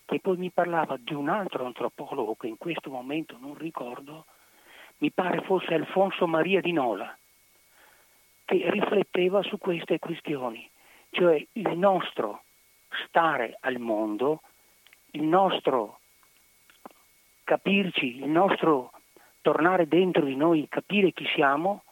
che 0.05 0.19
poi 0.19 0.37
mi 0.37 0.49
parlava 0.49 0.97
di 0.97 1.13
un 1.13 1.29
altro 1.29 1.65
antropologo 1.65 2.35
che 2.35 2.47
in 2.47 2.57
questo 2.57 2.89
momento 2.89 3.37
non 3.39 3.55
ricordo, 3.55 4.25
mi 4.99 5.11
pare 5.11 5.41
fosse 5.41 5.75
Alfonso 5.75 6.25
Maria 6.25 6.61
di 6.61 6.71
Nola, 6.71 7.15
che 8.45 8.71
rifletteva 8.71 9.43
su 9.43 9.59
queste 9.59 9.99
questioni, 9.99 10.67
cioè 11.09 11.45
il 11.53 11.77
nostro 11.77 12.43
stare 13.05 13.57
al 13.61 13.79
mondo, 13.79 14.41
il 15.11 15.23
nostro 15.23 15.99
capirci, 17.43 18.17
il 18.17 18.29
nostro 18.29 18.91
tornare 19.41 19.87
dentro 19.87 20.25
di 20.25 20.35
noi, 20.35 20.67
capire 20.67 21.11
chi 21.11 21.25
siamo 21.33 21.83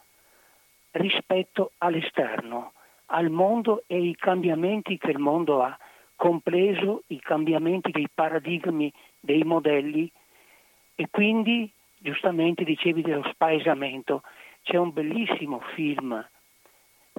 rispetto 0.92 1.72
all'esterno, 1.78 2.72
al 3.06 3.30
mondo 3.30 3.84
e 3.86 3.96
ai 3.96 4.14
cambiamenti 4.16 4.98
che 4.98 5.10
il 5.10 5.18
mondo 5.18 5.62
ha, 5.62 5.76
compreso 6.16 7.02
i 7.08 7.20
cambiamenti 7.20 7.90
dei 7.90 8.08
paradigmi, 8.12 8.92
dei 9.20 9.44
modelli 9.44 10.10
e 10.94 11.08
quindi 11.10 11.70
giustamente 11.98 12.64
dicevi 12.64 13.02
dello 13.02 13.28
spaesamento. 13.30 14.22
C'è 14.62 14.76
un 14.76 14.92
bellissimo 14.92 15.60
film, 15.74 16.26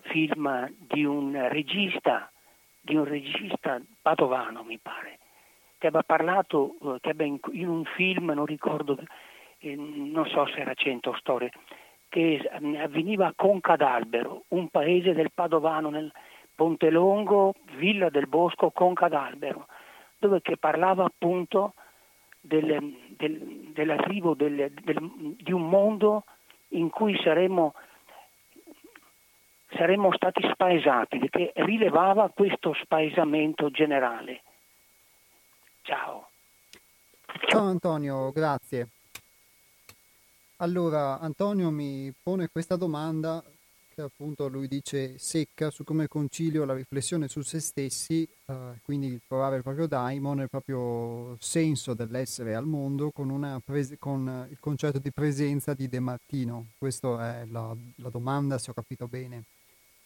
film 0.03 0.73
di 0.77 1.03
un 1.05 1.47
regista, 1.49 2.31
di 2.81 2.95
un 2.95 3.05
regista 3.05 3.81
padovano 4.01 4.63
mi 4.63 4.77
pare, 4.77 5.19
che 5.77 5.87
aveva 5.87 6.03
parlato, 6.03 6.75
eh, 6.81 6.99
che 7.01 7.09
aveva 7.09 7.37
in 7.51 7.67
un 7.67 7.83
film, 7.85 8.31
non 8.31 8.45
ricordo 8.45 8.97
eh, 9.59 9.75
non 9.75 10.27
so 10.27 10.45
se 10.47 10.59
era 10.59 10.73
cento 10.73 11.15
storie, 11.19 11.51
che 12.09 12.49
avveniva 12.77 13.27
a 13.27 13.33
Conca 13.35 13.75
d'Albero, 13.75 14.43
un 14.49 14.69
paese 14.69 15.13
del 15.13 15.31
Padovano 15.33 15.89
nel 15.89 16.11
Ponte 16.55 16.89
Longo, 16.89 17.53
Villa 17.75 18.09
del 18.09 18.27
Bosco, 18.27 18.71
Conca 18.71 19.07
d'Albero, 19.07 19.67
dove 20.17 20.41
che 20.41 20.57
parlava 20.57 21.05
appunto 21.05 21.73
del, 22.39 22.95
del, 23.09 23.71
dell'arrivo 23.73 24.33
del, 24.33 24.71
di 24.71 25.51
un 25.51 25.69
mondo 25.69 26.23
in 26.69 26.89
cui 26.89 27.19
saremmo, 27.21 27.73
saremmo 29.78 30.11
stati 30.13 30.41
spaesati, 30.51 31.19
che 31.30 31.53
rilevava 31.55 32.30
questo 32.30 32.73
spaesamento 32.73 33.69
generale. 33.69 34.41
Ciao. 35.84 36.30
Ciao 37.47 37.65
Antonio, 37.65 38.32
grazie. 38.32 38.89
Allora, 40.57 41.19
Antonio 41.19 41.69
mi 41.69 42.11
pone 42.21 42.49
questa 42.49 42.75
domanda 42.75 43.43
che 43.97 44.03
appunto 44.03 44.47
lui 44.47 44.67
dice 44.67 45.17
secca 45.17 45.71
su 45.71 45.84
come 45.84 46.07
concilio 46.07 46.65
la 46.65 46.75
riflessione 46.75 47.28
su 47.28 47.41
se 47.41 47.59
stessi, 47.59 48.28
eh, 48.45 48.80
quindi 48.84 49.07
il 49.07 49.21
trovare 49.28 49.57
il 49.57 49.63
proprio 49.63 49.88
daimon, 49.88 50.41
il 50.41 50.49
proprio 50.49 51.36
senso 51.39 51.95
dell'essere 51.95 52.53
al 52.53 52.67
mondo 52.67 53.09
con, 53.09 53.59
pres- 53.65 53.95
con 53.97 54.47
il 54.51 54.59
concetto 54.59 54.99
di 54.99 55.11
presenza 55.11 55.73
di 55.73 55.89
De 55.89 55.99
Martino. 55.99 56.67
Questa 56.78 57.39
è 57.39 57.45
la, 57.45 57.75
la, 57.95 58.09
domanda, 58.09 58.59
se 58.59 58.69
ho 58.69 58.73
capito 58.75 59.07
bene. 59.07 59.45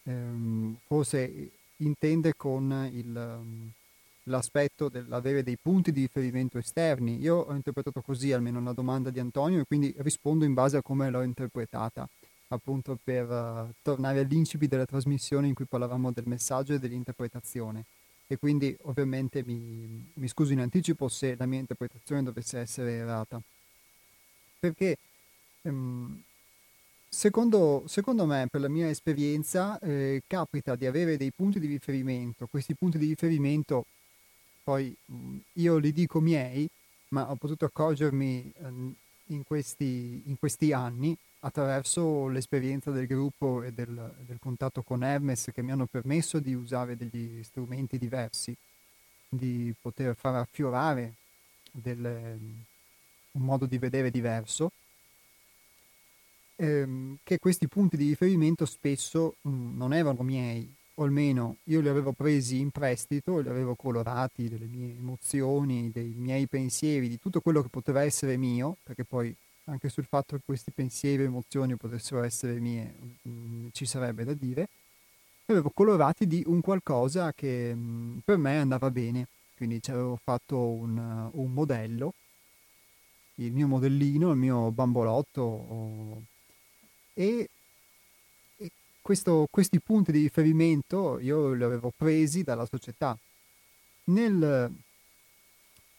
Ehm, 0.04 0.76
forse 0.86 1.50
intende 1.76 2.34
con 2.36 2.88
il, 2.92 3.50
l'aspetto 4.24 4.88
dell'avere 4.88 5.42
dei 5.42 5.56
punti 5.60 5.92
di 5.92 6.02
riferimento 6.02 6.58
esterni. 6.58 7.20
Io 7.20 7.36
ho 7.36 7.54
interpretato 7.54 8.00
così 8.00 8.32
almeno 8.32 8.60
la 8.60 8.72
domanda 8.72 9.10
di 9.10 9.20
Antonio 9.20 9.60
e 9.60 9.64
quindi 9.64 9.94
rispondo 9.98 10.44
in 10.44 10.54
base 10.54 10.76
a 10.76 10.82
come 10.82 11.10
l'ho 11.10 11.22
interpretata, 11.22 12.08
appunto 12.48 12.98
per 13.02 13.28
uh, 13.28 13.72
tornare 13.82 14.20
all'incipit 14.20 14.68
della 14.68 14.86
trasmissione 14.86 15.48
in 15.48 15.54
cui 15.54 15.64
parlavamo 15.64 16.12
del 16.12 16.26
messaggio 16.26 16.74
e 16.74 16.78
dell'interpretazione. 16.78 17.84
E 18.26 18.38
quindi 18.38 18.74
ovviamente 18.82 19.42
mi, 19.44 20.10
mi 20.14 20.28
scuso 20.28 20.52
in 20.52 20.60
anticipo 20.60 21.08
se 21.08 21.34
la 21.36 21.44
mia 21.44 21.58
interpretazione 21.58 22.22
dovesse 22.22 22.58
essere 22.58 22.92
errata. 22.92 23.40
Perché 24.58 24.96
um, 25.62 26.22
Secondo, 27.14 27.84
secondo, 27.88 28.24
me, 28.24 28.46
per 28.50 28.62
la 28.62 28.70
mia 28.70 28.88
esperienza, 28.88 29.78
eh, 29.80 30.22
capita 30.26 30.74
di 30.76 30.86
avere 30.86 31.18
dei 31.18 31.30
punti 31.30 31.60
di 31.60 31.66
riferimento. 31.66 32.46
Questi 32.46 32.74
punti 32.74 32.96
di 32.96 33.06
riferimento, 33.06 33.84
poi 34.64 34.96
io 35.52 35.76
li 35.76 35.92
dico 35.92 36.20
miei, 36.20 36.66
ma 37.08 37.30
ho 37.30 37.36
potuto 37.36 37.66
accorgermi 37.66 38.50
eh, 38.56 38.94
in, 39.26 39.44
questi, 39.44 40.22
in, 40.24 40.38
questi, 40.38 40.72
anni 40.72 41.14
attraverso 41.40 42.28
l'esperienza 42.28 42.90
del 42.90 43.06
gruppo 43.06 43.62
e 43.62 43.72
del, 43.72 44.14
del, 44.26 44.38
contatto 44.40 44.82
con 44.82 45.04
Hermes 45.04 45.50
che 45.52 45.62
mi 45.62 45.70
hanno 45.70 45.86
permesso 45.86 46.40
di 46.40 46.54
usare 46.54 46.96
degli 46.96 47.42
strumenti 47.42 47.98
diversi, 47.98 48.56
di 49.28 49.72
poter 49.78 50.16
far 50.16 50.36
affiorare 50.36 51.12
delle, 51.70 52.38
un 53.32 53.42
modo 53.42 53.66
di 53.66 53.76
vedere 53.76 54.10
diverso 54.10 54.72
ehm, 56.56 57.18
che 57.22 57.38
questi 57.38 57.68
punti 57.68 57.96
di 57.96 58.08
riferimento 58.08 58.64
spesso 58.64 59.36
mh, 59.42 59.50
mm, 59.50 59.76
non 59.76 59.94
erano 59.94 60.22
miei, 60.22 60.72
o 60.94 61.04
almeno 61.04 61.56
io 61.64 61.80
li 61.80 61.88
avevo 61.88 62.12
presi 62.12 62.58
in 62.60 62.70
prestito, 62.70 63.38
li 63.38 63.48
avevo 63.48 63.74
colorati 63.74 64.48
delle 64.48 64.66
mie 64.66 64.96
emozioni, 64.96 65.90
dei 65.90 66.12
miei 66.16 66.46
pensieri, 66.46 67.08
di 67.08 67.18
tutto 67.18 67.40
quello 67.40 67.62
che 67.62 67.68
poteva 67.68 68.02
essere 68.02 68.36
mio, 68.36 68.76
perché 68.82 69.04
poi 69.04 69.34
anche 69.64 69.88
sul 69.88 70.04
fatto 70.04 70.36
che 70.36 70.42
questi 70.44 70.72
pensieri 70.72 71.22
e 71.22 71.26
emozioni 71.26 71.76
potessero 71.76 72.22
essere 72.22 72.58
mie 72.60 72.94
mh, 73.22 73.30
mm, 73.30 73.66
ci 73.72 73.86
sarebbe 73.86 74.24
da 74.24 74.34
dire, 74.34 74.68
li 75.46 75.54
avevo 75.54 75.70
colorati 75.70 76.26
di 76.26 76.42
un 76.46 76.60
qualcosa 76.60 77.32
che 77.32 77.74
mh, 77.74 77.80
mm, 77.80 78.18
per 78.24 78.36
me 78.36 78.58
andava 78.58 78.90
bene, 78.90 79.26
quindi 79.56 79.82
ci 79.82 79.90
avevo 79.90 80.18
fatto 80.22 80.58
un, 80.58 81.30
un 81.32 81.52
modello 81.52 82.14
il 83.36 83.52
mio 83.52 83.66
modellino, 83.66 84.30
il 84.30 84.36
mio 84.36 84.70
bambolotto 84.70 86.22
e, 87.14 87.48
e 88.56 88.70
questo, 89.00 89.46
questi 89.50 89.80
punti 89.80 90.12
di 90.12 90.22
riferimento 90.22 91.18
io 91.18 91.52
li 91.52 91.62
avevo 91.62 91.92
presi 91.96 92.42
dalla 92.42 92.66
società. 92.66 93.16
Nel, 94.04 94.72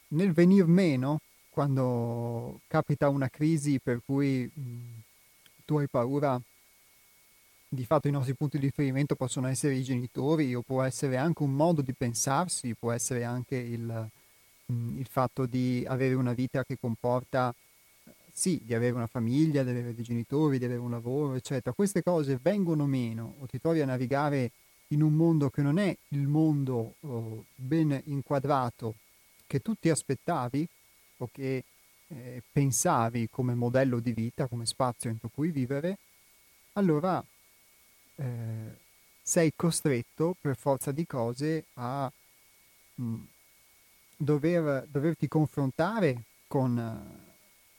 nel 0.08 0.32
venir 0.34 0.66
meno, 0.66 1.20
quando 1.50 2.62
capita 2.68 3.10
una 3.10 3.30
crisi 3.30 3.80
per 3.80 4.02
cui 4.06 4.50
mh, 4.52 5.02
tu 5.66 5.78
hai 5.78 5.88
paura, 5.88 6.42
di 7.74 7.86
fatto 7.86 8.08
i 8.08 8.12
nostri 8.12 8.36
punti 8.36 8.60
di 8.60 8.66
riferimento 8.66 9.16
possono 9.16 9.48
essere 9.48 9.76
i 9.76 9.84
genitori 9.84 10.54
o 10.54 10.62
può 10.62 10.84
essere 10.84 11.18
anche 11.18 11.42
un 11.42 11.54
modo 11.54 11.82
di 11.82 11.94
pensarsi, 11.94 12.76
può 12.76 12.92
essere 12.92 13.24
anche 13.24 13.56
il, 13.56 14.10
mh, 14.66 15.00
il 15.00 15.08
fatto 15.08 15.46
di 15.46 15.84
avere 15.88 16.14
una 16.14 16.34
vita 16.34 16.64
che 16.64 16.78
comporta 16.80 17.54
sì, 18.36 18.60
di 18.64 18.74
avere 18.74 18.96
una 18.96 19.08
famiglia, 19.08 19.62
di 19.62 19.70
avere 19.70 19.94
dei 19.94 20.04
genitori, 20.04 20.58
di 20.58 20.66
avere 20.66 20.80
un 20.80 20.90
lavoro, 20.90 21.36
eccetera, 21.36 21.74
queste 21.74 22.02
cose 22.02 22.40
vengono 22.42 22.88
meno 22.88 23.36
o 23.40 23.46
ti 23.46 23.60
trovi 23.60 23.80
a 23.82 23.86
navigare 23.86 24.52
in 24.88 25.04
un 25.04 25.14
mondo 25.14 25.52
che 25.52 25.62
non 25.62 25.78
è 25.78 25.96
il 26.10 26.28
mondo 26.28 26.96
oh, 27.02 27.46
ben 27.56 28.02
inquadrato 28.06 28.96
che 29.46 29.60
tu 29.60 29.76
ti 29.76 29.90
aspettavi 29.90 30.68
o 31.18 31.30
che 31.32 31.64
eh, 32.08 32.44
pensavi 32.52 33.30
come 33.30 33.54
modello 33.54 34.00
di 34.00 34.14
vita, 34.14 34.48
come 34.48 34.66
spazio 34.66 35.12
entro 35.12 35.30
cui 35.30 35.52
vivere, 35.52 35.98
allora 36.74 37.24
eh, 38.16 38.78
sei 39.22 39.54
costretto 39.56 40.36
per 40.42 40.58
forza 40.58 40.92
di 40.92 41.06
cose 41.06 41.66
a 41.76 42.12
mh, 42.96 43.04
mm, 43.04 43.24
dover, 44.18 44.88
doverti 44.90 45.28
confrontare 45.28 46.24
con 46.48 47.23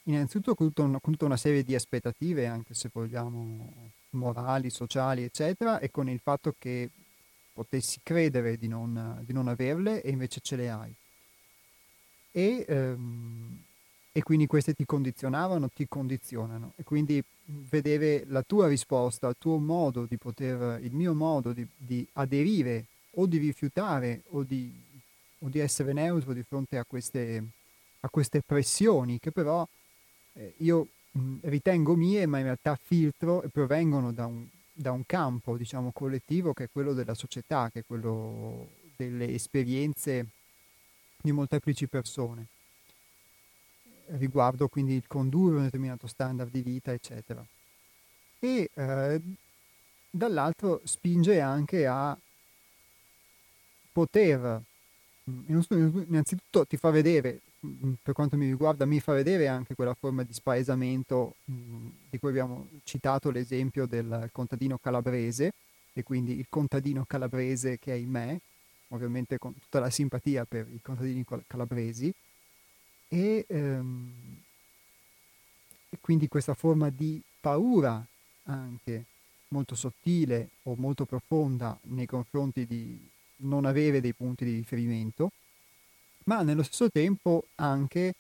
Innanzitutto 0.05 0.55
con 0.55 0.67
tutta, 0.67 0.83
una, 0.83 1.01
con 1.01 1.13
tutta 1.13 1.25
una 1.25 1.37
serie 1.37 1.63
di 1.63 1.75
aspettative, 1.75 2.47
anche 2.47 2.75
se 2.75 2.91
vogliamo 2.93 3.93
morali, 4.11 4.69
sociali, 4.69 5.23
eccetera, 5.23 5.79
e 5.79 5.91
con 5.91 6.11
il 6.11 6.21
fatto 6.21 6.55
che 6.59 6.91
potessi 7.55 8.01
credere 8.03 8.59
di 8.59 8.69
non, 8.69 9.23
di 9.25 9.33
non 9.33 9.49
averle 9.49 10.03
e 10.03 10.11
invece 10.11 10.41
ce 10.43 10.57
le 10.57 10.71
hai. 10.71 10.95
E, 12.33 12.65
ehm, 12.69 13.63
e, 14.13 14.23
quindi 14.23 14.47
queste 14.47 14.75
ti 14.75 14.85
condizionavano, 14.85 15.71
ti 15.71 15.87
condizionano. 15.89 16.73
E 16.77 16.85
quindi 16.85 17.23
vedere 17.47 18.25
la 18.27 18.43
tua 18.43 18.69
risposta, 18.69 19.29
il 19.29 19.37
tuo 19.39 19.57
modo 19.59 20.05
di 20.05 20.19
poter, 20.19 20.83
il 20.83 20.93
mio 20.93 21.15
modo 21.15 21.53
di, 21.53 21.67
di 21.77 22.07
aderire 22.15 22.87
o 23.13 23.27
di 23.27 23.39
rifiutare 23.39 24.23
o 24.31 24.43
di, 24.43 24.71
o 25.39 25.49
di, 25.49 25.61
essere 25.61 25.93
neutro 25.93 26.33
di 26.33 26.43
fronte 26.43 26.77
a 26.77 26.85
queste, 26.85 27.43
a 28.01 28.09
queste 28.11 28.43
pressioni 28.43 29.19
che 29.19 29.31
però 29.31 29.67
eh, 30.35 30.55
io 30.59 30.89
mh, 31.13 31.37
ritengo 31.43 31.95
mie, 31.97 32.27
ma 32.27 32.39
in 32.39 32.45
realtà 32.45 32.79
filtro 32.81 33.43
e 33.43 33.49
provengono 33.49 34.13
da 34.13 34.27
un, 34.27 34.47
da 34.73 34.93
un 34.93 35.05
campo, 35.07 35.57
diciamo, 35.57 35.91
collettivo 35.93 36.53
che 36.53 36.65
è 36.65 36.69
quello 36.71 36.93
della 36.93 37.15
società, 37.15 37.71
che 37.73 37.81
è 37.81 37.85
quello 37.87 38.69
delle 38.97 39.33
esperienze 39.33 40.27
di 41.21 41.33
molteplici 41.33 41.87
persone 41.87 42.47
riguardo 44.09 44.69
quindi 44.69 44.95
il 44.95 45.07
condurre 45.07 45.57
un 45.57 45.65
determinato 45.65 46.07
standard 46.07 46.51
di 46.51 46.63
vita, 46.63 46.93
eccetera. 46.93 47.45
E 48.39 48.71
eh, 48.75 49.21
dall'altro 50.11 50.81
spinge 50.85 51.41
anche 51.41 51.87
a 51.87 52.17
poter, 53.93 54.61
innanzitutto 55.25 56.67
ti 56.67 56.77
fa 56.77 56.91
vedere 56.91 57.41
per 58.03 58.15
quanto 58.15 58.37
mi 58.37 58.47
riguarda, 58.47 58.85
mi 58.85 59.01
fa 59.01 59.13
vedere 59.13 59.49
anche 59.49 59.75
quella 59.75 59.95
forma 59.95 60.23
di 60.23 60.33
spaesamento 60.33 61.37
mh, 61.45 61.89
di 62.11 62.19
cui 62.19 62.31
abbiamo 62.31 62.69
citato 62.85 63.31
l'esempio 63.31 63.87
del 63.87 64.29
contadino 64.33 64.79
calabrese, 64.79 65.53
e 65.93 66.03
quindi 66.03 66.39
il 66.39 66.47
contadino 66.49 67.05
calabrese 67.07 67.79
che 67.79 67.93
è 67.93 67.97
in 67.97 68.11
me, 68.11 68.41
ovviamente 68.89 69.39
con 69.39 69.55
tutta 69.59 69.79
la 69.81 69.91
simpatia 69.91 70.45
per 70.45 70.67
i 70.69 70.81
contadini 70.83 71.25
calabresi, 71.47 72.13
e, 73.09 73.45
ehm, 73.49 74.13
e 75.91 75.99
quindi 76.01 76.29
questa 76.29 76.55
forma 76.55 76.91
di 76.91 77.23
paura 77.41 78.05
anche 78.45 79.05
molto 79.49 79.75
sottile 79.75 80.49
o 80.65 80.75
molto 80.77 81.05
profonda 81.05 81.79
nei 81.83 82.07
confronti 82.07 82.67
di 82.67 82.99
non 83.37 83.65
avere 83.65 84.01
dei 84.01 84.13
punti 84.13 84.45
di 84.45 84.55
riferimento 84.55 85.31
ma 86.25 86.43
nello 86.43 86.63
stesso 86.63 86.91
tempo 86.91 87.45
anche 87.57 88.15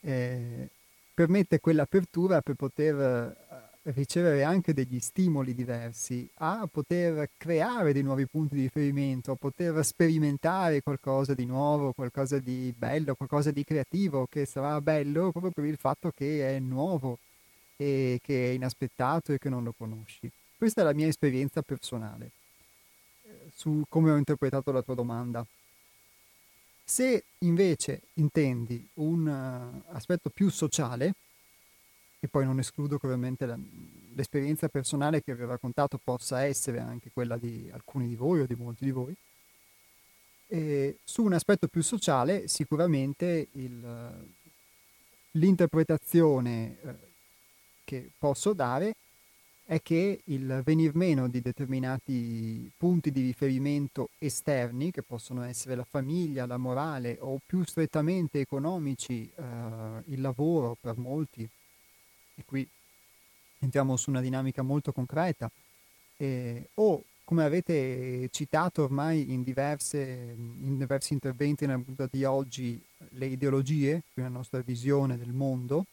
eh, 0.00 0.68
permette 1.14 1.60
quell'apertura 1.60 2.40
per 2.40 2.54
poter 2.54 2.96
eh, 2.96 3.92
ricevere 3.92 4.42
anche 4.44 4.74
degli 4.74 5.00
stimoli 5.00 5.54
diversi, 5.54 6.28
a 6.36 6.68
poter 6.70 7.30
creare 7.36 7.92
dei 7.92 8.02
nuovi 8.02 8.26
punti 8.26 8.54
di 8.54 8.62
riferimento, 8.62 9.32
a 9.32 9.36
poter 9.36 9.84
sperimentare 9.84 10.82
qualcosa 10.82 11.34
di 11.34 11.44
nuovo, 11.46 11.92
qualcosa 11.92 12.38
di 12.38 12.72
bello, 12.76 13.14
qualcosa 13.14 13.50
di 13.50 13.64
creativo 13.64 14.26
che 14.28 14.44
sarà 14.46 14.80
bello 14.80 15.30
proprio 15.30 15.52
per 15.52 15.64
il 15.64 15.76
fatto 15.76 16.12
che 16.14 16.56
è 16.56 16.58
nuovo 16.58 17.18
e 17.76 18.18
che 18.22 18.50
è 18.50 18.52
inaspettato 18.52 19.32
e 19.32 19.38
che 19.38 19.48
non 19.48 19.64
lo 19.64 19.72
conosci. 19.76 20.30
Questa 20.56 20.80
è 20.80 20.84
la 20.84 20.92
mia 20.92 21.06
esperienza 21.06 21.62
personale 21.62 22.30
eh, 23.22 23.50
su 23.54 23.84
come 23.88 24.10
ho 24.10 24.16
interpretato 24.16 24.72
la 24.72 24.82
tua 24.82 24.94
domanda. 24.94 25.44
Se 26.90 27.22
invece 27.40 28.00
intendi 28.14 28.88
un 28.94 29.26
uh, 29.26 29.94
aspetto 29.94 30.30
più 30.30 30.48
sociale, 30.48 31.12
e 32.18 32.28
poi 32.28 32.46
non 32.46 32.58
escludo 32.58 32.96
che 32.98 33.04
ovviamente 33.04 33.44
la, 33.44 33.58
l'esperienza 34.14 34.68
personale 34.68 35.22
che 35.22 35.34
vi 35.34 35.42
ho 35.42 35.48
raccontato 35.48 36.00
possa 36.02 36.44
essere 36.44 36.80
anche 36.80 37.10
quella 37.12 37.36
di 37.36 37.68
alcuni 37.70 38.08
di 38.08 38.16
voi 38.16 38.40
o 38.40 38.46
di 38.46 38.54
molti 38.54 38.86
di 38.86 38.90
voi, 38.90 39.14
e 40.46 40.96
su 41.04 41.22
un 41.24 41.34
aspetto 41.34 41.68
più 41.68 41.82
sociale 41.82 42.48
sicuramente 42.48 43.48
il, 43.52 44.26
l'interpretazione 45.32 46.80
eh, 46.80 46.94
che 47.84 48.10
posso 48.16 48.54
dare 48.54 48.94
è 49.68 49.82
che 49.82 50.22
il 50.24 50.62
venir 50.64 50.94
meno 50.94 51.28
di 51.28 51.42
determinati 51.42 52.70
punti 52.74 53.12
di 53.12 53.20
riferimento 53.20 54.08
esterni, 54.16 54.90
che 54.90 55.02
possono 55.02 55.42
essere 55.42 55.74
la 55.74 55.84
famiglia, 55.84 56.46
la 56.46 56.56
morale 56.56 57.18
o 57.20 57.38
più 57.44 57.62
strettamente 57.64 58.40
economici, 58.40 59.30
eh, 59.36 59.42
il 60.06 60.22
lavoro 60.22 60.74
per 60.80 60.96
molti, 60.96 61.46
e 62.34 62.42
qui 62.46 62.66
entriamo 63.58 63.94
su 63.98 64.08
una 64.08 64.22
dinamica 64.22 64.62
molto 64.62 64.90
concreta, 64.90 65.50
eh, 66.16 66.70
o 66.76 67.04
come 67.24 67.44
avete 67.44 68.30
citato 68.30 68.84
ormai 68.84 69.34
in, 69.34 69.42
diverse, 69.42 70.34
in 70.34 70.78
diversi 70.78 71.12
interventi 71.12 71.66
nella 71.66 71.78
puntata 71.78 72.16
di 72.16 72.24
oggi, 72.24 72.82
le 73.10 73.26
ideologie, 73.26 74.02
la 74.14 74.28
nostra 74.28 74.62
visione 74.62 75.18
del 75.18 75.34
mondo, 75.34 75.84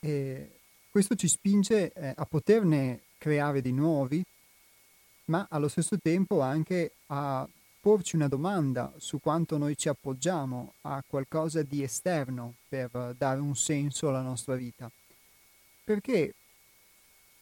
e 0.00 0.57
questo 0.98 1.14
ci 1.14 1.28
spinge 1.28 1.92
eh, 1.92 2.12
a 2.16 2.24
poterne 2.24 3.02
creare 3.18 3.60
di 3.60 3.70
nuovi, 3.70 4.20
ma 5.26 5.46
allo 5.48 5.68
stesso 5.68 5.96
tempo 5.96 6.40
anche 6.40 6.94
a 7.06 7.48
porci 7.80 8.16
una 8.16 8.26
domanda 8.26 8.92
su 8.96 9.20
quanto 9.20 9.58
noi 9.58 9.76
ci 9.76 9.88
appoggiamo 9.88 10.72
a 10.80 11.00
qualcosa 11.06 11.62
di 11.62 11.84
esterno 11.84 12.54
per 12.68 13.14
dare 13.16 13.38
un 13.38 13.54
senso 13.54 14.08
alla 14.08 14.22
nostra 14.22 14.56
vita. 14.56 14.90
Perché 15.84 16.34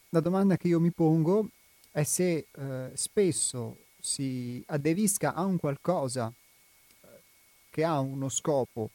la 0.09 0.19
domanda 0.19 0.55
che 0.55 0.67
io 0.67 0.79
mi 0.79 0.91
pongo 0.91 1.49
è 1.89 2.03
se 2.03 2.45
eh, 2.51 2.91
spesso 2.93 3.85
si 3.99 4.63
aderisca 4.67 5.33
a 5.33 5.43
un 5.43 5.57
qualcosa 5.57 6.31
eh, 6.31 7.07
che 7.71 7.83
ha 7.83 7.99
uno 8.01 8.29
scopo 8.29 8.91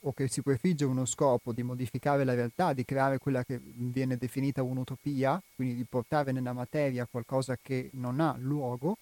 o 0.00 0.12
che 0.12 0.28
si 0.28 0.42
prefigge 0.42 0.84
uno 0.84 1.04
scopo 1.04 1.52
di 1.52 1.62
modificare 1.62 2.24
la 2.24 2.34
realtà, 2.34 2.72
di 2.72 2.84
creare 2.84 3.18
quella 3.18 3.44
che 3.44 3.60
viene 3.62 4.16
definita 4.16 4.62
un'utopia, 4.62 5.42
quindi 5.54 5.74
di 5.74 5.84
portare 5.84 6.32
nella 6.32 6.52
materia 6.52 7.06
qualcosa 7.10 7.58
che 7.60 7.90
non 7.94 8.20
ha 8.20 8.36
luogo, 8.38 8.96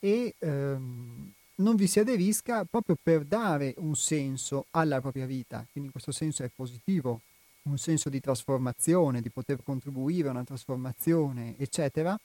e 0.00 0.34
ehm, 0.38 1.32
non 1.56 1.74
vi 1.74 1.86
si 1.86 1.98
aderisca 1.98 2.64
proprio 2.64 2.96
per 3.02 3.24
dare 3.24 3.74
un 3.78 3.96
senso 3.96 4.66
alla 4.70 5.00
propria 5.00 5.26
vita, 5.26 5.58
quindi 5.70 5.86
in 5.86 5.90
questo 5.90 6.12
senso 6.12 6.44
è 6.44 6.50
positivo, 6.54 7.20
un 7.62 7.78
senso 7.78 8.08
di 8.08 8.20
trasformazione, 8.20 9.20
di 9.20 9.30
poter 9.30 9.58
contribuire 9.64 10.28
a 10.28 10.30
una 10.30 10.44
trasformazione, 10.44 11.56
eccetera, 11.58 12.16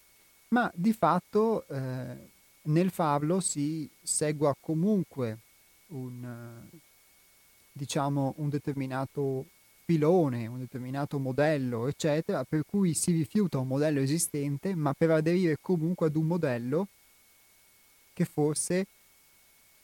ma 0.50 0.72
di 0.76 0.94
fatto 0.94 1.68
eh, 1.68 2.30
nel 2.64 2.92
farlo 2.92 3.40
si 3.40 3.90
segua 4.02 4.56
comunque 4.60 5.40
un, 5.94 6.70
diciamo, 7.72 8.34
un 8.38 8.50
determinato 8.50 9.46
filone, 9.86 10.48
un 10.48 10.60
determinato 10.60 11.20
modello, 11.20 11.88
eccetera, 11.88 12.44
per 12.44 12.66
cui 12.66 12.94
si 12.94 13.12
rifiuta 13.12 13.58
un 13.58 13.68
modello 13.68 14.00
esistente, 14.00 14.76
ma 14.76 14.94
per 14.94 15.12
aderire 15.12 15.58
comunque 15.60 16.08
ad 16.08 16.16
un 16.16 16.28
modello 16.28 16.88
che 18.14 18.26
forse 18.26 18.86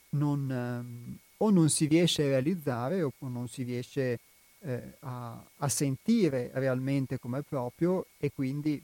non, 0.10 0.50
ehm, 0.50 1.18
o 1.38 1.50
non 1.50 1.70
si 1.70 1.86
riesce 1.86 2.24
a 2.24 2.28
realizzare 2.28 3.02
o 3.02 3.14
non 3.20 3.48
si 3.48 3.64
riesce 3.64 4.20
eh, 4.60 4.96
a, 5.00 5.44
a, 5.58 5.70
sentire 5.70 6.52
realmente 6.54 7.18
come 7.20 7.42
proprio 7.42 8.08
e 8.18 8.32
quindi 8.32 8.82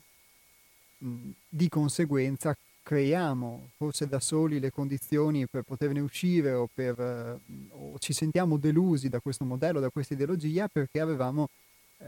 mh, 0.98 1.30
di 1.48 1.70
conseguenza 1.70 2.56
creiamo 2.86 3.72
forse 3.78 4.08
da 4.08 4.20
soli 4.20 4.60
le 4.60 4.70
condizioni 4.70 5.48
per 5.48 5.64
poterne 5.64 6.00
uscire 6.02 6.52
o, 6.52 6.70
per, 6.72 7.00
eh, 7.00 7.40
o 7.72 7.98
ci 7.98 8.14
sentiamo 8.14 8.58
delusi 8.58 9.10
da 9.10 9.20
questo 9.20 9.44
modello, 9.44 9.80
da 9.80 9.90
questa 9.90 10.14
ideologia 10.14 10.68
perché 10.68 11.00
avevamo 11.00 11.50
eh, 11.98 12.06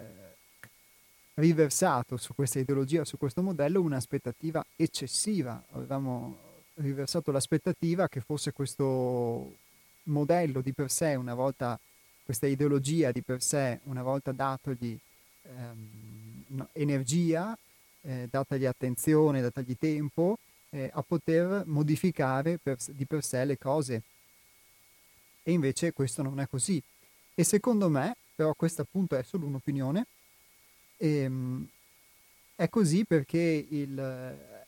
riversato 1.33 2.15
su 2.17 2.35
questa 2.35 2.59
ideologia, 2.59 3.03
su 3.05 3.17
questo 3.17 3.41
modello 3.41 3.81
un'aspettativa 3.81 4.63
eccessiva, 4.75 5.63
avevamo 5.71 6.37
riversato 6.75 7.31
l'aspettativa 7.31 8.07
che 8.07 8.21
fosse 8.21 8.51
questo 8.51 9.55
modello 10.03 10.61
di 10.61 10.73
per 10.73 10.91
sé, 10.91 11.15
una 11.15 11.33
volta 11.33 11.79
questa 12.23 12.45
ideologia 12.45 13.11
di 13.11 13.23
per 13.23 13.41
sé, 13.41 13.79
una 13.85 14.03
volta 14.03 14.31
datogli 14.31 14.95
ehm, 15.41 16.67
energia, 16.73 17.57
eh, 18.01 18.27
datagli 18.29 18.65
attenzione, 18.65 19.41
datagli 19.41 19.75
tempo, 19.75 20.37
eh, 20.77 20.91
a 20.93 21.01
poter 21.01 21.63
modificare 21.65 22.59
per, 22.59 22.77
di 22.89 23.05
per 23.05 23.23
sé 23.23 23.43
le 23.45 23.57
cose. 23.57 24.01
E 25.43 25.51
invece 25.51 25.93
questo 25.93 26.21
non 26.21 26.39
è 26.39 26.47
così. 26.47 26.81
E 27.33 27.43
secondo 27.43 27.89
me, 27.89 28.15
però 28.35 28.53
questa 28.53 28.83
appunto 28.83 29.15
è 29.15 29.23
solo 29.23 29.45
un'opinione, 29.47 30.05
ehm, 30.97 31.67
è 32.55 32.69
così 32.69 33.05
perché 33.05 33.65
il, 33.69 33.99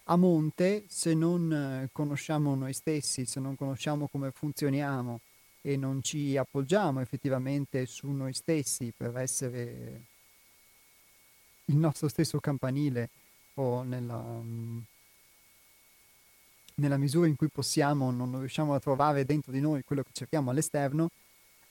a 0.04 0.16
monte, 0.16 0.86
se 0.88 1.14
non 1.14 1.90
conosciamo 1.92 2.56
noi 2.56 2.74
stessi, 2.74 3.26
se 3.26 3.40
non 3.40 3.56
conosciamo 3.56 4.08
come 4.08 4.32
funzioniamo 4.32 5.20
e 5.62 5.76
non 5.76 6.02
ci 6.02 6.38
appoggiamo 6.38 7.02
effettivamente 7.02 7.86
su 7.86 8.10
noi 8.12 8.34
stessi 8.34 8.94
per 8.96 9.18
essere 9.18 10.02
il 11.66 11.76
nostro 11.76 12.08
stesso 12.08 12.40
campanile 12.40 13.10
o 13.56 13.84
nella, 13.84 14.42
nella 16.80 16.98
misura 16.98 17.28
in 17.28 17.36
cui 17.36 17.50
possiamo, 17.50 18.12
non 18.12 18.40
riusciamo 18.40 18.74
a 18.74 18.80
trovare 18.80 19.26
dentro 19.26 19.52
di 19.52 19.60
noi 19.60 19.84
quello 19.84 20.04
che 20.04 20.12
cerchiamo 20.12 20.50
all'esterno, 20.50 21.10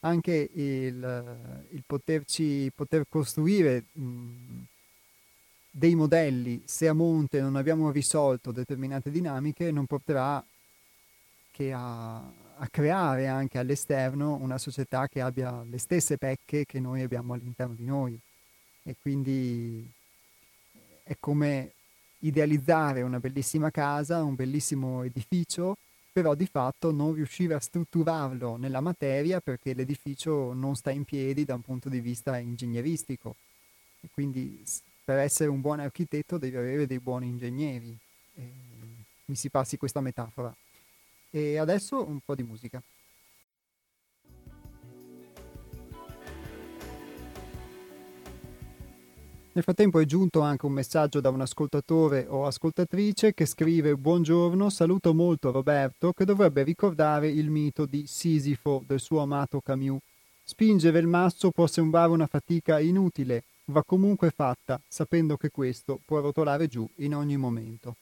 anche 0.00 0.50
il, 0.52 1.66
il 1.70 1.82
poterci, 1.84 2.70
poter 2.74 3.04
costruire 3.08 3.84
mh, 3.92 4.64
dei 5.70 5.94
modelli, 5.94 6.62
se 6.64 6.88
a 6.88 6.92
monte 6.92 7.40
non 7.40 7.56
abbiamo 7.56 7.90
risolto 7.90 8.52
determinate 8.52 9.10
dinamiche, 9.10 9.70
non 9.70 9.86
porterà 9.86 10.44
che 11.50 11.72
a, 11.72 12.16
a 12.18 12.68
creare 12.70 13.26
anche 13.26 13.58
all'esterno 13.58 14.34
una 14.34 14.58
società 14.58 15.08
che 15.08 15.20
abbia 15.20 15.62
le 15.62 15.78
stesse 15.78 16.16
pecche 16.16 16.64
che 16.64 16.80
noi 16.80 17.02
abbiamo 17.02 17.34
all'interno 17.34 17.74
di 17.74 17.84
noi. 17.84 18.18
E 18.82 18.96
quindi 19.00 19.88
è 21.02 21.16
come 21.18 21.72
idealizzare 22.20 23.02
una 23.02 23.20
bellissima 23.20 23.70
casa, 23.70 24.22
un 24.22 24.34
bellissimo 24.34 25.02
edificio, 25.02 25.76
però 26.12 26.34
di 26.34 26.46
fatto 26.46 26.90
non 26.90 27.14
riuscire 27.14 27.54
a 27.54 27.60
strutturarlo 27.60 28.56
nella 28.56 28.80
materia 28.80 29.40
perché 29.40 29.74
l'edificio 29.74 30.52
non 30.52 30.74
sta 30.74 30.90
in 30.90 31.04
piedi 31.04 31.44
da 31.44 31.54
un 31.54 31.62
punto 31.62 31.88
di 31.88 32.00
vista 32.00 32.38
ingegneristico. 32.38 33.36
E 34.00 34.08
quindi 34.12 34.64
per 35.04 35.18
essere 35.18 35.48
un 35.48 35.60
buon 35.60 35.80
architetto 35.80 36.38
devi 36.38 36.56
avere 36.56 36.86
dei 36.86 36.98
buoni 36.98 37.28
ingegneri. 37.28 37.96
E 38.34 38.50
mi 39.26 39.34
si 39.34 39.48
passi 39.48 39.76
questa 39.76 40.00
metafora. 40.00 40.54
E 41.30 41.58
adesso 41.58 42.06
un 42.06 42.20
po' 42.24 42.34
di 42.34 42.42
musica. 42.42 42.82
Nel 49.58 49.66
frattempo 49.66 49.98
è 49.98 50.04
giunto 50.04 50.40
anche 50.40 50.66
un 50.66 50.72
messaggio 50.72 51.20
da 51.20 51.30
un 51.30 51.40
ascoltatore 51.40 52.26
o 52.28 52.46
ascoltatrice 52.46 53.34
che 53.34 53.44
scrive 53.44 53.96
Buongiorno, 53.96 54.70
saluto 54.70 55.12
molto 55.12 55.50
Roberto 55.50 56.12
che 56.12 56.24
dovrebbe 56.24 56.62
ricordare 56.62 57.28
il 57.28 57.50
mito 57.50 57.84
di 57.84 58.06
Sisifo 58.06 58.84
del 58.86 59.00
suo 59.00 59.18
amato 59.18 59.60
Camus. 59.60 59.98
Spingere 60.44 61.00
il 61.00 61.08
masso 61.08 61.50
può 61.50 61.66
sembrare 61.66 62.12
una 62.12 62.28
fatica 62.28 62.78
inutile, 62.78 63.42
va 63.64 63.82
comunque 63.82 64.30
fatta, 64.30 64.80
sapendo 64.86 65.36
che 65.36 65.50
questo 65.50 65.98
può 66.04 66.20
rotolare 66.20 66.68
giù 66.68 66.88
in 66.98 67.16
ogni 67.16 67.36
momento. 67.36 67.96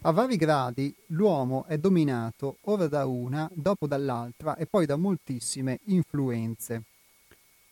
A 0.00 0.10
vari 0.10 0.34
gradi 0.34 0.92
l'uomo 1.10 1.64
è 1.66 1.78
dominato 1.78 2.58
ora 2.62 2.88
da 2.88 3.06
una, 3.06 3.48
dopo 3.54 3.86
dall'altra 3.86 4.56
e 4.56 4.66
poi 4.66 4.84
da 4.84 4.96
moltissime 4.96 5.78
influenze. 5.84 6.86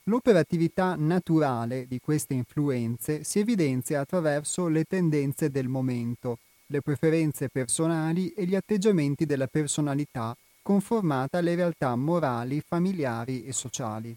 L'operatività 0.05 0.95
naturale 0.97 1.87
di 1.87 2.01
queste 2.01 2.35
influenze 2.35 3.23
si 3.23 3.39
evidenzia 3.39 4.01
attraverso 4.01 4.69
le 4.69 4.85
tendenze 4.85 5.51
del 5.51 5.69
momento, 5.69 6.39
le 6.67 6.81
preferenze 6.81 7.49
personali 7.49 8.31
e 8.31 8.45
gli 8.45 8.55
atteggiamenti 8.55 9.27
della 9.27 9.47
personalità 9.47 10.37
conformata 10.63 11.39
alle 11.39 11.55
realtà 11.55 11.95
morali, 11.97 12.63
familiari 12.67 13.45
e 13.45 13.53
sociali. 13.53 14.17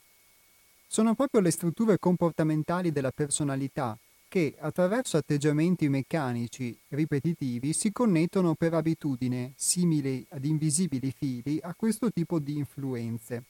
Sono 0.88 1.16
proprio 1.16 1.42
le 1.42 1.52
strutture 1.52 1.98
comportamentali 1.98 2.92
della 2.92 3.12
personalità 3.12 3.98
che, 4.28 4.56
attraverso 4.60 5.18
atteggiamenti 5.18 5.90
meccanici 5.90 6.76
ripetitivi, 6.90 7.74
si 7.74 7.92
connettono 7.92 8.56
per 8.56 8.74
abitudine, 8.74 9.54
simili 9.56 10.26
ad 10.30 10.46
invisibili 10.46 11.12
fili, 11.12 11.60
a 11.62 11.74
questo 11.76 12.12
tipo 12.12 12.40
di 12.40 12.58
influenze. 12.58 13.44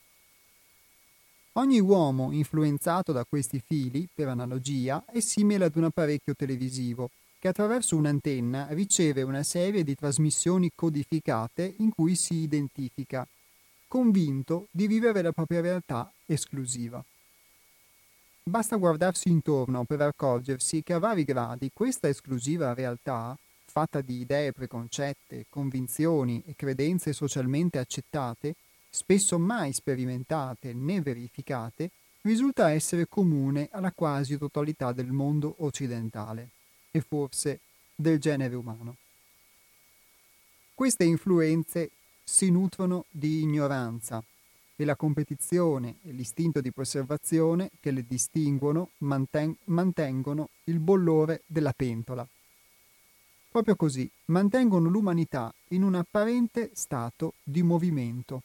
Ogni 1.56 1.80
uomo 1.80 2.32
influenzato 2.32 3.12
da 3.12 3.26
questi 3.26 3.62
fili, 3.64 4.10
per 4.12 4.28
analogia, 4.28 5.06
è 5.06 5.20
simile 5.20 5.66
ad 5.66 5.76
un 5.76 5.84
apparecchio 5.84 6.34
televisivo, 6.36 7.12
che 7.38 7.47
attraverso 7.47 7.95
un'antenna 7.95 8.70
riceve 8.72 9.22
una 9.22 9.43
serie 9.43 9.84
di 9.84 9.93
trasmissioni 9.93 10.72
codificate 10.74 11.76
in 11.78 11.91
cui 11.91 12.16
si 12.16 12.38
identifica, 12.38 13.28
convinto 13.88 14.68
di 14.72 14.88
vivere 14.88 15.22
la 15.22 15.32
propria 15.32 15.62
realtà 15.62 16.12
esclusiva. 16.26 17.04
Basta 18.41 18.76
guardarsi 18.78 19.30
intorno 19.30 19.84
per 19.84 20.01
accorgersi 20.01 20.82
che 20.82 20.93
a 20.93 20.99
vari 20.99 21.24
gradi 21.24 21.70
questa 21.72 22.08
esclusiva 22.08 22.74
realtà, 22.74 23.38
fatta 23.66 24.01
di 24.01 24.22
idee 24.22 24.51
preconcette, 24.54 25.45
convinzioni 25.49 26.41
e 26.47 26.56
credenze 26.56 27.14
socialmente 27.14 27.78
accettate, 27.78 28.56
spesso 28.96 29.39
mai 29.39 29.74
sperimentate 29.74 30.72
né 30.72 31.02
verificate, 31.02 31.89
risulta 32.22 32.70
essere 32.70 33.08
comune 33.08 33.68
alla 33.72 33.91
quasi 33.91 34.38
totalità 34.38 34.91
del 34.91 35.12
mondo 35.12 35.56
occidentale 35.60 36.50
e 36.91 37.02
forse 37.02 37.60
del 37.96 38.20
genere 38.20 38.54
umano. 38.54 38.98
Queste 40.76 41.06
influenze 41.06 41.89
si 42.24 42.52
nutrono 42.52 43.06
di 43.10 43.41
ignoranza 43.41 44.24
e 44.76 44.86
la 44.86 44.96
competizione 44.96 45.96
e 46.04 46.12
l'istinto 46.12 46.62
di 46.62 46.72
preservazione 46.72 47.72
che 47.80 47.89
le 47.89 48.06
distinguono 48.08 48.91
manten- 49.00 49.58
mantengono 49.66 50.50
il 50.66 50.80
bollore 50.80 51.41
della 51.48 51.74
pentola. 51.74 52.28
Proprio 53.50 53.76
così 53.76 54.10
mantengono 54.26 54.88
l'umanità 54.88 55.52
in 55.70 55.82
un 55.82 55.96
apparente 55.96 56.70
stato 56.74 57.34
di 57.44 57.64
movimento. 57.64 58.44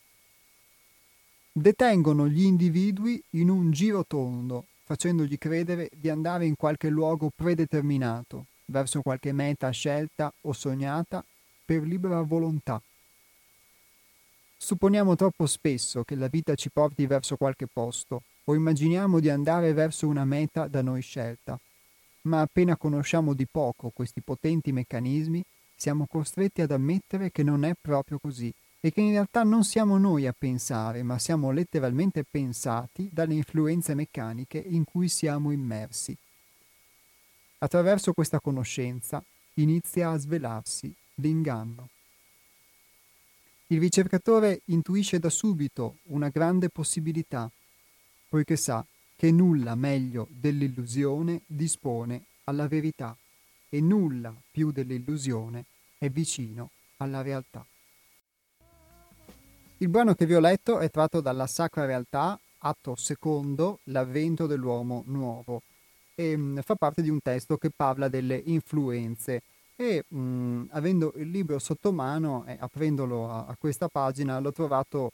Detengono 1.60 2.28
gli 2.28 2.44
individui 2.44 3.20
in 3.30 3.50
un 3.50 3.72
giro 3.72 4.04
tondo, 4.06 4.66
facendogli 4.84 5.36
credere 5.38 5.90
di 5.92 6.08
andare 6.08 6.46
in 6.46 6.54
qualche 6.54 6.88
luogo 6.88 7.32
predeterminato, 7.34 8.46
verso 8.66 9.02
qualche 9.02 9.32
meta 9.32 9.68
scelta 9.70 10.32
o 10.42 10.52
sognata 10.52 11.24
per 11.64 11.82
libera 11.82 12.20
volontà. 12.22 12.80
Supponiamo 14.56 15.16
troppo 15.16 15.46
spesso 15.46 16.04
che 16.04 16.14
la 16.14 16.28
vita 16.28 16.54
ci 16.54 16.70
porti 16.70 17.06
verso 17.06 17.36
qualche 17.36 17.66
posto 17.66 18.22
o 18.44 18.54
immaginiamo 18.54 19.18
di 19.18 19.28
andare 19.28 19.72
verso 19.72 20.06
una 20.06 20.24
meta 20.24 20.68
da 20.68 20.80
noi 20.80 21.02
scelta, 21.02 21.58
ma 22.22 22.40
appena 22.40 22.76
conosciamo 22.76 23.34
di 23.34 23.48
poco 23.50 23.90
questi 23.92 24.20
potenti 24.20 24.70
meccanismi 24.70 25.42
siamo 25.74 26.06
costretti 26.06 26.60
ad 26.60 26.70
ammettere 26.70 27.32
che 27.32 27.42
non 27.42 27.64
è 27.64 27.72
proprio 27.80 28.20
così 28.20 28.54
e 28.80 28.92
che 28.92 29.00
in 29.00 29.10
realtà 29.10 29.42
non 29.42 29.64
siamo 29.64 29.98
noi 29.98 30.26
a 30.26 30.34
pensare, 30.36 31.02
ma 31.02 31.18
siamo 31.18 31.50
letteralmente 31.50 32.24
pensati 32.24 33.08
dalle 33.12 33.34
influenze 33.34 33.94
meccaniche 33.94 34.58
in 34.58 34.84
cui 34.84 35.08
siamo 35.08 35.50
immersi. 35.50 36.16
Attraverso 37.58 38.12
questa 38.12 38.40
conoscenza 38.40 39.22
inizia 39.54 40.10
a 40.10 40.16
svelarsi 40.16 40.94
l'inganno. 41.14 41.88
Il 43.70 43.80
ricercatore 43.80 44.62
intuisce 44.66 45.18
da 45.18 45.28
subito 45.28 45.98
una 46.04 46.28
grande 46.28 46.68
possibilità, 46.70 47.50
poiché 48.28 48.56
sa 48.56 48.84
che 49.16 49.32
nulla 49.32 49.74
meglio 49.74 50.28
dell'illusione 50.30 51.42
dispone 51.46 52.22
alla 52.44 52.68
verità 52.68 53.16
e 53.68 53.80
nulla 53.80 54.34
più 54.50 54.70
dell'illusione 54.70 55.64
è 55.98 56.08
vicino 56.08 56.70
alla 56.98 57.20
realtà. 57.20 57.66
Il 59.80 59.88
brano 59.88 60.14
che 60.14 60.26
vi 60.26 60.34
ho 60.34 60.40
letto 60.40 60.80
è 60.80 60.90
tratto 60.90 61.20
dalla 61.20 61.46
Sacra 61.46 61.84
Realtà, 61.84 62.36
atto 62.58 62.96
secondo, 62.96 63.78
l'avvento 63.84 64.48
dell'uomo 64.48 65.04
nuovo, 65.06 65.62
e 66.16 66.36
mh, 66.36 66.42
mm, 66.42 66.58
fa 66.58 66.74
parte 66.74 67.00
di 67.00 67.08
un 67.10 67.20
testo 67.22 67.56
che 67.58 67.70
parla 67.70 68.08
delle 68.08 68.42
influenze. 68.46 69.40
E 69.76 70.04
mh, 70.08 70.18
mm, 70.18 70.64
avendo 70.70 71.12
il 71.14 71.30
libro 71.30 71.60
sotto 71.60 71.92
mano 71.92 72.44
e 72.46 72.56
aprendolo 72.58 73.30
a, 73.30 73.46
a, 73.46 73.56
questa 73.56 73.86
pagina 73.86 74.40
l'ho 74.40 74.50
trovato 74.50 75.12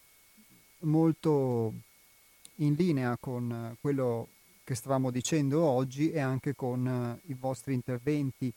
molto 0.81 1.75
in 2.57 2.73
linea 2.73 3.19
con 3.21 3.77
quello 3.83 4.29
che 4.65 4.75
stavamo 4.75 5.11
dicendo 5.11 5.63
oggi 5.63 6.11
e 6.11 6.21
anche 6.21 6.55
con 6.55 6.87
uh, 6.87 7.31
i 7.31 7.35
vostri 7.35 7.75
interventi, 7.75 8.51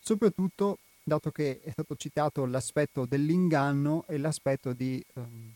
soprattutto 0.00 0.78
dato 1.06 1.30
che 1.30 1.60
è 1.62 1.70
stato 1.70 1.94
citato 1.94 2.46
l'aspetto 2.46 3.06
dell'inganno 3.06 4.04
e 4.08 4.18
l'aspetto 4.18 4.72
di 4.72 5.02
um, 5.14 5.52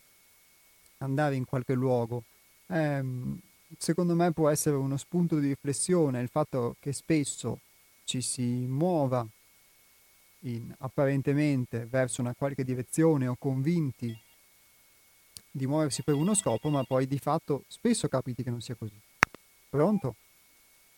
andare 0.98 1.34
in 1.34 1.44
qualche 1.44 1.74
luogo. 1.74 2.22
Um, 2.66 3.36
secondo 3.76 4.14
me 4.14 4.30
può 4.30 4.48
essere 4.48 4.76
uno 4.76 4.96
spunto 4.96 5.40
di 5.40 5.48
riflessione 5.48 6.20
il 6.20 6.28
fatto 6.28 6.76
che 6.78 6.92
spesso 6.92 7.58
ci 8.04 8.20
si 8.20 8.64
muova 8.68 9.26
in, 10.42 10.72
apparentemente 10.78 11.84
verso 11.84 12.20
una 12.20 12.34
qualche 12.34 12.62
direzione 12.62 13.26
o 13.26 13.34
convinti 13.36 14.16
di 15.50 15.66
muoversi 15.66 16.04
per 16.04 16.14
uno 16.14 16.34
scopo, 16.34 16.68
ma 16.68 16.84
poi 16.84 17.08
di 17.08 17.18
fatto 17.18 17.64
spesso 17.66 18.06
capiti 18.06 18.44
che 18.44 18.50
non 18.50 18.60
sia 18.60 18.76
così. 18.76 18.98
Pronto? 19.68 20.14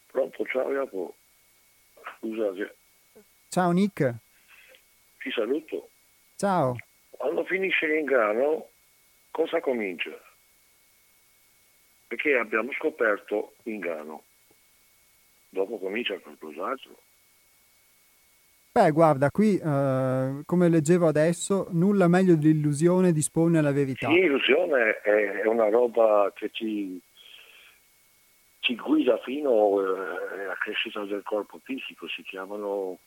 Pronto, 0.08 0.44
ciao 0.44 0.70
Jacopo. 0.70 1.14
Scusate. 2.18 2.76
Ciao 3.48 3.70
Nick. 3.70 4.20
Ti 5.22 5.30
saluto. 5.30 5.90
Ciao. 6.36 6.74
Quando 7.10 7.44
finisce 7.44 7.86
l'ingrano, 7.86 8.68
cosa 9.30 9.60
comincia? 9.60 10.10
Perché 12.08 12.36
abbiamo 12.36 12.72
scoperto 12.72 13.54
l'ingrano. 13.62 14.24
Dopo 15.48 15.78
comincia 15.78 16.18
qualcos'altro. 16.18 16.98
Beh, 18.72 18.90
guarda, 18.90 19.30
qui, 19.30 19.58
eh, 19.58 20.42
come 20.46 20.68
leggevo 20.68 21.06
adesso, 21.06 21.68
nulla 21.72 22.08
meglio 22.08 22.34
dell'illusione 22.36 23.12
dispone 23.12 23.58
alla 23.58 23.70
verità. 23.70 24.08
Sì, 24.08 24.14
l'illusione 24.14 25.00
è, 25.02 25.46
una 25.46 25.68
roba 25.68 26.32
che 26.34 26.48
ci, 26.52 26.98
ci 28.60 28.74
guida 28.74 29.18
fino 29.18 29.78
eh, 29.78 30.42
alla 30.42 30.56
crescita 30.58 31.04
del 31.04 31.22
corpo 31.22 31.60
fisico, 31.62 32.08
si 32.08 32.22
chiamano 32.22 32.98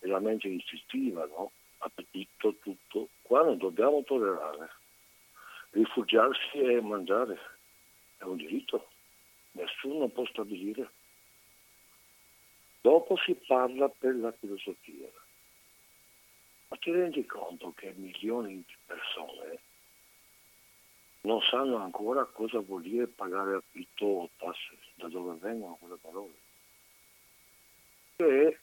la 0.00 0.18
mente 0.18 0.48
istintiva, 0.48 1.24
no? 1.26 1.52
Appetito, 1.82 2.56
tutto. 2.56 3.08
Qua 3.22 3.42
non 3.42 3.58
dobbiamo 3.58 4.02
tollerare. 4.02 4.70
Rifugiarsi 5.70 6.58
e 6.58 6.80
mangiare 6.80 7.38
è 8.18 8.24
un 8.24 8.36
diritto, 8.36 8.88
nessuno 9.52 10.08
può 10.08 10.24
stabilire. 10.26 10.90
Dopo 12.80 13.16
si 13.16 13.34
parla 13.34 13.88
per 13.88 14.16
la 14.16 14.32
filosofia. 14.32 15.08
Ma 16.68 16.76
ti 16.76 16.90
rendi 16.90 17.24
conto 17.26 17.72
che 17.76 17.92
milioni 17.96 18.56
di 18.56 18.76
persone 18.84 19.60
non 21.22 21.40
sanno 21.42 21.76
ancora 21.76 22.24
cosa 22.24 22.58
vuol 22.60 22.82
dire 22.82 23.06
pagare 23.06 23.54
affitto 23.54 24.04
o 24.04 24.30
tasse, 24.36 24.76
da 24.94 25.08
dove 25.08 25.36
vengono 25.38 25.76
quelle 25.76 25.96
parole. 26.00 26.34
E 28.16 28.58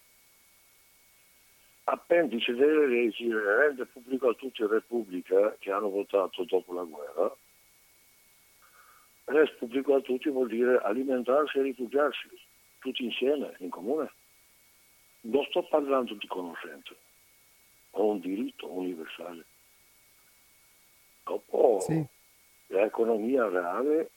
appendice 1.92 2.54
delle 2.54 2.88
leggi 2.88 3.32
rende 3.32 3.86
pubblico 3.86 4.30
a 4.30 4.34
tutti 4.34 4.66
Repubblica 4.66 5.56
che 5.60 5.72
hanno 5.72 5.90
votato 5.90 6.44
dopo 6.44 6.74
la 6.74 6.84
guerra. 6.84 7.36
Rende 9.26 9.56
pubblico 9.58 9.96
a 9.96 10.02
tutti 10.02 10.30
vuol 10.30 10.48
dire 10.48 10.78
alimentarsi 10.78 11.58
e 11.58 11.64
rifugiarsi 11.64 12.30
tutti 12.80 13.04
insieme, 13.04 13.56
in 13.60 13.70
comune. 13.70 14.12
Non 15.22 15.44
sto 15.46 15.64
parlando 15.64 16.14
di 16.14 16.28
conoscenza, 16.28 16.94
ho 17.92 18.06
un 18.06 18.20
diritto 18.20 18.72
universale. 18.72 19.46
Dopo 21.24 21.80
sì. 21.82 22.04
l'economia 22.68 23.48
reale, 23.50 24.12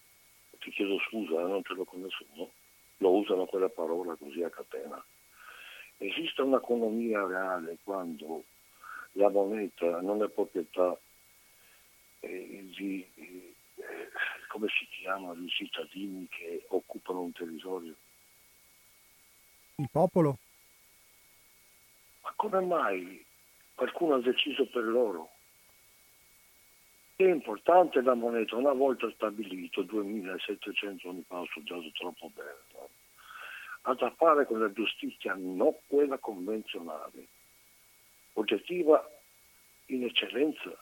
ti 0.60 0.70
chiedo 0.70 0.98
scusa, 1.08 1.40
eh, 1.40 1.44
non 1.44 1.62
ce 1.64 1.74
l'ho 1.74 1.84
con 1.84 2.00
nessuno, 2.00 2.50
lo 2.98 3.10
usano 3.16 3.46
quella 3.46 3.68
parola 3.68 4.14
così 4.14 4.42
a 4.42 4.50
catena. 4.50 5.04
Esiste 6.02 6.42
un'economia 6.42 7.24
reale 7.24 7.78
quando 7.84 8.42
la 9.12 9.28
moneta 9.28 10.00
non 10.00 10.20
è 10.20 10.28
proprietà 10.28 10.98
eh, 12.18 12.68
di, 12.76 13.06
eh, 13.14 13.54
come 14.48 14.66
si 14.68 14.84
chiama, 14.88 15.32
di 15.34 15.48
cittadini 15.48 16.26
che 16.28 16.64
occupano 16.70 17.20
un 17.20 17.32
territorio. 17.32 17.94
Il 19.76 19.88
popolo? 19.92 20.38
Ma 22.22 22.32
come 22.34 22.60
mai 22.60 23.24
qualcuno 23.76 24.14
ha 24.14 24.20
deciso 24.20 24.66
per 24.66 24.82
loro? 24.82 25.30
È 27.14 27.22
importante 27.22 28.02
la 28.02 28.14
moneta, 28.14 28.56
una 28.56 28.72
volta 28.72 29.08
stabilito, 29.12 29.82
2700 29.82 31.08
anni 31.08 31.22
fa, 31.28 31.38
ho 31.38 31.46
studiato 31.46 31.92
troppo 31.92 32.28
bene? 32.34 33.00
Ha 33.82 33.94
da 33.94 34.10
fare 34.16 34.46
con 34.46 34.60
la 34.60 34.72
giustizia 34.72 35.34
non 35.36 35.74
quella 35.86 36.18
convenzionale, 36.18 37.26
oggettiva 38.34 39.04
in 39.86 40.04
eccellenza. 40.04 40.76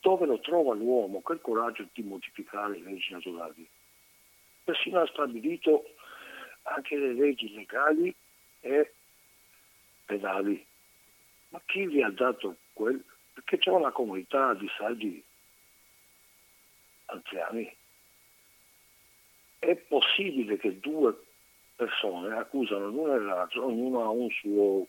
Dove 0.00 0.26
lo 0.26 0.38
trova 0.40 0.74
l'uomo 0.74 1.20
quel 1.20 1.40
coraggio 1.40 1.88
di 1.92 2.02
modificare 2.02 2.78
le 2.78 2.90
leggi 2.90 3.12
naturali? 3.12 3.68
Persino 4.62 5.00
ha 5.00 5.06
stabilito 5.08 5.94
anche 6.62 6.96
le 6.96 7.12
leggi 7.12 7.52
legali 7.52 8.14
e 8.60 8.92
pedali. 10.04 10.64
Ma 11.48 11.60
chi 11.64 11.86
vi 11.86 12.02
ha 12.02 12.10
dato 12.10 12.56
quel? 12.72 13.02
Perché 13.32 13.58
c'è 13.58 13.70
una 13.70 13.90
comunità 13.90 14.54
di 14.54 14.68
saggi 14.76 15.22
anziani. 17.06 17.74
È 19.58 19.74
possibile 19.74 20.56
che 20.56 20.78
due 20.78 21.25
persone 21.76 22.36
accusano 22.36 22.88
l'uno 22.88 23.14
e 23.14 23.20
l'altro, 23.20 23.66
ognuno 23.66 24.02
ha 24.02 24.08
un 24.08 24.28
suo 24.30 24.86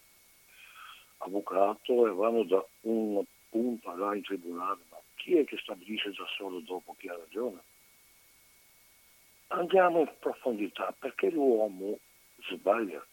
avvocato 1.17 2.07
e 2.07 2.11
vanno 2.11 2.43
da 2.43 2.65
un 2.81 3.23
punto 3.49 3.95
là 3.95 4.15
in 4.15 4.23
tribunale, 4.23 4.81
ma 4.89 4.97
chi 5.15 5.37
è 5.37 5.43
che 5.43 5.57
stabilisce 5.57 6.09
da 6.11 6.25
solo 6.37 6.59
dopo 6.59 6.95
chi 6.97 7.07
ha 7.07 7.15
ragione? 7.15 7.61
andiamo 9.47 9.99
in 9.99 10.11
profondità 10.19 10.93
perché 10.97 11.29
l'uomo 11.29 11.99
sbaglia. 12.49 13.05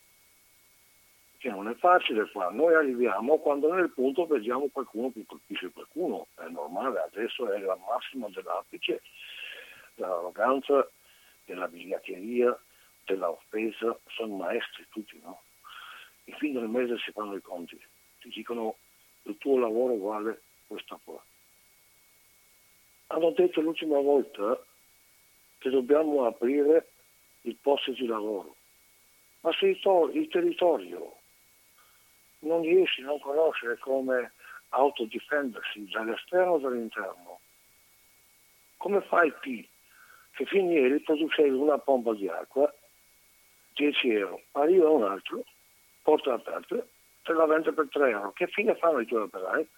Che 1.39 1.51
non 1.51 1.68
è 1.68 1.75
facile 1.75 2.31
qua. 2.31 2.51
Noi 2.51 2.75
arriviamo 2.75 3.37
quando 3.39 3.72
nel 3.72 3.91
punto 3.91 4.27
vediamo 4.27 4.68
qualcuno 4.72 5.12
che 5.12 5.25
colpisce 5.27 5.70
qualcuno. 5.70 6.29
È 6.35 6.49
normale, 6.49 7.01
adesso 7.01 7.51
è 7.53 7.59
la 7.59 7.77
massima 7.87 8.29
dell'apice, 8.31 9.03
dell'arroganza, 9.95 10.89
della 11.45 11.66
vigliaccheria, 11.66 12.59
dell'offesa. 13.05 13.99
Sono 14.09 14.37
maestri 14.37 14.87
tutti, 14.91 15.19
no? 15.23 15.43
In 16.25 16.35
fine 16.37 16.61
del 16.61 16.69
mese 16.69 16.99
si 16.99 17.13
fanno 17.13 17.35
i 17.35 17.43
conti. 17.43 17.81
Ti 18.21 18.29
dicono 18.29 18.77
il 19.23 19.37
tuo 19.39 19.59
lavoro 19.59 19.97
vale 19.97 20.43
questa 20.67 20.99
qua. 21.03 21.23
Hanno 23.09 23.31
detto 23.31 23.61
l'ultima 23.61 24.01
volta 24.01 24.59
che 25.59 25.71
dobbiamo 25.71 26.25
aprire 26.25 26.89
il 27.43 27.57
posto 27.57 27.93
di 27.93 28.07
lavoro, 28.07 28.57
ma 29.41 29.53
se 29.53 29.67
il 29.67 30.29
territorio 30.31 31.17
non 32.41 32.63
riesci 32.63 33.03
a 33.03 33.07
non 33.07 33.21
conoscere 33.21 33.79
come 33.79 34.33
autodifendersi 34.71 35.89
dall'esterno 35.91 36.53
o 36.53 36.59
dall'interno, 36.59 37.41
come 38.79 39.01
fai 39.03 39.33
P? 39.33 39.67
Che 40.33 40.47
fin 40.47 40.71
ieri 40.71 41.01
producevi 41.01 41.51
una 41.51 41.79
pompa 41.79 42.13
di 42.13 42.29
acqua, 42.29 42.75
10 43.75 44.09
euro, 44.11 44.43
arriva 44.53 44.89
un 44.89 45.05
altro, 45.05 45.45
porta 46.03 46.35
aperta, 46.35 46.77
te 47.22 47.33
la 47.33 47.47
vende 47.47 47.72
per 47.72 47.89
3 47.91 48.11
euro. 48.11 48.33
Che 48.33 48.47
fine 48.49 48.75
fanno 48.77 49.01
i 49.01 49.07
tuoi 49.07 49.22
operai? 49.22 49.68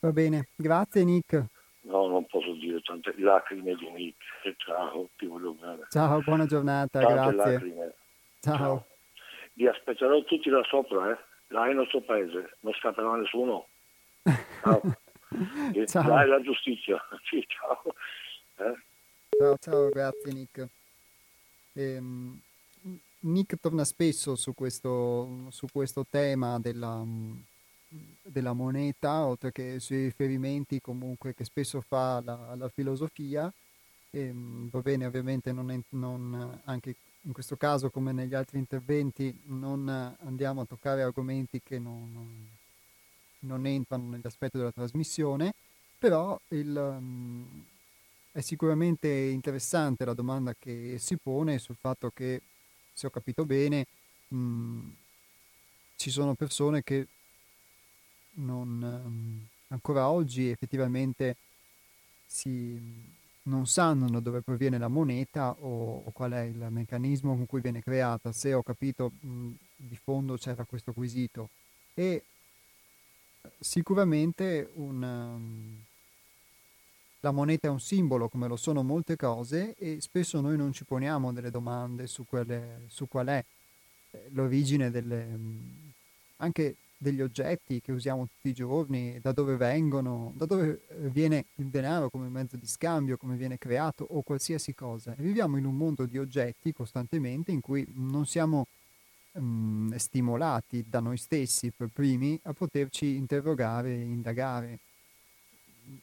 Va 0.00 0.12
bene, 0.12 0.48
grazie 0.56 1.04
Nick. 1.04 1.44
No, 1.82 2.06
non 2.06 2.26
posso 2.26 2.52
dire 2.52 2.80
tante 2.80 3.14
lacrime 3.18 3.74
di 3.74 3.90
Nick. 3.90 4.56
Ciao, 4.56 5.08
ti 5.16 5.26
voglio 5.26 5.52
bene. 5.52 5.86
Ciao, 5.90 6.20
buona 6.20 6.46
giornata, 6.46 7.00
tante 7.00 7.14
grazie. 7.14 7.52
Lacrime. 7.52 7.94
Ciao. 8.40 8.56
Ciao. 8.56 8.86
Vi 9.54 9.66
aspetterò 9.66 10.22
tutti 10.24 10.48
là 10.50 10.62
sopra, 10.64 11.12
eh? 11.12 11.18
Là 11.48 11.68
il 11.68 11.76
nostro 11.76 12.00
paese, 12.00 12.56
non 12.60 12.72
scapperà 12.74 13.16
nessuno. 13.16 13.68
Ciao. 14.62 14.80
ciao. 15.86 16.18
È 16.18 16.24
la 16.24 16.40
giustizia. 16.40 17.00
Sì, 17.24 17.44
ciao. 17.46 17.82
Eh? 18.56 18.74
Ciao, 19.38 19.56
ciao, 19.58 19.88
grazie 19.88 20.32
Nick. 20.32 20.68
Ehm, 21.74 22.40
Nick 23.20 23.58
torna 23.60 23.84
spesso 23.84 24.34
su 24.36 24.54
questo, 24.54 25.46
su 25.50 25.66
questo 25.70 26.04
tema 26.08 26.58
della 26.58 27.02
della 28.22 28.52
moneta, 28.52 29.24
oltre 29.24 29.52
che 29.52 29.78
sui 29.80 30.04
riferimenti 30.04 30.80
comunque 30.80 31.34
che 31.34 31.44
spesso 31.44 31.80
fa 31.80 32.16
alla, 32.16 32.70
filosofia. 32.72 33.52
Ehm, 34.10 34.68
va 34.70 34.80
bene, 34.80 35.06
ovviamente 35.06 35.52
non, 35.52 35.70
è, 35.70 35.78
non, 35.90 36.60
anche 36.64 36.96
in 37.22 37.32
questo 37.32 37.56
caso 37.56 37.90
come 37.90 38.12
negli 38.12 38.34
altri 38.34 38.58
interventi 38.58 39.34
non 39.46 39.88
andiamo 40.24 40.60
a 40.60 40.66
toccare 40.66 41.02
argomenti 41.02 41.60
che 41.62 41.78
non, 41.78 42.10
non, 42.12 42.48
non 43.40 43.66
entrano 43.66 44.10
nell'aspetto 44.10 44.58
della 44.58 44.72
trasmissione, 44.72 45.54
però 45.98 46.38
il, 46.48 46.70
è 48.34 48.40
sicuramente 48.40 49.08
interessante 49.08 50.04
la 50.04 50.12
domanda 50.12 50.56
che 50.58 50.96
si 50.98 51.16
pone 51.16 51.60
sul 51.60 51.76
fatto 51.78 52.10
che, 52.12 52.42
se 52.92 53.06
ho 53.06 53.10
capito 53.10 53.44
bene, 53.44 53.86
um, 54.30 54.92
ci 55.94 56.10
sono 56.10 56.34
persone 56.34 56.82
che 56.82 57.06
non, 58.32 58.82
um, 58.82 59.46
ancora 59.68 60.08
oggi 60.08 60.48
effettivamente 60.48 61.36
si, 62.26 62.76
non 63.42 63.68
sanno 63.68 64.10
da 64.10 64.18
dove 64.18 64.40
proviene 64.40 64.78
la 64.78 64.88
moneta 64.88 65.54
o, 65.60 66.02
o, 66.04 66.10
qual 66.10 66.32
è 66.32 66.40
il 66.40 66.66
meccanismo 66.70 67.36
con 67.36 67.46
cui 67.46 67.60
viene 67.60 67.82
creata. 67.82 68.32
Se 68.32 68.52
ho 68.52 68.64
capito, 68.64 69.12
mh, 69.20 69.50
di 69.76 69.96
fondo 69.96 70.36
c'era 70.36 70.64
questo 70.64 70.92
quesito. 70.92 71.50
E 71.94 72.24
sicuramente 73.60 74.70
un, 74.74 75.02
um, 75.04 75.84
la 77.24 77.30
moneta 77.30 77.68
è 77.68 77.70
un 77.70 77.80
simbolo, 77.80 78.28
come 78.28 78.48
lo 78.48 78.56
sono 78.56 78.82
molte 78.82 79.16
cose, 79.16 79.74
e 79.76 79.98
spesso 80.02 80.42
noi 80.42 80.58
non 80.58 80.74
ci 80.74 80.84
poniamo 80.84 81.32
delle 81.32 81.50
domande 81.50 82.06
su, 82.06 82.26
quelle, 82.26 82.82
su 82.88 83.08
qual 83.08 83.28
è 83.28 83.42
eh, 84.10 84.28
l'origine 84.32 84.90
delle, 84.90 85.26
anche 86.36 86.76
degli 86.98 87.22
oggetti 87.22 87.80
che 87.80 87.92
usiamo 87.92 88.26
tutti 88.26 88.50
i 88.50 88.52
giorni, 88.52 89.18
da 89.22 89.32
dove 89.32 89.56
vengono, 89.56 90.34
da 90.36 90.44
dove 90.44 90.82
eh, 90.86 91.08
viene 91.08 91.46
il 91.54 91.68
denaro 91.68 92.10
come 92.10 92.28
mezzo 92.28 92.58
di 92.58 92.66
scambio, 92.66 93.16
come 93.16 93.36
viene 93.36 93.56
creato 93.56 94.06
o 94.06 94.20
qualsiasi 94.20 94.74
cosa. 94.74 95.14
E 95.16 95.22
viviamo 95.22 95.56
in 95.56 95.64
un 95.64 95.76
mondo 95.76 96.04
di 96.04 96.18
oggetti 96.18 96.74
costantemente 96.74 97.52
in 97.52 97.62
cui 97.62 97.90
non 97.94 98.26
siamo 98.26 98.66
um, 99.32 99.96
stimolati 99.96 100.84
da 100.86 101.00
noi 101.00 101.16
stessi 101.16 101.72
per 101.74 101.88
primi 101.90 102.38
a 102.42 102.52
poterci 102.52 103.16
interrogare 103.16 103.94
e 103.94 104.02
indagare 104.02 104.78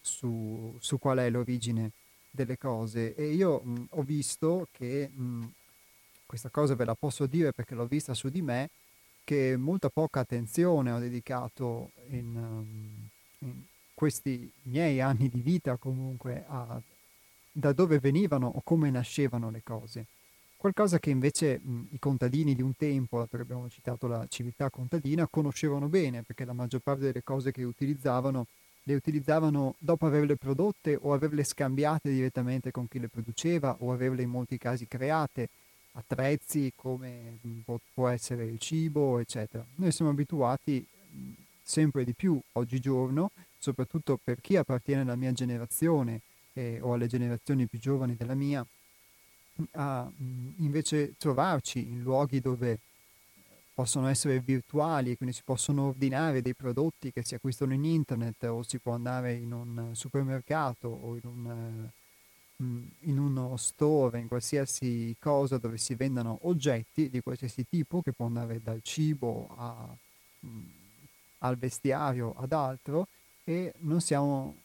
su, 0.02 0.76
su, 0.80 1.00
qual 1.00 1.20
è 1.20 1.30
l'origine 1.30 1.92
delle 2.30 2.58
cose. 2.58 3.16
E 3.16 3.34
io 3.34 3.62
mh, 3.64 3.88
ho 3.92 4.02
visto 4.04 4.68
che 4.72 5.10
mh, 5.10 5.48
questa 6.26 6.50
cosa 6.50 6.76
ve 6.76 6.86
la 6.86 6.96
posso 6.96 7.26
dire 7.26 7.52
perché 7.54 7.76
l'ho 7.76 7.86
vista 7.86 8.14
su 8.14 8.30
di 8.30 8.42
me, 8.42 8.70
che 9.24 9.56
molta 9.58 9.90
poca 9.90 10.22
attenzione 10.22 10.92
ho 10.92 11.00
dedicato 11.00 11.92
in, 12.10 12.36
um, 12.36 13.10
in 13.40 13.62
questi 13.94 14.52
miei 14.64 15.00
anni 15.02 15.30
di 15.30 15.42
vita 15.42 15.78
comunque 15.78 16.44
a 16.48 16.82
da 17.52 17.74
dove 17.74 18.00
venivano 18.00 18.48
o 18.48 18.62
come 18.64 18.90
nascevano 18.90 19.50
le 19.50 19.62
cose. 19.64 20.06
Qualcosa 20.56 21.00
che 21.00 21.10
invece 21.10 21.60
mh, 21.60 21.88
i 21.92 22.00
contadini 22.00 22.56
di 22.56 22.62
un 22.62 22.76
tempo, 22.76 23.26
che 23.26 23.38
abbiamo 23.38 23.68
citato 23.70 24.08
la 24.08 24.26
civiltà 24.30 24.70
contadina, 24.70 25.28
conoscevano 25.28 25.88
bene, 25.88 26.24
perché 26.24 26.46
la 26.46 26.54
maggior 26.54 26.82
parte 26.82 27.02
delle 27.02 27.24
cose 27.24 27.52
che 27.52 27.64
utilizzavano 27.64 28.46
le 28.84 28.96
utilizzavano 28.96 29.76
dopo 29.78 30.06
averle 30.06 30.36
prodotte 30.36 30.98
o 31.00 31.14
averle 31.14 31.44
scambiate 31.44 32.10
direttamente 32.10 32.72
con 32.72 32.88
chi 32.88 33.00
le 33.00 33.10
produceva 33.10 33.76
o 33.80 33.92
averle 33.92 34.24
in 34.24 34.30
molti 34.30 34.58
casi 34.58 34.88
create 34.88 35.50
attrezzi 35.94 36.72
come 36.76 37.40
mm, 37.46 37.60
può 37.94 38.08
essere 38.08 38.46
il 38.46 38.60
cibo, 38.60 39.20
eccetera. 39.20 39.66
Noi 39.76 39.92
siamo 39.92 40.12
abituati 40.12 40.86
mm, 41.16 41.32
sempre 41.62 42.04
di 42.04 42.14
più 42.14 42.40
oggigiorno, 42.54 43.32
soprattutto 43.58 44.20
per 44.22 44.42
chi 44.42 44.56
appartiene 44.56 45.02
alla 45.02 45.16
mia 45.16 45.32
generazione 45.32 46.22
eh, 46.54 46.80
o 46.82 46.94
alle 46.94 47.08
generazioni 47.08 47.66
più 47.66 47.80
giovani 47.80 48.16
della 48.16 48.36
mia, 48.36 48.66
a 49.72 50.10
mm, 50.10 50.50
invece 50.58 51.14
trovarci 51.18 51.80
in 51.80 52.02
luoghi 52.02 52.40
dove 52.40 52.80
possono 53.82 54.10
essere 54.10 54.40
virtuali 54.40 55.18
quindi 55.18 55.34
si 55.34 55.42
possono 55.44 55.88
ordinare 55.88 56.44
dei 56.44 56.54
prodotti 56.54 57.12
che 57.12 57.24
si 57.24 57.34
acquistano 57.34 57.74
in 57.74 57.84
internet 57.84 58.44
o 58.44 58.62
si 58.62 58.78
può 58.78 58.94
andare 58.94 59.34
in 59.34 59.52
un 59.52 59.90
supermercato 59.94 60.88
o 60.88 61.16
in 61.16 61.22
un 61.24 61.90
in 63.00 63.18
uno 63.18 63.58
store, 63.58 64.20
in 64.20 64.28
qualsiasi 64.28 65.16
cosa 65.18 65.58
dove 65.58 65.80
si 65.80 65.96
vendano 65.96 66.38
oggetti 66.44 67.10
di 67.10 67.20
qualsiasi 67.20 67.66
tipo, 67.68 68.04
che 68.04 68.12
può 68.12 68.28
andare 68.28 68.62
dal 68.62 68.82
cibo 68.84 69.48
a, 69.58 69.88
mh, 70.42 70.60
al 71.40 71.58
vestiario 71.58 72.36
ad 72.38 72.52
altro, 72.52 73.08
e 73.44 73.74
non 73.80 74.00
siamo, 74.00 74.58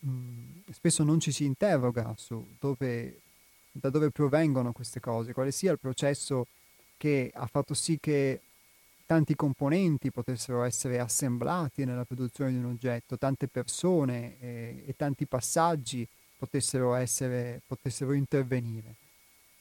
mh, 0.00 0.72
spesso 0.72 1.04
non 1.04 1.20
ci 1.20 1.30
si 1.30 1.44
interroga 1.44 2.12
su 2.16 2.44
dove, 2.58 3.20
da 3.70 3.88
dove 3.88 4.10
provengono 4.10 4.72
queste 4.72 4.98
cose, 4.98 5.32
quale 5.32 5.52
sia 5.52 5.70
il 5.70 5.78
processo 5.78 6.48
che 6.96 7.30
ha 7.34 7.46
fatto 7.46 7.74
sì 7.74 7.98
che 8.00 8.40
tanti 9.06 9.34
componenti 9.34 10.10
potessero 10.10 10.62
essere 10.64 10.98
assemblati 10.98 11.84
nella 11.84 12.04
produzione 12.04 12.50
di 12.50 12.58
un 12.58 12.66
oggetto, 12.66 13.16
tante 13.16 13.46
persone 13.46 14.36
e, 14.40 14.84
e 14.86 14.94
tanti 14.96 15.26
passaggi 15.26 16.06
potessero, 16.36 16.94
essere, 16.94 17.62
potessero 17.66 18.12
intervenire 18.12 18.94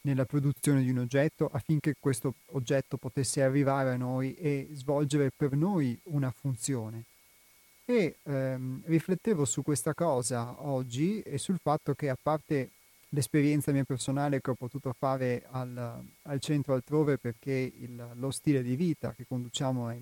nella 0.02 0.26
produzione 0.26 0.84
di 0.84 0.90
un 0.90 1.00
oggetto 1.00 1.50
affinché 1.52 1.96
questo 2.00 2.36
oggetto 2.48 2.98
potesse 2.98 3.42
arrivare 3.42 3.92
a 3.92 3.98
noi 3.98 4.36
e 4.36 4.68
svolgere 4.74 5.32
per 5.36 5.56
noi 5.56 5.98
una 6.06 6.32
funzione. 6.32 7.04
E 7.86 8.18
ehm, 8.24 8.82
riflettevo 8.86 9.46
su 9.46 9.62
questa 9.62 9.94
cosa 9.94 10.56
oggi 10.66 11.22
e 11.22 11.38
sul 11.38 11.60
fatto 11.62 11.94
che 11.94 12.10
a 12.10 12.18
parte 12.20 12.70
l'esperienza 13.16 13.72
mia 13.72 13.86
personale 13.86 14.42
che 14.42 14.52
ho 14.52 14.56
potuto 14.56 14.94
fare 14.94 15.46
al, 15.50 16.04
al 16.24 16.40
centro 16.42 16.74
altrove 16.74 17.18
perché 17.18 17.72
il, 17.80 18.10
lo 18.16 18.30
stile 18.30 18.62
di 18.62 18.76
vita 18.76 19.14
che 19.14 19.26
conduciamo 19.26 19.90
è 19.90 19.98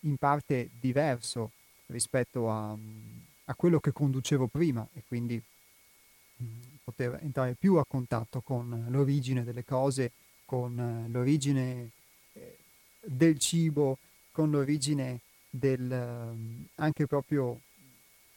in 0.00 0.16
parte 0.16 0.68
diverso 0.78 1.52
rispetto 1.86 2.50
a, 2.50 2.76
a 3.44 3.54
quello 3.54 3.78
che 3.78 3.92
conducevo 3.92 4.48
prima 4.48 4.86
e 4.92 5.02
quindi 5.06 5.40
poter 6.82 7.20
entrare 7.22 7.54
più 7.54 7.76
a 7.76 7.84
contatto 7.86 8.40
con 8.40 8.86
l'origine 8.88 9.44
delle 9.44 9.64
cose, 9.64 10.10
con 10.44 10.78
eh, 10.78 11.08
l'origine 11.08 11.90
eh, 12.32 12.56
del 13.00 13.38
cibo, 13.38 13.98
con 14.32 14.50
l'origine 14.50 15.20
del, 15.48 15.90
ehm, 15.90 16.66
anche 16.76 17.06
proprio 17.06 17.60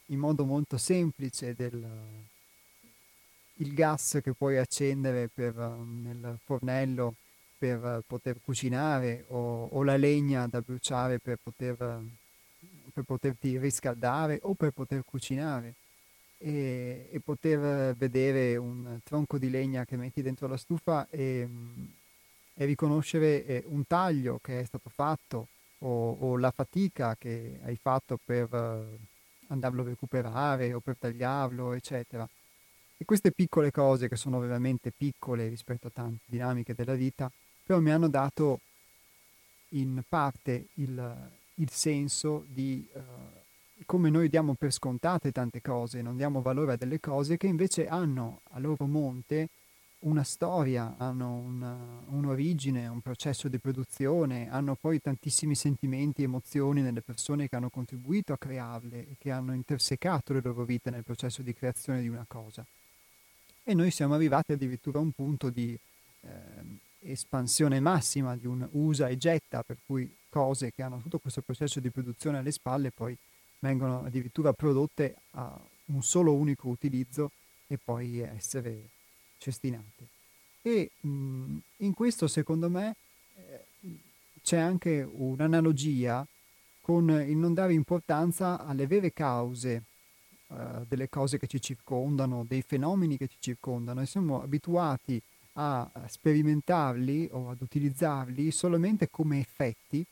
in 0.07 0.19
modo 0.19 0.45
molto 0.45 0.77
semplice 0.77 1.55
del, 1.55 1.83
il 3.57 3.73
gas 3.73 4.19
che 4.23 4.33
puoi 4.33 4.57
accendere 4.57 5.27
per, 5.27 5.55
nel 5.55 6.39
fornello 6.43 7.15
per 7.57 8.03
poter 8.05 8.41
cucinare 8.41 9.25
o, 9.29 9.65
o, 9.65 9.83
la 9.83 9.95
legna 9.95 10.47
da 10.47 10.61
bruciare 10.61 11.19
per, 11.19 11.37
poter, 11.41 11.77
per 12.93 13.03
poterti 13.03 13.57
riscaldare 13.57 14.39
o 14.41 14.53
per 14.53 14.71
poter 14.71 15.03
cucinare 15.05 15.75
e, 16.37 17.07
e, 17.09 17.19
poter 17.21 17.95
vedere 17.95 18.57
un 18.57 18.99
tronco 19.03 19.37
di 19.37 19.49
legna 19.49 19.85
che 19.85 19.95
metti 19.95 20.21
dentro 20.21 20.47
la 20.47 20.57
stufa 20.57 21.07
e, 21.09 21.47
e 22.53 22.65
riconoscere 22.65 23.45
eh, 23.45 23.63
un 23.67 23.87
taglio 23.87 24.39
che 24.41 24.59
è 24.59 24.65
stato 24.65 24.89
fatto 24.89 25.47
o, 25.79 26.11
o, 26.19 26.37
la 26.37 26.51
fatica 26.51 27.15
che 27.17 27.59
hai 27.63 27.77
fatto 27.77 28.19
per 28.21 28.49
andarlo 29.47 29.83
a 29.83 29.85
recuperare 29.85 30.73
o 30.73 30.79
per 30.79 30.97
tagliarlo, 30.97 31.73
eccetera. 31.73 32.27
E 32.97 33.05
queste 33.05 33.31
piccole 33.31 33.71
cose, 33.71 34.07
che 34.07 34.15
sono 34.15 34.39
veramente 34.39 34.91
piccole 34.95 35.47
rispetto 35.47 35.87
a 35.87 35.91
tante 35.93 36.23
dinamiche 36.25 36.73
della 36.73 36.95
vita, 36.95 37.31
però 37.65 37.79
mi 37.79 37.91
hanno 37.91 38.07
dato 38.07 38.59
in 39.69 40.01
parte 40.07 40.67
il, 40.75 41.31
il 41.55 41.69
senso 41.69 42.45
di 42.47 42.87
uh, 42.93 42.99
come 43.85 44.09
noi 44.09 44.29
diamo 44.29 44.53
per 44.53 44.71
scontate 44.71 45.31
tante 45.31 45.61
cose, 45.61 46.01
non 46.01 46.15
diamo 46.15 46.41
valore 46.41 46.73
a 46.73 46.75
delle 46.77 46.99
cose 46.99 47.37
che 47.37 47.47
invece 47.47 47.87
hanno 47.87 48.41
a 48.51 48.59
loro 48.59 48.85
monte 48.85 49.49
una 50.03 50.23
storia, 50.23 50.95
hanno 50.97 51.35
una, 51.35 51.77
un'origine, 52.07 52.87
un 52.87 53.01
processo 53.01 53.47
di 53.47 53.57
produzione, 53.57 54.49
hanno 54.49 54.75
poi 54.75 54.99
tantissimi 54.99 55.55
sentimenti 55.55 56.21
e 56.21 56.25
emozioni 56.25 56.81
nelle 56.81 57.01
persone 57.01 57.47
che 57.47 57.55
hanno 57.55 57.69
contribuito 57.69 58.33
a 58.33 58.37
crearle 58.37 59.07
e 59.07 59.15
che 59.17 59.31
hanno 59.31 59.53
intersecato 59.53 60.33
le 60.33 60.41
loro 60.43 60.65
vite 60.65 60.89
nel 60.89 61.03
processo 61.03 61.41
di 61.41 61.53
creazione 61.53 62.01
di 62.01 62.09
una 62.09 62.25
cosa. 62.27 62.65
E 63.65 63.73
noi 63.73 63.91
siamo 63.91 64.13
arrivati 64.13 64.51
addirittura 64.51 64.99
a 64.99 65.01
un 65.01 65.11
punto 65.11 65.49
di 65.49 65.77
eh, 66.21 66.29
espansione 66.99 67.79
massima, 67.79 68.35
di 68.35 68.45
un 68.45 68.67
usa 68.71 69.07
e 69.07 69.17
getta, 69.17 69.63
per 69.63 69.77
cui 69.85 70.13
cose 70.27 70.73
che 70.73 70.81
hanno 70.81 70.99
tutto 70.99 71.19
questo 71.19 71.41
processo 71.41 71.79
di 71.79 71.89
produzione 71.89 72.39
alle 72.39 72.51
spalle 72.51 72.91
poi 72.91 73.15
vengono 73.59 74.03
addirittura 74.03 74.51
prodotte 74.51 75.15
a 75.31 75.57
un 75.85 76.03
solo 76.03 76.33
unico 76.33 76.67
utilizzo 76.67 77.31
e 77.67 77.77
poi 77.81 78.19
essere 78.19 78.89
cestinate. 79.37 80.07
E 80.61 80.91
mh, 80.99 81.57
in 81.77 81.93
questo 81.93 82.27
secondo 82.27 82.69
me 82.69 82.95
eh, 83.35 83.65
c'è 84.41 84.57
anche 84.57 85.07
un'analogia 85.09 86.25
con 86.81 87.09
il 87.09 87.37
non 87.37 87.53
dare 87.53 87.71
importanza 87.71 88.59
alle 88.65 88.87
vere 88.87 89.13
cause 89.13 89.83
eh, 90.49 90.85
delle 90.87 91.09
cose 91.09 91.37
che 91.37 91.47
ci 91.47 91.61
circondano, 91.61 92.45
dei 92.47 92.61
fenomeni 92.61 93.17
che 93.17 93.27
ci 93.27 93.37
circondano 93.39 94.01
e 94.01 94.05
siamo 94.05 94.41
abituati 94.41 95.21
a 95.53 95.89
sperimentarli 96.07 97.29
o 97.31 97.49
ad 97.49 97.61
utilizzarli 97.61 98.49
solamente 98.51 99.09
come 99.09 99.39
effetti 99.39 100.05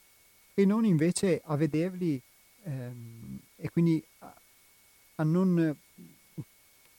e 0.53 0.65
non 0.65 0.85
invece 0.85 1.41
a 1.43 1.55
vederli 1.55 2.21
ehm, 2.63 3.39
e 3.55 3.69
quindi 3.69 4.03
a, 4.19 4.35
a 5.15 5.23
non 5.23 5.75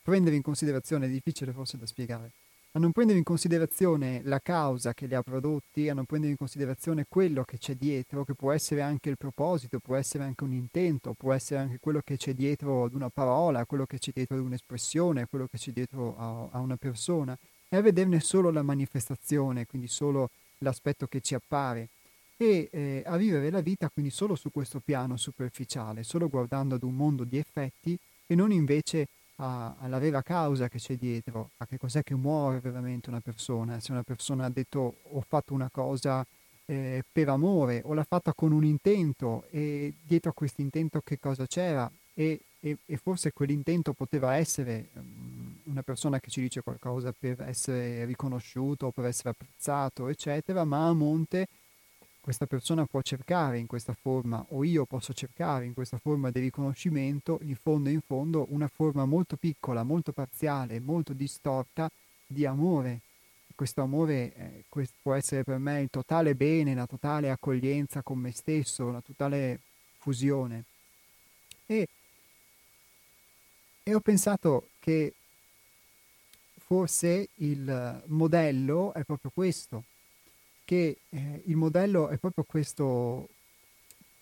prendere 0.03 0.35
in 0.35 0.43
considerazione, 0.43 1.07
è 1.07 1.09
difficile 1.09 1.53
forse 1.53 1.78
da 1.78 1.87
spiegare, 1.87 2.33
a 2.75 2.79
non 2.79 2.93
prendere 2.93 3.18
in 3.18 3.25
considerazione 3.25 4.23
la 4.25 4.41
causa 4.41 4.95
che 4.95 5.07
li 5.07 5.14
ha 5.14 5.23
prodotti, 5.23 5.91
a 5.91 5.95
non 5.95 6.07
prendere 6.07 6.33
in 6.33 6.39
considerazione 6.39 7.05
quello 7.07 7.45
che 7.45 7.59
c'è 7.59 7.75
dietro, 7.75 8.25
che 8.25 8.35
può 8.35 8.51
essere 8.51 8.81
anche 8.81 9.11
il 9.11 9.18
proposito, 9.18 9.79
può 9.79 9.97
essere 9.97 10.25
anche 10.25 10.45
un 10.45 10.55
intento, 10.55 11.12
può 11.12 11.35
essere 11.35 11.61
anche 11.61 11.79
quello 11.79 12.01
che 12.03 12.16
c'è 12.16 12.33
dietro 12.33 12.85
ad 12.85 12.95
una 12.95 13.11
parola, 13.11 13.66
quello 13.66 13.85
che 13.85 13.99
c'è 13.99 14.12
dietro 14.14 14.37
ad 14.37 14.43
un'espressione, 14.43 15.27
quello 15.29 15.47
che 15.51 15.59
c'è 15.59 15.70
dietro 15.70 16.16
a, 16.16 16.49
a 16.51 16.61
una 16.61 16.77
persona, 16.77 17.37
e 17.68 17.77
a 17.77 17.83
vederne 17.83 18.20
solo 18.20 18.51
la 18.51 18.62
manifestazione, 18.62 19.66
quindi 19.66 19.87
solo 19.87 20.31
l'aspetto 20.59 21.07
che 21.07 21.20
ci 21.20 21.35
appare, 21.35 21.89
e 22.39 22.70
eh, 22.73 23.03
a 23.05 23.16
vivere 23.18 23.51
la 23.51 23.61
vita 23.61 23.91
quindi 23.91 24.11
solo 24.11 24.35
su 24.35 24.51
questo 24.51 24.81
piano 24.81 25.18
superficiale, 25.18 26.03
solo 26.03 26.29
guardando 26.29 26.75
ad 26.75 26.83
un 26.83 26.97
mondo 26.97 27.25
di 27.25 27.37
effetti 27.37 27.99
e 28.27 28.35
non 28.35 28.51
invece 28.51 29.09
a, 29.43 29.74
alla 29.80 29.99
vera 29.99 30.22
causa 30.22 30.68
che 30.68 30.78
c'è 30.78 30.97
dietro, 30.97 31.51
a 31.59 31.66
che 31.66 31.76
cos'è 31.76 32.03
che 32.03 32.14
muove 32.14 32.61
veramente 32.61 33.11
una 33.11 33.20
persona, 33.20 33.80
se 33.80 33.90
una 33.90 34.05
persona 34.05 34.45
ha 34.45 34.51
detto 34.51 34.99
ho 35.03 35.20
fatto 35.26 35.53
una 35.53 35.68
cosa 35.70 36.24
eh, 36.66 37.05
per 37.11 37.28
amore 37.28 37.82
o 37.84 37.93
l'ha 37.93 38.05
fatta 38.05 38.32
con 38.34 38.53
un 38.53 38.64
intento 38.64 39.45
e 39.51 39.95
dietro 40.01 40.30
a 40.30 40.34
questo 40.34 40.61
intento 40.61 41.01
che 41.01 41.18
cosa 41.18 41.47
c'era? 41.47 41.90
E, 42.14 42.40
e, 42.61 42.76
e 42.86 42.97
forse 42.97 43.32
quell'intento 43.32 43.93
poteva 43.95 44.36
essere 44.36 44.90
um, 44.95 45.59
una 45.64 45.82
persona 45.82 46.20
che 46.20 46.30
ci 46.30 46.40
dice 46.40 46.62
qualcosa 46.62 47.12
per 47.18 47.43
essere 47.43 48.05
riconosciuto, 48.05 48.93
per 48.93 49.07
essere 49.07 49.30
apprezzato, 49.30 50.07
eccetera, 50.09 50.64
ma 50.64 50.86
a 50.86 50.93
monte 50.93 51.49
questa 52.23 52.47
persona 52.47 52.87
può 52.87 53.03
cercare 53.03 53.59
in 53.59 53.66
questa 53.66 53.95
forma 54.01 54.47
o 54.51 54.62
io 54.62 54.85
posso 54.85 55.12
cercare 55.12 55.66
in 55.66 55.75
questa 55.75 55.99
forma 55.99 56.31
di 56.31 56.39
riconoscimento, 56.39 57.41
in 57.43 57.57
fondo 57.57 57.89
in 57.89 58.01
fondo, 58.01 58.47
una 58.51 58.68
forma 58.68 59.05
molto 59.05 59.35
piccola, 59.35 59.83
molto 59.83 60.12
parziale, 60.12 60.79
molto 60.79 61.14
distorta 61.14 61.91
di 62.25 62.47
amore. 62.47 63.01
Questo 63.57 63.83
amore 63.83 64.35
eh, 64.35 64.64
questo 64.68 64.95
può 65.03 65.14
essere 65.14 65.43
per 65.43 65.59
me 65.59 65.81
il 65.81 65.91
totale 65.91 66.37
bene, 66.37 66.77
la 66.77 66.87
totale 66.87 67.29
accoglienza 67.29 68.03
con 68.03 68.20
me 68.20 68.31
stesso, 68.31 68.93
la 68.93 69.01
totale 69.01 69.59
fusione. 69.99 70.62
E, 71.66 71.89
e 73.83 73.95
ho 73.95 74.01
pensato 74.01 74.68
che 74.79 75.12
forse 76.55 77.31
il 77.35 78.03
modello 78.07 78.95
è 78.95 79.03
proprio 79.03 79.33
questo, 79.35 79.83
che 80.73 80.97
eh, 81.11 81.43
il 81.45 81.57
modello 81.57 82.09
è 82.09 82.16
proprio 82.16 82.45
questo 82.45 83.29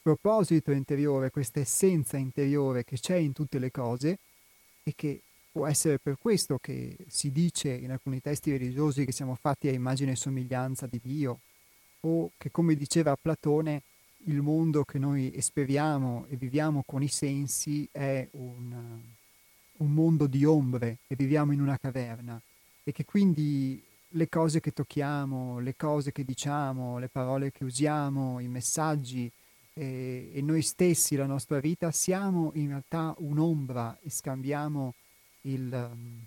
proposito 0.02 0.72
interiore, 0.72 1.30
questa 1.30 1.60
essenza 1.60 2.16
interiore 2.16 2.82
che 2.82 2.98
c'è 2.98 3.14
in 3.14 3.32
tutte 3.32 3.60
le 3.60 3.70
cose 3.70 4.18
e 4.82 4.92
che 4.96 5.20
può 5.52 5.68
essere 5.68 6.00
per 6.00 6.16
questo 6.18 6.58
che 6.60 6.96
si 7.06 7.30
dice 7.30 7.70
in 7.70 7.92
alcuni 7.92 8.20
testi 8.20 8.50
religiosi 8.50 9.04
che 9.04 9.12
siamo 9.12 9.36
fatti 9.36 9.68
a 9.68 9.72
immagine 9.72 10.12
e 10.12 10.16
somiglianza 10.16 10.88
di 10.88 10.98
Dio 11.00 11.38
o 12.00 12.32
che 12.36 12.50
come 12.50 12.74
diceva 12.74 13.14
Platone 13.14 13.82
il 14.24 14.42
mondo 14.42 14.82
che 14.82 14.98
noi 14.98 15.32
esperiamo 15.32 16.26
e 16.28 16.34
viviamo 16.34 16.82
con 16.84 17.00
i 17.00 17.08
sensi 17.08 17.88
è 17.92 18.26
un, 18.32 19.00
un 19.76 19.92
mondo 19.92 20.26
di 20.26 20.44
ombre 20.44 20.98
e 21.06 21.14
viviamo 21.14 21.52
in 21.52 21.60
una 21.60 21.78
caverna 21.78 22.42
e 22.82 22.90
che 22.90 23.04
quindi 23.04 23.80
le 24.14 24.28
cose 24.28 24.60
che 24.60 24.72
tocchiamo, 24.72 25.58
le 25.60 25.76
cose 25.76 26.12
che 26.12 26.24
diciamo, 26.24 26.98
le 26.98 27.08
parole 27.08 27.52
che 27.52 27.64
usiamo, 27.64 28.40
i 28.40 28.48
messaggi 28.48 29.30
eh, 29.74 30.30
e 30.32 30.42
noi 30.42 30.62
stessi, 30.62 31.16
la 31.16 31.26
nostra 31.26 31.60
vita, 31.60 31.90
siamo 31.92 32.50
in 32.54 32.68
realtà 32.68 33.14
un'ombra 33.18 33.98
e 34.02 34.10
scambiamo, 34.10 34.94
il, 35.42 35.72
um, 35.72 36.24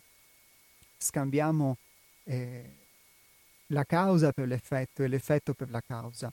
scambiamo 0.98 1.78
eh, 2.24 2.72
la 3.68 3.84
causa 3.84 4.32
per 4.32 4.48
l'effetto 4.48 5.04
e 5.04 5.08
l'effetto 5.08 5.54
per 5.54 5.70
la 5.70 5.82
causa. 5.86 6.32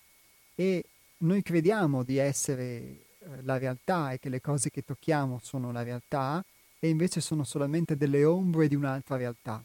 E 0.55 0.85
noi 1.19 1.43
crediamo 1.43 2.05
di 2.05 2.17
essere 2.17 2.57
eh, 2.57 2.99
la 3.43 3.59
realtà 3.59 4.13
e 4.13 4.19
che 4.19 4.29
le 4.29 4.41
cose 4.41 4.71
che 4.71 4.85
tocchiamo 4.85 5.41
sono 5.43 5.73
la 5.73 5.83
realtà 5.83 6.45
e 6.79 6.89
invece 6.89 7.21
sono 7.21 7.45
solamente 7.45 7.97
delle 7.97 8.25
ombre 8.25 8.69
di 8.69 8.77
un'altra 8.77 9.17
realtà. 9.17 9.63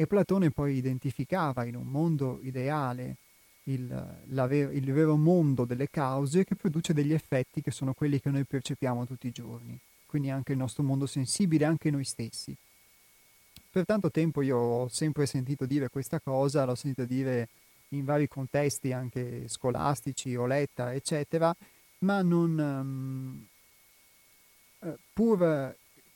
E 0.00 0.06
Platone 0.06 0.52
poi 0.52 0.76
identificava 0.76 1.64
in 1.64 1.74
un 1.74 1.88
mondo 1.88 2.38
ideale 2.42 3.16
il, 3.64 4.20
il, 4.28 4.92
vero 4.92 5.16
mondo 5.16 5.64
delle 5.64 5.90
cause 5.90 6.44
che 6.44 6.54
produce 6.54 6.92
degli 6.92 7.12
effetti 7.12 7.60
che 7.60 7.72
sono 7.72 7.94
quelli 7.94 8.20
che 8.20 8.30
noi 8.30 8.44
percepiamo 8.44 9.04
tutti 9.08 9.26
i 9.26 9.32
giorni, 9.32 9.76
quindi 10.06 10.30
anche 10.30 10.52
il 10.52 10.58
nostro 10.58 10.84
mondo 10.84 11.06
sensibile, 11.06 11.64
anche 11.64 11.90
noi 11.90 12.04
stessi. 12.04 12.54
Per 13.68 13.84
tanto 13.84 14.08
tempo 14.12 14.40
io 14.40 14.56
ho 14.56 14.88
sempre 14.88 15.26
sentito 15.26 15.66
dire 15.66 15.88
questa 15.88 16.20
cosa, 16.20 16.64
l'ho 16.64 16.76
sentita 16.76 17.04
dire 17.04 17.48
in 17.88 18.04
vari 18.04 18.28
contesti 18.28 18.92
anche 18.92 19.48
scolastici, 19.48 20.36
ho 20.36 20.46
letta, 20.46 20.94
eccetera, 20.94 21.52
ma 22.02 22.22
non, 22.22 23.48
um, 24.80 24.94
pur 25.12 25.74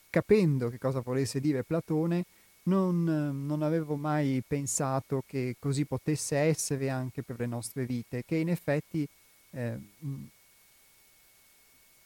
capendo 0.09 0.68
che 0.68 0.78
cosa 0.78 1.00
volesse 1.00 1.40
dire 1.40 1.64
Platone, 1.64 2.26
non, 2.64 3.05
non, 3.47 3.62
avevo 3.62 3.97
mai 3.97 4.43
pensato 4.47 5.22
che 5.26 5.56
così 5.59 5.84
potesse 5.84 6.36
essere 6.36 6.90
anche 6.90 7.22
per 7.22 7.39
le 7.39 7.47
nostre 7.47 7.84
vite, 7.84 8.24
che 8.24 8.36
in 8.36 8.48
effetti 8.48 9.06
eh, 9.51 9.78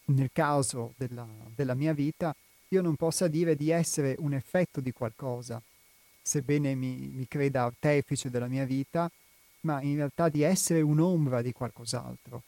nel 0.04 0.30
caso 0.32 0.94
della, 0.96 1.26
della, 1.54 1.74
mia 1.74 1.92
vita 1.92 2.34
io 2.68 2.82
non 2.82 2.96
possa 2.96 3.28
dire 3.28 3.54
di 3.54 3.70
essere 3.70 4.14
un 4.18 4.32
effetto 4.32 4.80
di 4.80 4.92
qualcosa, 4.92 5.60
sebbene 6.22 6.74
mi, 6.74 7.10
mi 7.12 7.28
creda 7.28 7.64
artefice 7.64 8.30
della 8.30 8.48
mia 8.48 8.64
vita, 8.64 9.10
ma 9.60 9.82
in 9.82 9.96
realtà 9.96 10.28
di 10.28 10.42
essere 10.42 10.80
un'ombra 10.80 11.42
di 11.42 11.52
qualcos'altro. 11.52 12.42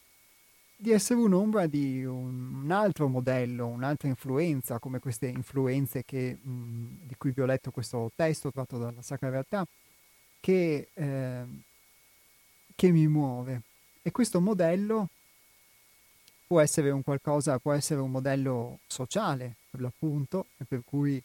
Di 0.80 0.92
essere 0.92 1.18
un'ombra 1.18 1.66
di 1.66 2.04
un, 2.04 2.62
un, 2.62 2.70
altro 2.70 3.08
modello, 3.08 3.66
un'altra 3.66 4.06
influenza, 4.06 4.78
come 4.78 5.00
queste 5.00 5.26
influenze 5.26 6.04
che, 6.04 6.38
mh, 6.40 7.06
di 7.08 7.16
cui 7.18 7.32
vi 7.32 7.40
ho 7.40 7.46
letto 7.46 7.72
questo 7.72 8.12
testo 8.14 8.52
tratto 8.52 8.78
dalla 8.78 9.02
Sacra 9.02 9.28
Realtà, 9.28 9.66
che, 10.38 10.90
eh, 10.94 11.42
che 12.76 12.90
mi 12.92 13.08
muove. 13.08 13.62
E 14.02 14.12
questo 14.12 14.40
modello 14.40 15.08
può 16.46 16.60
essere 16.60 16.90
un 16.90 17.02
qualcosa, 17.02 17.58
può 17.58 17.72
essere 17.72 17.98
un 18.00 18.12
modello 18.12 18.78
sociale, 18.86 19.56
per 19.70 19.80
l'appunto, 19.80 20.46
per 20.68 20.82
cui 20.84 21.20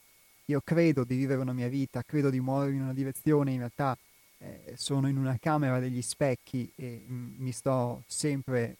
io 0.46 0.60
credo 0.64 1.04
di 1.04 1.14
vivere 1.14 1.40
una 1.40 1.52
mia 1.52 1.68
vita, 1.68 2.02
credo 2.02 2.28
di 2.28 2.40
muovermi 2.40 2.76
in 2.76 2.82
una 2.82 2.92
direzione, 2.92 3.52
in 3.52 3.58
realtà 3.58 3.96
eh, 4.38 4.74
sono 4.76 5.06
in 5.06 5.16
una 5.16 5.38
camera 5.40 5.78
degli 5.78 6.02
specchi 6.02 6.68
e 6.74 7.04
m- 7.06 7.34
mi 7.36 7.52
sto 7.52 8.02
sempre 8.08 8.76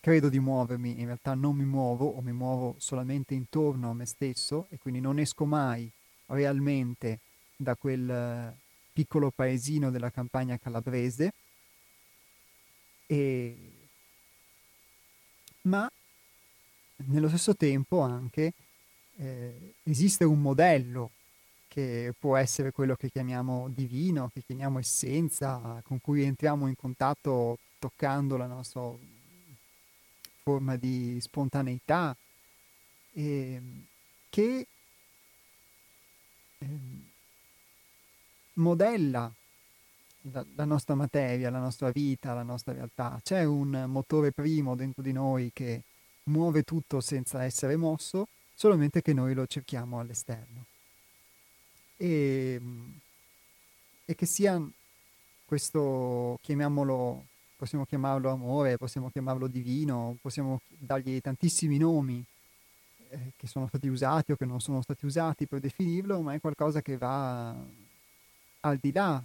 credo 0.00 0.28
di 0.28 0.38
muovermi, 0.38 1.00
in 1.00 1.06
realtà 1.06 1.34
non 1.34 1.56
mi 1.56 1.64
muovo 1.64 2.06
o 2.06 2.20
mi 2.20 2.32
muovo 2.32 2.76
solamente 2.78 3.34
intorno 3.34 3.90
a 3.90 3.94
me 3.94 4.06
stesso 4.06 4.66
e 4.70 4.78
quindi 4.78 5.00
non 5.00 5.18
esco 5.18 5.44
mai 5.44 5.90
realmente 6.26 7.20
da 7.56 7.74
quel 7.74 8.08
eh, 8.08 8.56
piccolo 8.92 9.30
paesino 9.30 9.90
della 9.90 10.10
campagna 10.10 10.58
calabrese. 10.58 11.32
E... 13.06 13.56
Ma 15.62 15.90
nello 16.96 17.28
stesso 17.28 17.54
tempo 17.54 18.00
anche 18.00 18.52
eh, 19.16 19.74
esiste 19.82 20.24
un 20.24 20.40
modello 20.40 21.10
che 21.68 22.14
può 22.18 22.36
essere 22.36 22.72
quello 22.72 22.96
che 22.96 23.10
chiamiamo 23.10 23.68
divino, 23.68 24.30
che 24.32 24.42
chiamiamo 24.44 24.78
essenza, 24.78 25.80
con 25.84 26.00
cui 26.00 26.22
entriamo 26.22 26.66
in 26.66 26.74
contatto 26.76 27.58
toccando 27.78 28.36
la 28.36 28.46
nostra 28.46 28.80
forma 30.48 30.76
di 30.76 31.18
spontaneità 31.20 32.16
eh, 33.12 33.60
che 34.30 34.66
eh, 36.58 36.66
modella 38.54 39.30
la, 40.22 40.46
la, 40.54 40.64
nostra 40.64 40.94
materia, 40.94 41.50
la 41.50 41.58
nostra 41.58 41.90
vita, 41.90 42.32
la 42.32 42.42
nostra 42.42 42.72
realtà. 42.72 43.20
C'è 43.22 43.44
un 43.44 43.84
motore 43.88 44.32
primo 44.32 44.74
dentro 44.74 45.02
di 45.02 45.12
noi 45.12 45.50
che 45.52 45.82
muove 46.24 46.62
tutto 46.62 47.02
senza 47.02 47.44
essere 47.44 47.76
mosso, 47.76 48.28
solamente 48.54 49.02
che 49.02 49.12
noi 49.12 49.34
lo 49.34 49.46
cerchiamo 49.46 50.00
all'esterno. 50.00 50.64
E, 51.98 52.60
e 54.06 54.14
che 54.14 54.26
sia 54.26 54.58
questo, 55.44 56.38
chiamiamolo 56.40 57.26
possiamo 57.58 57.84
chiamarlo 57.84 58.30
amore, 58.30 58.78
possiamo 58.78 59.10
chiamarlo 59.10 59.48
divino, 59.48 60.16
possiamo 60.22 60.60
dargli 60.68 61.20
tantissimi 61.20 61.76
nomi 61.76 62.24
eh, 63.10 63.32
che 63.36 63.48
sono 63.48 63.66
stati 63.66 63.88
usati 63.88 64.30
o 64.30 64.36
che 64.36 64.44
non 64.44 64.60
sono 64.60 64.80
stati 64.80 65.04
usati 65.06 65.48
per 65.48 65.58
definirlo, 65.58 66.20
ma 66.20 66.34
è 66.34 66.40
qualcosa 66.40 66.80
che 66.80 66.96
va 66.96 67.50
al 68.60 68.78
di 68.80 68.92
là 68.92 69.20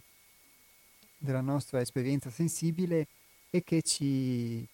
della 1.16 1.42
nostra 1.42 1.80
esperienza 1.80 2.32
sensibile 2.32 3.06
e 3.52 3.64
che 3.64 3.84
ci, 3.84 4.68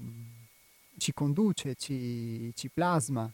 mm, 0.00 0.22
ci 0.98 1.12
conduce, 1.12 1.76
ci, 1.76 2.52
ci, 2.56 2.68
plasma. 2.70 3.30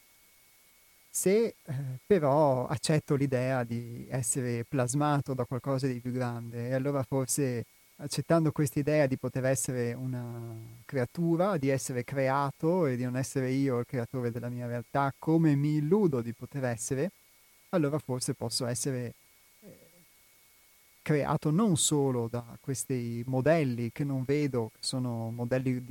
Se 1.08 1.54
eh, 1.62 1.74
però 2.06 2.66
accetto 2.66 3.14
l'idea 3.14 3.64
di 3.64 4.06
essere 4.10 4.64
plasmato 4.64 5.32
da 5.32 5.46
qualcosa 5.46 5.86
di 5.86 5.98
più 5.98 6.12
grande, 6.12 6.74
allora 6.74 7.02
forse 7.04 7.64
accettando 8.00 8.50
questa 8.50 8.78
idea 8.78 9.06
di 9.06 9.16
poter 9.16 9.44
essere 9.44 9.92
una 9.92 10.56
creatura, 10.84 11.56
di 11.58 11.68
essere 11.68 12.02
creato 12.04 12.86
e 12.86 12.96
di 12.96 13.04
non 13.04 13.16
essere 13.16 13.50
io 13.50 13.78
il 13.78 13.86
creatore 13.86 14.30
della 14.30 14.48
mia 14.48 14.66
realtà 14.66 15.12
come 15.18 15.54
mi 15.54 15.76
illudo 15.76 16.22
di 16.22 16.32
poter 16.32 16.64
essere, 16.64 17.10
allora 17.70 17.98
forse 17.98 18.34
posso 18.34 18.66
essere 18.66 19.14
eh, 19.60 19.78
creato 21.02 21.50
non 21.50 21.76
solo 21.76 22.28
da 22.28 22.44
questi 22.60 23.22
modelli 23.26 23.92
che 23.92 24.04
non 24.04 24.24
vedo, 24.24 24.70
che 24.72 24.80
sono 24.80 25.30
modelli 25.30 25.84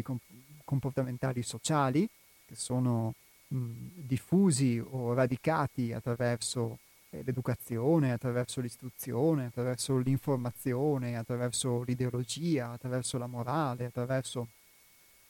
comportamentali 0.65 1.43
sociali, 1.43 2.09
che 2.45 2.55
sono 2.55 3.13
mh, 3.47 3.57
diffusi 3.93 4.83
o 4.83 5.13
radicati 5.13 5.93
attraverso 5.93 6.79
l'educazione, 7.09 8.11
attraverso 8.11 8.61
l'istruzione, 8.61 9.45
attraverso 9.45 9.97
l'informazione, 9.97 11.17
attraverso 11.17 11.81
l'ideologia, 11.81 12.71
attraverso 12.71 13.17
la 13.17 13.27
morale, 13.27 13.85
attraverso 13.85 14.49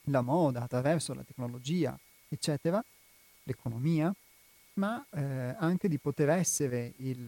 la 0.04 0.22
moda, 0.22 0.64
attraverso 0.64 1.14
la 1.14 1.24
tecnologia, 1.24 1.98
eccetera, 2.28 2.84
l'economia, 3.44 4.14
ma 4.74 5.06
eh, 5.12 5.56
anche 5.58 5.88
di 5.88 5.98
poter 5.98 6.30
essere 6.30 6.94
il, 6.98 7.24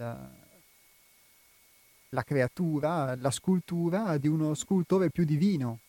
la 2.10 2.24
creatura, 2.24 3.16
la 3.16 3.32
scultura 3.32 4.18
di 4.18 4.28
uno 4.28 4.54
scultore 4.54 5.10
più 5.10 5.24
divino, 5.24 5.80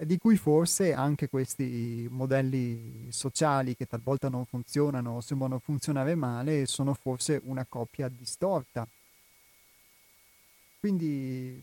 di 0.00 0.18
cui 0.18 0.36
forse 0.36 0.92
anche 0.92 1.28
questi 1.28 2.06
modelli 2.10 3.08
sociali 3.10 3.76
che 3.76 3.86
talvolta 3.86 4.28
non 4.28 4.44
funzionano 4.44 5.16
o 5.16 5.20
sembrano 5.20 5.58
funzionare 5.58 6.14
male 6.14 6.66
sono 6.66 6.94
forse 6.94 7.40
una 7.44 7.64
coppia 7.68 8.08
distorta. 8.08 8.86
Quindi 10.78 11.62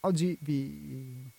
oggi 0.00 0.36
vi, 0.40 1.30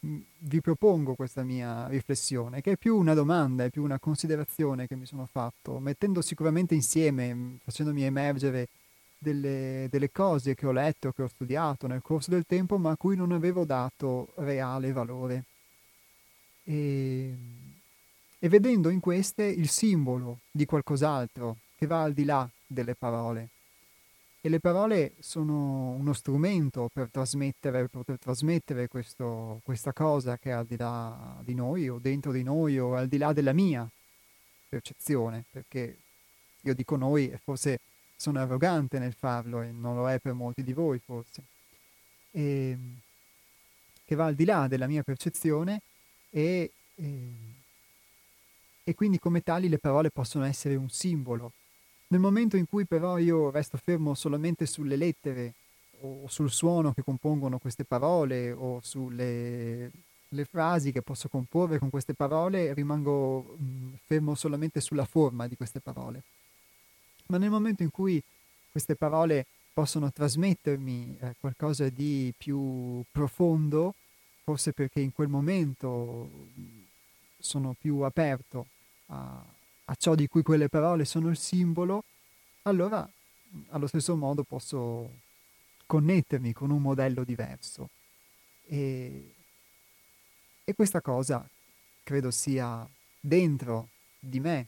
vi 0.00 0.60
propongo 0.60 1.14
questa 1.14 1.42
mia 1.42 1.86
riflessione, 1.88 2.60
che 2.60 2.72
è 2.72 2.76
più 2.76 2.96
una 2.96 3.14
domanda, 3.14 3.64
è 3.64 3.70
più 3.70 3.82
una 3.82 3.98
considerazione 3.98 4.86
che 4.86 4.96
mi 4.96 5.06
sono 5.06 5.26
fatto, 5.26 5.78
mettendo 5.78 6.20
sicuramente 6.20 6.74
insieme, 6.74 7.58
facendomi 7.62 8.04
emergere 8.04 8.68
delle, 9.18 9.88
delle, 9.90 10.10
cose 10.10 10.54
che 10.54 10.66
ho 10.66 10.72
letto, 10.72 11.12
che 11.12 11.22
ho 11.22 11.28
studiato 11.28 11.86
nel 11.86 12.02
corso 12.02 12.30
del 12.30 12.46
tempo, 12.46 12.78
ma 12.78 12.92
a 12.92 12.96
cui 12.96 13.16
non 13.16 13.32
avevo 13.32 13.64
dato 13.64 14.32
reale 14.36 14.92
valore. 14.92 15.44
E, 16.64 17.36
e 18.38 18.48
vedendo 18.48 18.88
in 18.88 19.00
queste 19.00 19.44
il 19.44 19.68
simbolo 19.68 20.40
di 20.50 20.64
qualcos'altro 20.64 21.56
che 21.76 21.86
va 21.86 22.02
al 22.02 22.12
di 22.12 22.24
là 22.24 22.48
delle 22.66 22.94
parole. 22.94 23.48
E 24.40 24.48
le 24.48 24.60
parole 24.60 25.14
sono 25.18 25.90
uno 25.90 26.12
strumento 26.12 26.88
per 26.92 27.08
trasmettere, 27.10 27.88
poter 27.88 28.18
trasmettere 28.18 28.86
questo, 28.86 29.60
questa 29.64 29.92
cosa 29.92 30.38
che 30.38 30.50
è 30.50 30.52
al 30.52 30.66
di 30.66 30.76
là 30.76 31.40
di 31.42 31.54
noi 31.54 31.88
o 31.88 31.98
dentro 31.98 32.30
di 32.30 32.44
noi 32.44 32.78
o 32.78 32.94
al 32.94 33.08
di 33.08 33.18
là 33.18 33.32
della 33.32 33.52
mia 33.52 33.88
percezione, 34.68 35.44
perché 35.50 35.98
io 36.60 36.74
dico 36.74 36.96
noi 36.96 37.30
e 37.30 37.38
forse 37.42 37.80
sono 38.18 38.40
arrogante 38.40 38.98
nel 38.98 39.12
farlo 39.12 39.62
e 39.62 39.70
non 39.70 39.94
lo 39.94 40.10
è 40.10 40.18
per 40.18 40.32
molti 40.32 40.64
di 40.64 40.72
voi 40.72 40.98
forse, 40.98 41.42
e, 42.32 42.76
che 44.04 44.14
va 44.16 44.26
al 44.26 44.34
di 44.34 44.44
là 44.44 44.66
della 44.66 44.88
mia 44.88 45.04
percezione 45.04 45.82
e, 46.28 46.72
e, 46.96 47.32
e 48.82 48.94
quindi 48.96 49.20
come 49.20 49.40
tali 49.42 49.68
le 49.68 49.78
parole 49.78 50.10
possono 50.10 50.44
essere 50.44 50.74
un 50.74 50.90
simbolo. 50.90 51.52
Nel 52.08 52.18
momento 52.18 52.56
in 52.56 52.66
cui 52.68 52.86
però 52.86 53.18
io 53.18 53.50
resto 53.50 53.78
fermo 53.80 54.14
solamente 54.14 54.66
sulle 54.66 54.96
lettere 54.96 55.52
o 56.00 56.26
sul 56.26 56.50
suono 56.50 56.92
che 56.92 57.02
compongono 57.02 57.58
queste 57.58 57.84
parole 57.84 58.50
o 58.50 58.80
sulle 58.82 59.90
le 60.32 60.44
frasi 60.44 60.92
che 60.92 61.02
posso 61.02 61.28
comporre 61.28 61.78
con 61.78 61.88
queste 61.88 62.12
parole, 62.12 62.74
rimango 62.74 63.56
mh, 63.56 63.94
fermo 64.04 64.34
solamente 64.34 64.80
sulla 64.80 65.06
forma 65.06 65.46
di 65.46 65.56
queste 65.56 65.80
parole 65.80 66.22
ma 67.28 67.38
nel 67.38 67.50
momento 67.50 67.82
in 67.82 67.90
cui 67.90 68.22
queste 68.70 68.96
parole 68.96 69.46
possono 69.72 70.10
trasmettermi 70.10 71.18
eh, 71.20 71.34
qualcosa 71.38 71.88
di 71.88 72.32
più 72.36 73.02
profondo, 73.10 73.94
forse 74.44 74.72
perché 74.72 75.00
in 75.00 75.12
quel 75.12 75.28
momento 75.28 76.48
sono 77.38 77.74
più 77.78 78.00
aperto 78.00 78.66
a, 79.06 79.44
a 79.84 79.94
ciò 79.94 80.14
di 80.14 80.26
cui 80.26 80.42
quelle 80.42 80.68
parole 80.68 81.04
sono 81.04 81.28
il 81.28 81.36
simbolo, 81.36 82.04
allora 82.62 83.08
allo 83.68 83.86
stesso 83.86 84.16
modo 84.16 84.42
posso 84.42 85.10
connettermi 85.84 86.52
con 86.52 86.70
un 86.70 86.80
modello 86.80 87.24
diverso. 87.24 87.90
E, 88.64 89.34
e 90.64 90.74
questa 90.74 91.02
cosa 91.02 91.46
credo 92.02 92.30
sia 92.30 92.88
dentro 93.20 93.88
di 94.18 94.40
me 94.40 94.66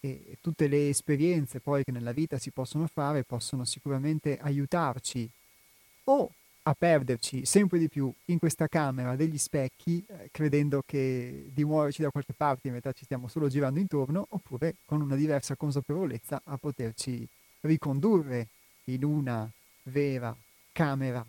e 0.00 0.38
tutte 0.40 0.68
le 0.68 0.88
esperienze 0.88 1.60
poi 1.60 1.84
che 1.84 1.92
nella 1.92 2.12
vita 2.12 2.38
si 2.38 2.50
possono 2.50 2.86
fare 2.92 3.24
possono 3.24 3.64
sicuramente 3.64 4.38
aiutarci 4.38 5.28
o 6.04 6.32
a 6.68 6.74
perderci 6.74 7.46
sempre 7.46 7.78
di 7.78 7.88
più 7.88 8.12
in 8.26 8.38
questa 8.38 8.68
camera 8.68 9.16
degli 9.16 9.38
specchi, 9.38 10.04
eh, 10.06 10.28
credendo 10.30 10.82
che 10.84 11.48
di 11.52 11.64
muoverci 11.64 12.02
da 12.02 12.10
qualche 12.10 12.34
parte 12.34 12.70
mentre 12.70 12.92
ci 12.92 13.04
stiamo 13.04 13.26
solo 13.26 13.48
girando 13.48 13.80
intorno, 13.80 14.26
oppure 14.30 14.76
con 14.84 15.00
una 15.00 15.16
diversa 15.16 15.56
consapevolezza 15.56 16.42
a 16.44 16.58
poterci 16.58 17.26
ricondurre 17.62 18.48
in 18.84 19.02
una 19.04 19.50
vera 19.84 20.36
camera 20.72 21.24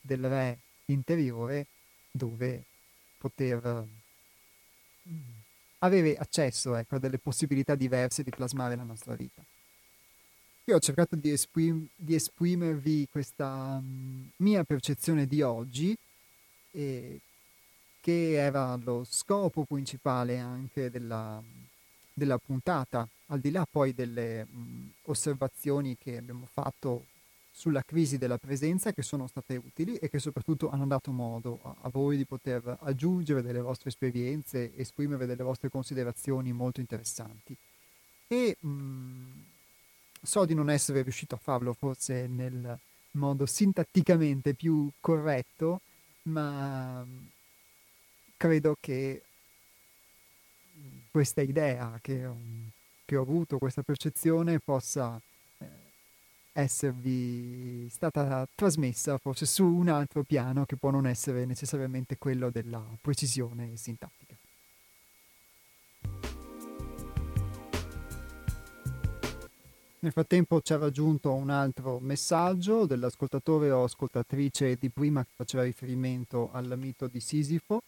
del 0.00 0.28
re 0.28 0.58
interiore 0.86 1.66
dove 2.12 2.62
poter 3.18 3.84
mm, 5.08 5.35
avere 5.78 6.16
accesso 6.16 6.74
ecco, 6.74 6.96
a 6.96 6.98
delle 6.98 7.18
possibilità 7.18 7.74
diverse 7.74 8.22
di 8.22 8.30
plasmare 8.30 8.76
la 8.76 8.82
nostra 8.82 9.14
vita. 9.14 9.42
Io 10.64 10.74
ho 10.74 10.80
cercato 10.80 11.14
di, 11.14 11.30
esprim- 11.30 11.86
di 11.94 12.14
esprimervi 12.16 13.06
questa 13.10 13.78
um, 13.80 14.28
mia 14.38 14.64
percezione 14.64 15.26
di 15.26 15.40
oggi, 15.40 15.96
eh, 16.72 17.20
che 18.00 18.32
era 18.32 18.74
lo 18.76 19.04
scopo 19.08 19.64
principale 19.64 20.38
anche 20.38 20.90
della, 20.90 21.40
della 22.12 22.38
puntata, 22.38 23.08
al 23.26 23.38
di 23.38 23.50
là 23.52 23.64
poi 23.70 23.94
delle 23.94 24.44
mh, 24.44 24.90
osservazioni 25.02 25.96
che 25.96 26.16
abbiamo 26.16 26.48
fatto 26.52 27.06
sulla 27.58 27.82
crisi 27.82 28.18
della 28.18 28.36
presenza 28.36 28.92
che 28.92 29.00
sono 29.00 29.26
state 29.26 29.56
utili 29.56 29.96
e 29.96 30.10
che 30.10 30.18
soprattutto 30.18 30.68
hanno 30.68 30.86
dato 30.86 31.10
modo 31.10 31.58
a, 31.62 31.76
a 31.80 31.88
voi 31.88 32.18
di 32.18 32.26
poter 32.26 32.76
aggiungere 32.82 33.40
delle 33.40 33.62
vostre 33.62 33.88
esperienze, 33.88 34.76
esprimere 34.76 35.24
delle 35.24 35.42
vostre 35.42 35.70
considerazioni 35.70 36.52
molto 36.52 36.80
interessanti. 36.80 37.56
E 38.28 38.58
mh, 38.60 39.44
so 40.20 40.44
di 40.44 40.52
non 40.52 40.68
essere 40.68 41.00
riuscito 41.00 41.34
a 41.34 41.38
farlo 41.38 41.72
forse 41.72 42.26
nel 42.26 42.78
modo 43.12 43.46
sintatticamente 43.46 44.52
più 44.52 44.90
corretto, 45.00 45.80
ma 46.24 47.06
credo 48.36 48.76
che 48.78 49.22
questa 51.10 51.40
idea 51.40 51.98
che 52.02 52.26
ho, 52.26 52.36
che 53.06 53.16
ho 53.16 53.22
avuto, 53.22 53.56
questa 53.56 53.82
percezione 53.82 54.60
possa 54.60 55.18
esservi 56.58 57.86
stata 57.90 58.48
trasmessa 58.54 59.18
forse 59.18 59.44
su 59.44 59.64
un 59.64 59.88
altro 59.88 60.22
piano 60.22 60.64
che 60.64 60.76
può 60.76 60.90
non 60.90 61.06
essere 61.06 61.44
necessariamente 61.44 62.16
quello 62.16 62.50
della 62.50 62.82
precisione 63.00 63.76
sintattica. 63.76 64.34
Nel 69.98 70.12
frattempo 70.12 70.60
ci 70.60 70.72
ha 70.72 70.78
raggiunto 70.78 71.32
un 71.32 71.50
altro 71.50 71.98
messaggio 72.00 72.86
dell'ascoltatore 72.86 73.70
o 73.70 73.84
ascoltatrice 73.84 74.76
di 74.78 74.88
prima 74.88 75.24
che 75.24 75.32
faceva 75.34 75.64
riferimento 75.64 76.50
al 76.52 76.72
mito 76.78 77.06
di 77.06 77.18
Sisifo, 77.18 77.82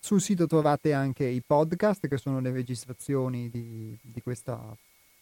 Sul 0.00 0.22
sito 0.22 0.46
trovate 0.46 0.94
anche 0.94 1.26
i 1.26 1.42
podcast 1.44 2.08
che 2.08 2.16
sono 2.16 2.40
le 2.40 2.50
registrazioni 2.52 3.50
di, 3.50 3.94
di 4.00 4.22
questa 4.22 4.74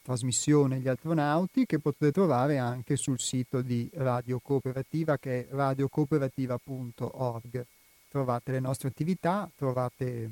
trasmissione 0.03 0.79
Gli 0.79 0.89
Astronauti 0.89 1.67
che 1.67 1.79
potete 1.79 2.13
trovare 2.13 2.59
anche 2.59 2.97
sul 2.97 3.19
sito 3.19 3.63
di 3.63 3.91
Radio 3.95 4.41
Cooperativa 4.41 5.17
che 5.17 5.49
è 5.49 5.51
radiocooperativa.org. 5.51 7.67
Trovate 8.09 8.53
le 8.53 8.61
nostre 8.61 8.89
attività, 8.89 9.51
trovate 9.57 10.31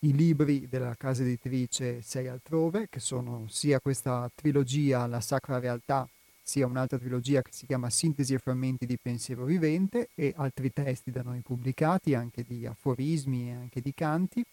i 0.00 0.12
libri 0.12 0.68
della 0.68 0.94
casa 0.96 1.22
editrice 1.22 2.02
Sei 2.02 2.26
altrove, 2.26 2.88
che 2.90 3.00
sono 3.00 3.46
sia 3.48 3.80
questa 3.80 4.30
trilogia 4.34 5.06
La 5.06 5.20
Sacra 5.20 5.58
Realtà, 5.58 6.08
sia 6.42 6.66
un'altra 6.66 6.98
trilogia 6.98 7.40
che 7.42 7.52
si 7.52 7.66
chiama 7.66 7.88
Sintesi 7.88 8.34
e 8.34 8.38
frammenti 8.38 8.84
di 8.84 8.98
pensiero 9.00 9.44
vivente 9.44 10.08
e 10.14 10.32
altri 10.36 10.72
testi 10.72 11.10
da 11.10 11.22
noi 11.22 11.40
pubblicati, 11.40 12.14
anche 12.14 12.44
di 12.46 12.66
aforismi 12.66 13.48
e 13.48 13.52
anche 13.52 13.80
di 13.80 13.94
canti. 13.94 14.44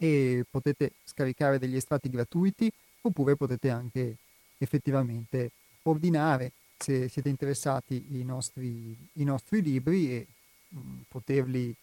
E 0.00 0.44
potete 0.48 0.92
scaricare 1.04 1.58
degli 1.58 1.74
estratti 1.74 2.08
gratuiti 2.08 2.70
oppure 3.00 3.34
potete 3.34 3.70
anche 3.70 4.16
effettivamente 4.58 5.50
ordinare 5.82 6.52
se 6.76 7.08
siete 7.08 7.28
interessati 7.28 8.04
i 8.10 8.22
nostri, 8.22 8.96
i 9.14 9.24
nostri 9.24 9.60
libri 9.60 10.12
e 10.12 10.26
mh, 10.68 10.78
poterli 11.08 11.74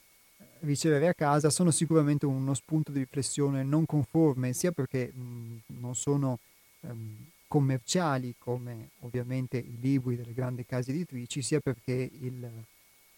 ricevere 0.66 1.08
a 1.08 1.14
casa 1.14 1.50
sono 1.50 1.72
sicuramente 1.72 2.26
uno 2.26 2.54
spunto 2.54 2.92
di 2.92 3.00
riflessione 3.00 3.64
non 3.64 3.86
conforme, 3.86 4.54
sia 4.54 4.72
perché 4.72 5.12
mh, 5.14 5.62
non 5.80 5.96
sono 5.96 6.40
um, 6.82 7.16
commerciali 7.48 8.36
come 8.38 8.90
ovviamente 9.02 9.58
i 9.58 9.78
libri 9.80 10.16
delle 10.18 10.34
grandi 10.34 10.66
case 10.66 10.92
editrici, 10.92 11.42
sia 11.42 11.60
perché 11.60 12.10
il, 12.20 12.50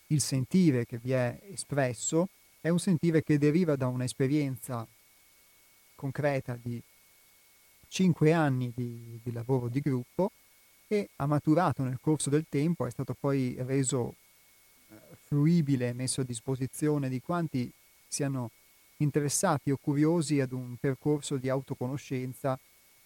il 0.07 0.21
sentire 0.21 0.85
che 0.85 0.99
vi 1.01 1.11
è 1.13 1.39
espresso 1.51 2.29
è 2.61 2.69
un 2.69 2.79
sentire 2.79 3.23
che 3.23 3.37
deriva 3.37 3.75
da 3.75 3.87
un'esperienza 3.87 4.85
concreta 5.95 6.57
di 6.61 6.81
cinque 7.87 8.33
anni 8.33 8.71
di, 8.75 9.19
di 9.23 9.31
lavoro 9.31 9.69
di 9.69 9.79
gruppo 9.79 10.31
e 10.87 11.09
ha 11.15 11.25
maturato 11.25 11.83
nel 11.83 11.99
corso 11.99 12.29
del 12.29 12.45
tempo, 12.47 12.85
è 12.85 12.91
stato 12.91 13.15
poi 13.19 13.55
reso 13.59 14.15
fruibile 15.27 15.93
messo 15.93 16.21
a 16.21 16.23
disposizione 16.23 17.09
di 17.09 17.21
quanti 17.21 17.71
siano 18.07 18.51
interessati 18.97 19.71
o 19.71 19.77
curiosi 19.77 20.39
ad 20.39 20.53
un 20.53 20.77
percorso 20.79 21.37
di 21.37 21.49
autoconoscenza 21.49 22.57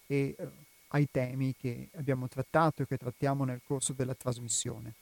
e 0.07 0.35
eh, 0.38 0.48
ai 0.89 1.07
temi 1.10 1.56
che 1.57 1.89
abbiamo 1.95 2.27
trattato 2.27 2.84
e 2.84 2.88
che 2.88 2.98
trattiamo 2.98 3.43
nel 3.43 3.61
corso 3.65 3.93
della 3.93 4.14
trasmissione. 4.14 4.93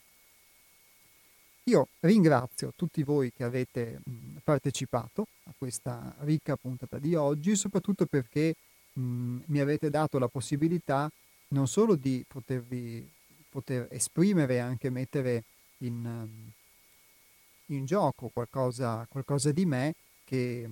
Io 1.66 1.88
ringrazio 2.00 2.74
tutti 2.76 3.04
voi 3.04 3.32
che 3.32 3.44
avete 3.44 4.02
mh, 4.04 4.38
partecipato 4.44 5.28
a 5.44 5.54
questa 5.56 6.16
ricca 6.22 6.56
puntata 6.56 6.98
di 6.98 7.14
oggi, 7.14 7.56
soprattutto 7.56 8.08
perché 8.08 8.56
mi 9.00 9.60
avete 9.60 9.92
dato 9.92 10.18
la 10.18 10.28
possibilità 10.28 11.08
non 11.50 11.68
solo 11.68 11.96
di 11.96 12.24
potervi 12.28 13.10
poter 13.50 13.88
esprimere 13.90 14.60
anche 14.60 14.90
mettere 14.90 15.44
in, 15.80 16.06
um, 16.06 16.52
in 17.68 17.86
gioco 17.86 18.30
qualcosa, 18.30 19.06
qualcosa, 19.10 19.52
di 19.52 19.66
me 19.66 19.96
che, 20.24 20.68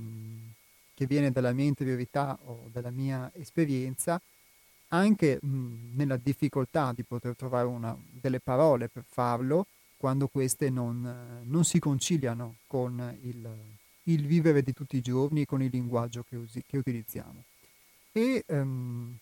che, 0.93 1.05
viene 1.05 1.31
dalla 1.31 1.51
mia 1.51 1.65
interiorità 1.65 2.37
o 2.43 2.69
dalla 2.71 2.91
mia 2.91 3.31
esperienza, 3.33 4.21
anche 4.89 5.39
mh, 5.41 5.93
nella 5.95 6.17
difficoltà 6.17 6.91
di 6.93 7.03
poter 7.03 7.35
trovare 7.35 7.67
una, 7.67 7.97
delle 8.11 8.39
parole 8.39 8.87
per 8.87 9.03
farlo 9.07 9.65
quando 9.97 10.27
queste 10.27 10.69
non, 10.69 11.41
non 11.45 11.63
si 11.63 11.79
conciliano 11.79 12.57
con 12.67 13.17
il, 13.23 13.49
il, 14.03 14.25
vivere 14.27 14.61
di 14.61 14.73
tutti 14.73 14.97
i 14.97 15.01
giorni, 15.01 15.45
con 15.45 15.63
il 15.63 15.71
linguaggio 15.71 16.23
che, 16.27 16.35
usi, 16.35 16.63
che 16.67 16.77
utilizziamo. 16.77 17.43
E, 18.11 18.43
um, 18.47 19.17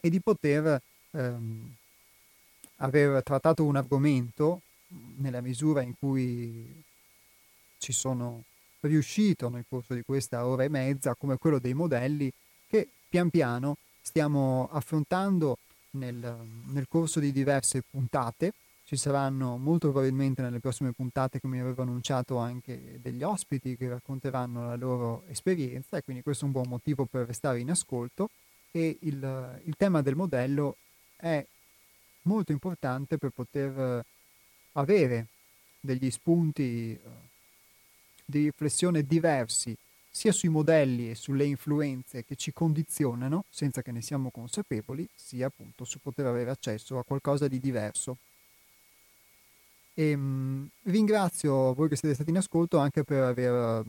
e, 0.00 0.10
di 0.10 0.20
poter 0.20 0.80
um, 1.10 1.74
aver 2.76 3.22
trattato 3.22 3.64
un 3.64 3.76
argomento 3.76 4.62
nella 5.16 5.40
misura 5.40 5.82
in 5.82 5.94
cui 5.98 6.82
ci 7.78 7.92
sono 7.92 8.44
riuscito 8.80 9.48
nel 9.48 9.64
corso 9.68 9.94
di 9.94 10.02
questa 10.02 10.46
ora 10.46 10.64
e 10.64 10.68
mezza, 10.68 11.14
come 11.14 11.36
quello 11.36 11.58
dei 11.58 11.74
modelli, 11.74 12.30
che 12.68 12.88
pian 13.08 13.30
piano 13.30 13.76
stiamo 14.00 14.68
affrontando 14.70 15.58
nel, 15.92 16.36
nel 16.66 16.86
corso 16.88 17.20
di 17.20 17.32
diverse 17.32 17.82
puntate. 17.88 18.52
Ci 18.84 18.96
saranno 18.96 19.58
molto 19.58 19.90
probabilmente 19.90 20.40
nelle 20.40 20.60
prossime 20.60 20.92
puntate, 20.92 21.40
come 21.40 21.60
avevo 21.60 21.82
annunciato, 21.82 22.38
anche 22.38 22.98
degli 23.02 23.22
ospiti 23.22 23.76
che 23.76 23.88
racconteranno 23.88 24.66
la 24.66 24.76
loro 24.76 25.24
esperienza 25.28 25.98
e 25.98 26.02
quindi 26.02 26.22
questo 26.22 26.44
è 26.44 26.46
un 26.46 26.52
buon 26.52 26.68
motivo 26.68 27.04
per 27.04 27.26
restare 27.26 27.60
in 27.60 27.70
ascolto. 27.70 28.30
E 28.70 28.98
il, 29.00 29.60
il 29.64 29.76
tema 29.76 30.02
del 30.02 30.14
modello 30.14 30.76
è 31.16 31.44
molto 32.22 32.52
importante 32.52 33.18
per 33.18 33.30
poter 33.30 34.04
avere 34.72 35.26
degli 35.80 36.10
spunti 36.10 36.92
eh, 36.92 37.00
di 38.24 38.44
riflessione 38.44 39.04
diversi 39.04 39.76
sia 40.10 40.32
sui 40.32 40.48
modelli 40.48 41.10
e 41.10 41.14
sulle 41.14 41.44
influenze 41.44 42.24
che 42.24 42.34
ci 42.34 42.52
condizionano 42.52 43.44
senza 43.48 43.82
che 43.82 43.92
ne 43.92 44.02
siamo 44.02 44.30
consapevoli, 44.30 45.08
sia 45.14 45.46
appunto 45.46 45.84
su 45.84 46.00
poter 46.00 46.26
avere 46.26 46.50
accesso 46.50 46.98
a 46.98 47.04
qualcosa 47.04 47.46
di 47.46 47.60
diverso. 47.60 48.16
E, 49.94 50.16
mh, 50.16 50.70
ringrazio 50.84 51.72
voi 51.74 51.88
che 51.88 51.96
siete 51.96 52.14
stati 52.14 52.30
in 52.30 52.38
ascolto 52.38 52.78
anche 52.78 53.04
per 53.04 53.22
aver 53.22 53.84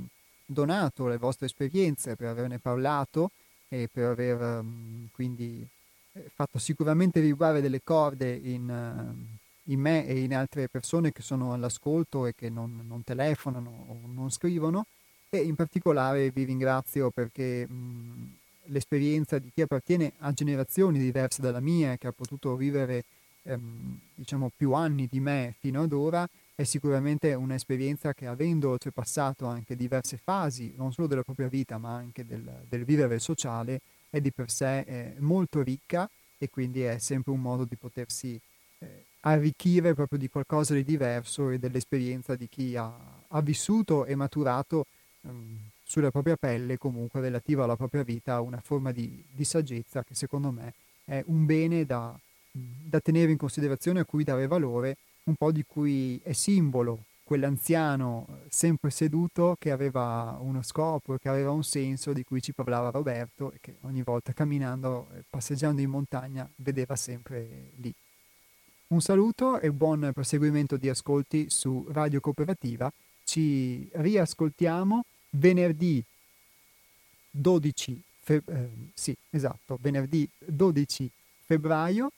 donato 0.45 1.07
le 1.07 1.17
vostre 1.17 1.47
esperienze, 1.47 2.15
per 2.15 2.27
averne 2.27 2.59
parlato 2.59 3.31
e 3.69 3.87
per 3.91 4.09
aver 4.09 4.61
mh, 4.61 5.09
quindi 5.13 5.65
eh, 6.13 6.29
fatto 6.33 6.57
sicuramente 6.59 7.21
vibrare 7.21 7.61
delle 7.61 7.81
corde 7.83 8.33
in, 8.33 8.67
uh, 8.67 9.71
in, 9.71 9.79
me 9.79 10.05
e 10.05 10.19
in 10.19 10.35
altre 10.35 10.67
persone 10.67 11.11
che 11.11 11.21
sono 11.21 11.53
all'ascolto 11.53 12.25
e 12.25 12.33
che 12.35 12.49
non, 12.49 12.83
non 12.87 13.03
telefonano 13.03 13.85
o 13.87 13.99
non 14.13 14.31
scrivono. 14.31 14.85
E 15.29 15.37
in 15.37 15.53
particolare 15.53 16.31
vi 16.31 16.43
ringrazio 16.43 17.11
perché 17.11 17.67
mh, 17.67 18.33
l'esperienza 18.65 19.37
di 19.37 19.51
chi 19.53 19.61
appartiene 19.61 20.13
a 20.19 20.31
generazioni 20.33 20.97
diverse 20.97 21.41
dalla 21.41 21.59
mia 21.59 21.97
che 21.97 22.07
ha 22.07 22.11
potuto 22.11 22.55
vivere 22.55 23.03
ehm, 23.43 23.99
diciamo 24.15 24.51
più 24.55 24.73
anni 24.73 25.07
di 25.09 25.19
me 25.19 25.53
fino 25.59 25.83
ad 25.83 25.93
ora 25.93 26.27
è 26.59 26.65
sicuramente 26.65 27.33
un'esperienza 27.33 28.13
che 28.13 28.27
avendo 28.27 28.71
oltrepassato 28.71 29.45
anche 29.45 29.77
diverse 29.77 30.19
fasi 30.21 30.73
non 30.75 30.91
solo 30.91 31.07
della 31.07 31.23
propria 31.23 31.47
vita 31.47 31.77
ma 31.77 31.95
anche 31.95 32.25
del, 32.25 32.65
del 32.67 32.83
vivere 32.83 33.17
sociale 33.19 33.79
è 34.09 34.19
di 34.19 34.29
per 34.33 34.51
sé 34.51 34.79
eh, 34.79 35.15
molto 35.19 35.61
ricca 35.61 36.09
e 36.37 36.49
quindi 36.49 36.81
è 36.81 36.97
sempre 36.97 37.31
un 37.31 37.39
modo 37.39 37.63
di 37.63 37.77
potersi 37.77 38.37
eh, 38.79 39.05
arricchire 39.21 39.93
proprio 39.93 40.19
di 40.19 40.27
qualcosa 40.27 40.73
di 40.73 40.83
diverso 40.83 41.49
e 41.49 41.59
dell'esperienza 41.59 42.35
di 42.35 42.49
chi 42.49 42.75
ha, 42.75 42.91
ha 43.25 43.41
vissuto 43.41 44.03
e 44.03 44.15
maturato 44.15 44.85
ehm, 45.21 45.57
sulla 45.85 46.11
propria 46.11 46.35
pelle, 46.35 46.77
comunque 46.77 47.21
relativa 47.21 47.63
alla 47.63 47.77
propria 47.77 48.03
vita, 48.03 48.41
una 48.41 48.59
forma 48.61 48.91
di, 48.91 49.23
di 49.31 49.45
saggezza 49.45 50.03
che 50.03 50.13
secondo 50.13 50.51
me 50.51 50.73
è 51.05 51.23
un 51.27 51.45
bene 51.45 51.85
da, 51.85 52.13
da 52.51 52.99
tenere 52.99 53.31
in 53.31 53.37
considerazione, 53.37 54.01
a 54.01 54.05
cui 54.05 54.25
dare 54.25 54.45
valore, 54.45 54.97
un 55.29 55.35
po' 55.35 55.51
di 55.51 55.63
cui 55.63 56.19
è 56.23 56.33
simbolo 56.33 57.05
quell'anziano 57.23 58.25
eh, 58.27 58.47
sempre 58.49 58.89
seduto 58.89 59.55
che 59.59 59.69
aveva 59.69 60.35
uno 60.41 60.63
scopo 60.63 61.15
che 61.17 61.29
aveva 61.29 61.51
un 61.51 61.63
senso 61.63 62.11
di 62.11 62.23
cui 62.23 62.41
ci 62.41 62.53
parlava 62.53 62.89
Roberto 62.89 63.51
e 63.51 63.59
che 63.61 63.75
ogni 63.81 64.01
volta 64.01 64.33
camminando 64.33 65.09
e 65.13 65.23
passeggiando 65.29 65.79
in 65.79 65.89
montagna 65.91 66.49
vedeva 66.55 66.95
sempre 66.95 67.69
lì. 67.75 67.93
Un 68.87 69.01
saluto 69.01 69.59
e 69.59 69.71
buon 69.71 70.09
proseguimento 70.11 70.75
di 70.75 70.89
ascolti 70.89 71.51
su 71.51 71.85
Radio 71.91 72.19
Cooperativa. 72.19 72.91
Ci 73.23 73.87
riascoltiamo 73.93 75.05
venerdì 75.31 76.03
12 77.29 78.01
feb- 78.21 78.49
eh, 78.49 78.69
sì, 78.95 79.15
esatto, 79.29 79.77
venerdì 79.79 80.27
12 80.39 81.11
febbraio 81.45 82.11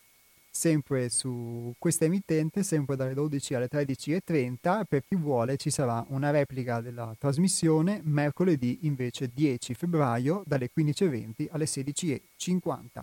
sempre 0.51 1.09
su 1.09 1.73
questa 1.79 2.05
emittente, 2.05 2.61
sempre 2.61 2.95
dalle 2.97 3.13
12 3.13 3.53
alle 3.53 3.69
13.30. 3.71 4.83
Per 4.87 5.03
chi 5.07 5.15
vuole 5.15 5.55
ci 5.55 5.69
sarà 5.69 6.05
una 6.09 6.29
replica 6.29 6.81
della 6.81 7.15
trasmissione 7.17 8.01
mercoledì 8.03 8.79
invece 8.81 9.31
10 9.33 9.73
febbraio 9.73 10.43
dalle 10.45 10.69
15.20 10.75 11.47
alle 11.49 11.65
16.50. 11.65 13.01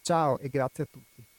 Ciao 0.00 0.38
e 0.38 0.48
grazie 0.48 0.84
a 0.84 0.88
tutti. 0.90 1.33